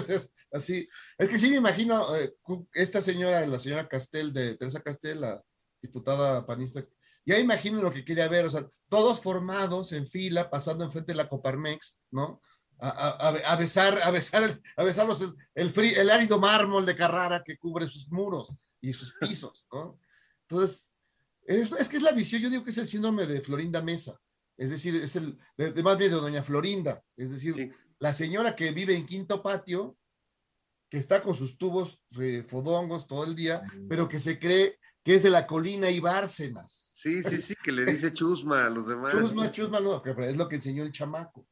así. 0.52 0.88
Es 1.16 1.28
que 1.28 1.38
sí 1.38 1.48
me 1.50 1.56
imagino, 1.56 2.14
eh, 2.16 2.34
esta 2.74 3.00
señora, 3.00 3.46
la 3.46 3.58
señora 3.58 3.88
Castel, 3.88 4.32
de 4.32 4.56
Teresa 4.56 4.80
Castel, 4.82 5.20
la 5.20 5.42
diputada 5.80 6.44
panista, 6.44 6.84
ya 7.24 7.38
imagino 7.38 7.80
lo 7.80 7.92
que 7.92 8.04
quería 8.04 8.28
ver, 8.28 8.46
o 8.46 8.50
sea, 8.50 8.66
todos 8.88 9.20
formados 9.20 9.92
en 9.92 10.06
fila, 10.06 10.50
pasando 10.50 10.84
enfrente 10.84 11.12
de 11.12 11.16
la 11.16 11.28
Coparmex, 11.28 11.98
¿no? 12.10 12.42
A, 12.78 12.88
a- 12.88 13.28
a- 13.52 13.56
besar, 13.56 13.96
a 14.02 14.10
besar, 14.10 14.42
a 14.76 14.82
besar 14.82 15.06
los- 15.06 15.34
el, 15.54 15.72
frí- 15.72 15.96
el 15.96 16.10
árido 16.10 16.40
mármol 16.40 16.84
de 16.84 16.96
Carrara 16.96 17.42
que 17.44 17.56
cubre 17.56 17.86
sus 17.86 18.10
muros 18.10 18.48
y 18.80 18.92
sus 18.92 19.12
pisos, 19.20 19.68
¿no? 19.72 20.00
Entonces, 20.48 20.88
es, 21.46 21.70
es 21.72 21.88
que 21.88 21.96
es 21.98 22.02
la 22.02 22.10
visión, 22.12 22.42
yo 22.42 22.50
digo 22.50 22.64
que 22.64 22.70
es 22.70 22.78
el 22.78 22.88
síndrome 22.88 23.26
de 23.26 23.40
Florinda 23.40 23.80
Mesa, 23.82 24.20
es 24.56 24.70
decir, 24.70 24.96
es 24.96 25.14
el, 25.16 25.38
de, 25.56 25.70
de 25.72 25.82
más 25.82 25.96
bien 25.96 26.10
de 26.10 26.16
doña 26.18 26.42
Florinda, 26.42 27.02
es 27.16 27.30
decir, 27.30 27.54
Sí. 27.54 27.70
La 28.02 28.12
señora 28.12 28.56
que 28.56 28.72
vive 28.72 28.96
en 28.96 29.06
quinto 29.06 29.44
patio, 29.44 29.96
que 30.90 30.98
está 30.98 31.22
con 31.22 31.34
sus 31.34 31.56
tubos 31.56 32.00
eh, 32.18 32.42
fodongos 32.42 33.06
todo 33.06 33.22
el 33.22 33.36
día, 33.36 33.62
pero 33.88 34.08
que 34.08 34.18
se 34.18 34.40
cree 34.40 34.80
que 35.04 35.14
es 35.14 35.22
de 35.22 35.30
la 35.30 35.46
colina 35.46 35.88
y 35.88 36.00
Bárcenas. 36.00 36.96
Sí, 37.00 37.22
sí, 37.22 37.40
sí, 37.40 37.54
que 37.62 37.70
le 37.70 37.84
dice 37.84 38.12
chusma 38.12 38.66
a 38.66 38.70
los 38.70 38.88
demás. 38.88 39.12
Chusma, 39.12 39.52
chusma, 39.52 39.78
no, 39.78 40.02
que 40.02 40.10
es 40.18 40.36
lo 40.36 40.48
que 40.48 40.56
enseñó 40.56 40.82
el 40.82 40.90
chamaco. 40.90 41.46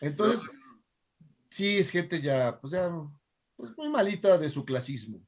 Entonces, 0.00 0.50
sí, 1.50 1.78
es 1.78 1.90
gente 1.90 2.20
ya, 2.20 2.58
pues 2.60 2.72
ya, 2.72 2.90
pues 3.54 3.70
muy 3.76 3.88
malita 3.88 4.38
de 4.38 4.50
su 4.50 4.64
clasismo. 4.64 5.24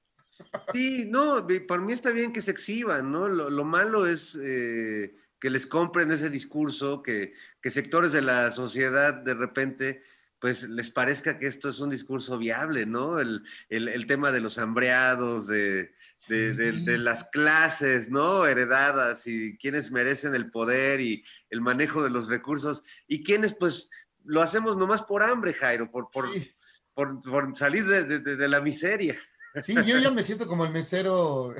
Sí, 0.72 1.06
no, 1.08 1.46
por 1.68 1.82
mí 1.82 1.92
está 1.92 2.10
bien 2.10 2.32
que 2.32 2.42
se 2.42 2.50
exhiban, 2.50 3.12
¿no? 3.12 3.28
Lo, 3.28 3.48
lo 3.48 3.64
malo 3.64 4.08
es 4.08 4.36
eh, 4.42 5.14
que 5.38 5.50
les 5.50 5.68
compren 5.68 6.10
ese 6.10 6.30
discurso, 6.30 7.00
que, 7.00 7.32
que 7.62 7.70
sectores 7.70 8.10
de 8.10 8.22
la 8.22 8.50
sociedad 8.50 9.14
de 9.14 9.34
repente 9.34 10.02
pues 10.40 10.62
les 10.68 10.90
parezca 10.90 11.38
que 11.38 11.46
esto 11.46 11.68
es 11.68 11.80
un 11.80 11.90
discurso 11.90 12.38
viable, 12.38 12.86
¿no? 12.86 13.18
El, 13.18 13.42
el- 13.68 13.88
el 13.88 14.06
tema 14.06 14.30
de 14.30 14.40
los 14.40 14.58
hambreados, 14.58 15.46
de, 15.48 15.90
de- 16.28 16.54
de- 16.54 16.72
Sí. 16.72 16.84
de 16.84 16.98
las 16.98 17.24
clases, 17.24 18.08
¿no? 18.08 18.46
Heredadas 18.46 19.26
y 19.26 19.56
quienes 19.58 19.90
merecen 19.90 20.34
el 20.34 20.50
poder 20.50 21.00
y 21.00 21.24
el 21.50 21.60
manejo 21.60 22.02
de 22.04 22.10
los 22.10 22.28
recursos 22.28 22.82
y 23.06 23.22
quienes 23.24 23.54
pues 23.54 23.88
lo 24.24 24.42
hacemos 24.42 24.76
nomás 24.76 25.02
por 25.02 25.22
hambre, 25.22 25.52
Jairo, 25.54 25.90
por, 25.90 26.10
por, 26.10 26.32
Sí. 26.32 26.50
por, 26.94 27.20
por 27.22 27.56
salir 27.56 27.86
de- 27.86 28.48
la 28.48 28.60
miseria. 28.60 29.16
Sí, 29.62 29.74
yo 29.86 29.98
ya 29.98 30.10
me 30.10 30.22
siento 30.22 30.46
como 30.46 30.64
el 30.66 30.70
mesero 30.72 31.54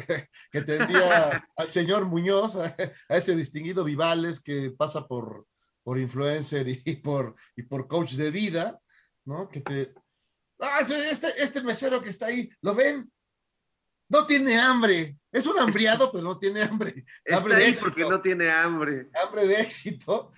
que 0.53 0.61
tendría 0.61 1.49
al 1.57 1.69
señor 1.69 2.05
Muñoz, 2.05 2.55
a 2.57 2.77
ese 3.17 3.35
distinguido 3.35 3.83
Vivales 3.83 4.39
que 4.41 4.71
pasa 4.71 5.07
por, 5.09 5.47
por 5.89 5.99
influencer 5.99 6.69
y 6.69 6.97
por, 6.97 7.35
y 7.57 7.63
por 7.63 7.89
coach 7.89 8.13
de 8.13 8.31
vida, 8.31 8.79
¿no? 9.25 9.49
Que 9.49 9.63
te... 9.63 9.95
Ah, 10.61 10.81
este, 10.83 11.29
este 11.43 11.63
mesero 11.63 12.03
que 12.03 12.11
está 12.11 12.27
ahí, 12.27 12.51
¿lo 12.61 12.75
ven? 12.75 13.11
No 14.11 14.27
tiene 14.27 14.59
hambre. 14.59 15.17
Es 15.33 15.47
un 15.47 15.59
hambriado, 15.59 16.13
pero 16.13 16.23
no 16.23 16.39
tiene 16.39 16.61
hambre. 16.61 17.07
Está 17.25 17.39
Hambre 17.39 17.55
de 17.55 17.65
ahí 17.65 17.71
éxito. 17.71 17.87
porque 17.87 18.03
no 18.03 18.21
tiene 18.21 18.51
hambre. 18.51 19.09
Hambre 19.15 19.47
de 19.47 19.61
éxito. 19.63 20.31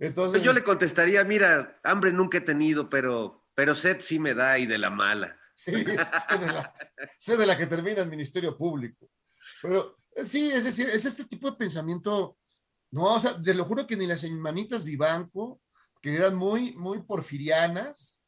Entonces, 0.00 0.42
Yo 0.42 0.52
le 0.52 0.64
contestaría, 0.64 1.22
mira, 1.22 1.78
hambre 1.84 2.12
nunca 2.12 2.38
he 2.38 2.40
tenido, 2.40 2.90
pero, 2.90 3.46
pero 3.54 3.76
sed 3.76 4.00
sí 4.00 4.18
me 4.18 4.34
da 4.34 4.58
y 4.58 4.66
de 4.66 4.78
la 4.78 4.90
mala. 4.90 5.38
Sí, 5.54 5.70
sé 5.74 5.84
de, 5.84 5.94
la, 6.52 6.74
sé 7.20 7.36
de 7.36 7.46
la 7.46 7.56
que 7.56 7.68
termina 7.68 8.02
el 8.02 8.10
Ministerio 8.10 8.58
Público. 8.58 9.08
Pero 9.62 10.00
eh, 10.16 10.24
sí, 10.24 10.50
es 10.50 10.64
decir, 10.64 10.88
es 10.88 11.04
este 11.04 11.24
tipo 11.24 11.48
de 11.48 11.56
pensamiento. 11.56 12.36
No, 12.92 13.04
o 13.14 13.20
sea, 13.20 13.40
te 13.40 13.54
lo 13.54 13.64
juro 13.64 13.86
que 13.86 13.96
ni 13.96 14.06
las 14.06 14.22
hermanitas 14.24 14.84
Vivanco, 14.84 15.60
que 16.00 16.14
eran 16.14 16.36
muy, 16.36 16.74
muy 16.76 17.02
porfirianas, 17.02 18.22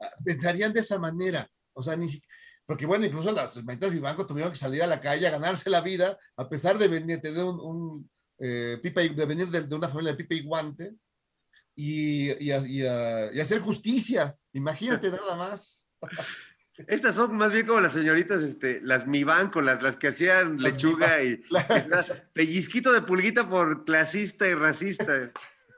ah, 0.00 0.10
pensarían 0.24 0.72
de 0.72 0.80
esa 0.80 0.98
manera. 0.98 1.48
O 1.74 1.82
sea, 1.82 1.96
ni 1.96 2.08
si- 2.08 2.22
porque 2.66 2.86
bueno, 2.86 3.06
incluso 3.06 3.32
las 3.32 3.52
tormentas 3.52 3.90
Vivanco 3.92 4.26
tuvieron 4.26 4.52
que 4.52 4.58
salir 4.58 4.82
a 4.82 4.86
la 4.86 5.00
calle 5.00 5.26
a 5.26 5.30
ganarse 5.30 5.70
la 5.70 5.80
vida, 5.80 6.18
a 6.36 6.48
pesar 6.48 6.78
de 6.78 6.88
venir, 6.88 7.20
tener 7.20 7.44
un, 7.44 7.60
un 7.60 8.10
eh, 8.38 8.78
pipa 8.82 9.02
y- 9.02 9.14
de 9.14 9.24
venir 9.26 9.48
de, 9.50 9.62
de 9.62 9.74
una 9.74 9.88
familia 9.88 10.12
de 10.12 10.18
pipa 10.18 10.34
y 10.34 10.42
guante, 10.46 10.94
y, 11.74 12.44
y, 12.44 12.50
a- 12.52 12.66
y 12.66 12.82
a- 12.86 13.32
y 13.32 13.40
hacer 13.40 13.60
justicia. 13.60 14.36
Imagínate 14.52 15.10
nada 15.10 15.36
más. 15.36 15.86
Estas 16.88 17.14
son 17.14 17.36
más 17.36 17.52
bien 17.52 17.66
como 17.66 17.80
las 17.80 17.92
señoritas, 17.94 18.42
este, 18.42 18.80
las 18.82 19.06
mi 19.06 19.24
banco, 19.24 19.62
las, 19.62 19.82
las 19.82 19.96
que 19.96 20.08
hacían 20.08 20.60
Las 20.62 20.72
lechuga 20.72 21.22
y 21.22 21.40
Las- 21.50 22.12
pellizquito 22.32 22.92
de 22.92 23.02
pulguita 23.02 23.48
por 23.48 23.84
clasista 23.84 24.46
y 24.48 24.54
racista. 24.54 25.32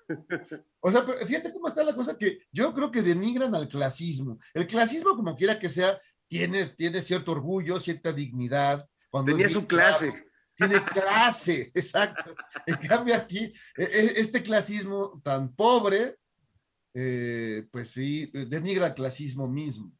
O 0.80 0.90
sea, 0.90 1.04
pero 1.04 1.18
fíjate 1.26 1.52
cómo 1.52 1.68
está 1.68 1.82
la 1.84 1.94
cosa 1.94 2.16
que 2.16 2.38
yo 2.52 2.72
creo 2.72 2.90
que 2.90 3.02
denigran 3.02 3.54
al 3.54 3.68
clasismo. 3.68 4.38
El 4.54 4.66
clasismo, 4.66 5.14
como 5.16 5.36
quiera 5.36 5.58
que 5.58 5.68
sea, 5.68 5.98
tiene, 6.28 6.66
tiene 6.68 7.02
cierto 7.02 7.32
orgullo, 7.32 7.78
cierta 7.80 8.12
dignidad. 8.12 8.88
Cuando 9.10 9.32
Tenía 9.32 9.50
su 9.50 9.66
clase. 9.66 10.10
claro, 10.12 10.24
Tiene 10.54 10.84
clase, 10.84 11.70
exacto. 11.74 12.34
En 12.64 12.76
cambio 12.76 13.16
aquí, 13.16 13.52
e- 13.76 13.82
e- 13.82 14.20
este 14.20 14.42
clasismo 14.42 15.20
tan 15.22 15.54
pobre, 15.54 16.16
eh, 16.94 17.66
pues 17.70 17.90
sí, 17.90 18.30
denigra 18.32 18.86
al 18.86 18.94
clasismo 18.94 19.46
mismo. 19.48 19.92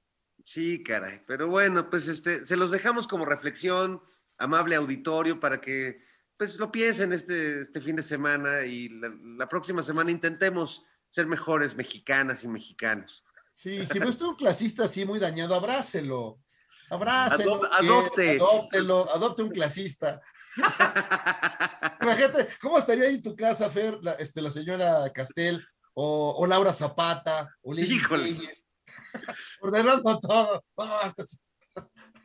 Sí, 0.51 0.83
caray. 0.83 1.21
Pero 1.27 1.49
bueno, 1.49 1.91
pues 1.91 2.09
este, 2.09 2.47
se 2.47 2.57
los 2.57 2.71
dejamos 2.71 3.07
como 3.07 3.27
reflexión, 3.27 4.01
amable 4.39 4.77
auditorio, 4.77 5.39
para 5.39 5.61
que 5.61 6.03
pues 6.39 6.57
lo 6.57 6.73
piensen 6.73 7.13
este, 7.13 7.61
este 7.63 7.83
fin 7.83 7.97
de 7.97 8.03
semana 8.03 8.63
y 8.65 8.89
la, 8.89 9.13
la 9.37 9.47
próxima 9.47 9.83
semana 9.83 10.11
intentemos 10.11 10.87
ser 11.11 11.27
mejores 11.27 11.77
mexicanas 11.77 12.45
y 12.45 12.49
mexicanos. 12.49 13.23
Sí, 13.53 13.85
si 13.85 13.99
ve 13.99 14.09
usted 14.09 14.25
un 14.25 14.37
clasista 14.37 14.85
así 14.85 15.05
muy 15.05 15.19
dañado, 15.19 15.55
abrácelo. 15.55 16.41
Abrácelo. 16.89 17.61
Adop- 17.61 17.69
adopte. 17.71 18.37
Adóptelo, 18.37 19.15
adopte 19.15 19.43
un 19.43 19.51
clasista. 19.51 20.23
Imagínate, 22.01 22.49
¿cómo 22.63 22.79
estaría 22.79 23.05
ahí 23.05 23.17
en 23.17 23.23
tu 23.23 23.37
casa, 23.37 23.69
Fer, 23.69 23.99
la, 24.01 24.13
este, 24.13 24.41
la 24.41 24.51
señora 24.51 25.13
Castel, 25.13 25.63
o, 25.93 26.37
o 26.39 26.47
Laura 26.47 26.73
Zapata, 26.73 27.55
o 27.61 27.75
Lili 27.75 27.97
Híjole. 27.97 28.23
Reyes? 28.23 28.65
Ordenando 29.61 30.21
todo. 30.21 30.65
Ah, 30.77 31.13
pues, 31.15 31.39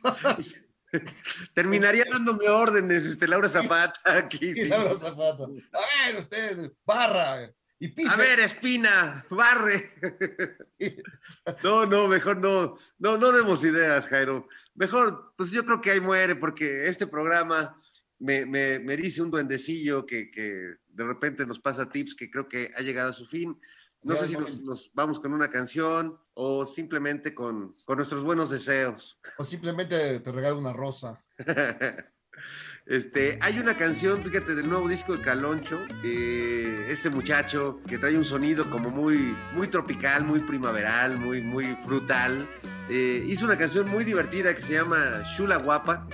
Terminaría 1.54 2.04
dándome 2.10 2.48
órdenes, 2.48 3.04
este, 3.04 3.26
Laura 3.26 3.48
Zapata, 3.48 4.00
aquí. 4.04 4.54
sí. 4.54 4.66
Laura 4.66 4.94
Zapata. 4.94 5.44
A 5.44 6.06
ver, 6.06 6.16
usted, 6.16 6.72
barra 6.84 7.52
y 7.78 7.88
pisa. 7.88 8.14
A 8.14 8.16
ver, 8.16 8.40
Espina, 8.40 9.24
barre. 9.30 9.92
No, 11.62 11.84
no, 11.84 12.06
mejor 12.06 12.38
no, 12.38 12.76
no, 12.98 13.18
no 13.18 13.32
demos 13.32 13.64
ideas, 13.64 14.06
Jairo. 14.06 14.48
Mejor, 14.74 15.34
pues 15.36 15.50
yo 15.50 15.64
creo 15.64 15.80
que 15.80 15.90
ahí 15.90 16.00
muere, 16.00 16.36
porque 16.36 16.86
este 16.88 17.06
programa 17.06 17.80
me, 18.18 18.46
me, 18.46 18.78
me 18.78 18.96
dice 18.96 19.22
un 19.22 19.30
duendecillo 19.30 20.06
que, 20.06 20.30
que 20.30 20.76
de 20.86 21.04
repente 21.04 21.44
nos 21.44 21.58
pasa 21.58 21.88
tips 21.88 22.14
que 22.14 22.30
creo 22.30 22.48
que 22.48 22.70
ha 22.76 22.80
llegado 22.80 23.10
a 23.10 23.14
su 23.14 23.26
fin. 23.26 23.58
No 24.04 24.16
sé 24.16 24.28
si 24.28 24.34
no. 24.34 24.40
nos, 24.40 24.60
nos 24.60 24.90
vamos 24.94 25.18
con 25.18 25.32
una 25.32 25.48
canción 25.50 26.18
o 26.34 26.66
simplemente 26.66 27.34
con, 27.34 27.74
con 27.84 27.96
nuestros 27.96 28.22
buenos 28.22 28.50
deseos. 28.50 29.18
O 29.38 29.44
simplemente 29.44 30.20
te 30.20 30.32
regalo 30.32 30.58
una 30.58 30.72
rosa. 30.72 31.24
Este, 32.86 33.38
hay 33.40 33.58
una 33.58 33.76
canción, 33.76 34.22
fíjate, 34.22 34.54
del 34.54 34.68
nuevo 34.68 34.88
disco 34.88 35.16
de 35.16 35.22
Caloncho, 35.22 35.80
eh, 36.02 36.86
este 36.90 37.08
muchacho 37.08 37.80
que 37.88 37.96
trae 37.96 38.16
un 38.16 38.24
sonido 38.24 38.68
como 38.68 38.90
muy, 38.90 39.34
muy 39.54 39.68
tropical, 39.68 40.24
muy 40.24 40.40
primaveral, 40.40 41.18
muy, 41.18 41.40
muy 41.40 41.76
frutal. 41.84 42.46
eh, 42.90 43.24
hizo 43.26 43.46
una 43.46 43.56
canción 43.56 43.88
muy 43.88 44.04
divertida 44.04 44.54
que 44.54 44.60
se 44.60 44.74
llama 44.74 45.22
Shula 45.24 45.56
Guapa 45.56 46.06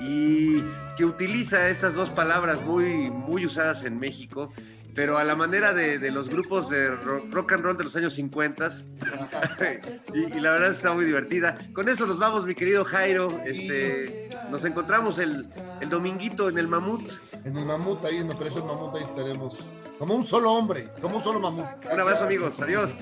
y 0.00 0.62
que 0.96 1.04
utiliza 1.06 1.70
estas 1.70 1.94
dos 1.94 2.10
palabras 2.10 2.60
muy, 2.62 3.10
muy 3.10 3.46
usadas 3.46 3.84
en 3.84 3.98
México, 3.98 4.52
pero 4.98 5.16
a 5.16 5.22
la 5.22 5.36
manera 5.36 5.72
de, 5.72 6.00
de 6.00 6.10
los 6.10 6.28
grupos 6.28 6.68
de 6.70 6.88
ro- 6.90 7.22
rock 7.30 7.52
and 7.52 7.62
roll 7.62 7.76
de 7.76 7.84
los 7.84 7.94
años 7.94 8.14
50 8.14 8.68
y, 10.12 10.36
y 10.36 10.40
la 10.40 10.50
verdad 10.50 10.72
está 10.72 10.92
muy 10.92 11.04
divertida. 11.04 11.54
Con 11.72 11.88
eso 11.88 12.04
nos 12.04 12.18
vamos, 12.18 12.44
mi 12.44 12.56
querido 12.56 12.84
Jairo. 12.84 13.38
Este, 13.44 14.28
nos 14.50 14.64
encontramos 14.64 15.20
el, 15.20 15.46
el 15.80 15.88
dominguito 15.88 16.48
en 16.48 16.58
el 16.58 16.66
Mamut. 16.66 17.12
En 17.44 17.56
el 17.56 17.64
mamut, 17.64 18.04
ahí 18.06 18.16
en 18.16 18.28
Operación 18.32 18.66
Mamut, 18.66 18.96
ahí 18.96 19.04
estaremos. 19.04 19.64
Como 20.00 20.16
un 20.16 20.24
solo 20.24 20.50
hombre, 20.50 20.88
como 21.00 21.18
un 21.18 21.22
solo 21.22 21.38
mamut. 21.38 21.64
Un 21.92 22.00
abrazo, 22.00 22.24
amigos. 22.24 22.60
Adiós. 22.60 22.94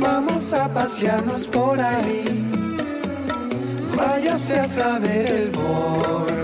Vamos 0.00 0.52
a 0.52 0.68
pasearnos 0.74 1.46
por 1.46 1.78
ahí. 1.80 2.24
Vaya 3.96 4.34
usted 4.34 4.58
a 4.58 4.64
saber 4.68 5.26
el 5.30 5.50
porvenir. 5.50 6.43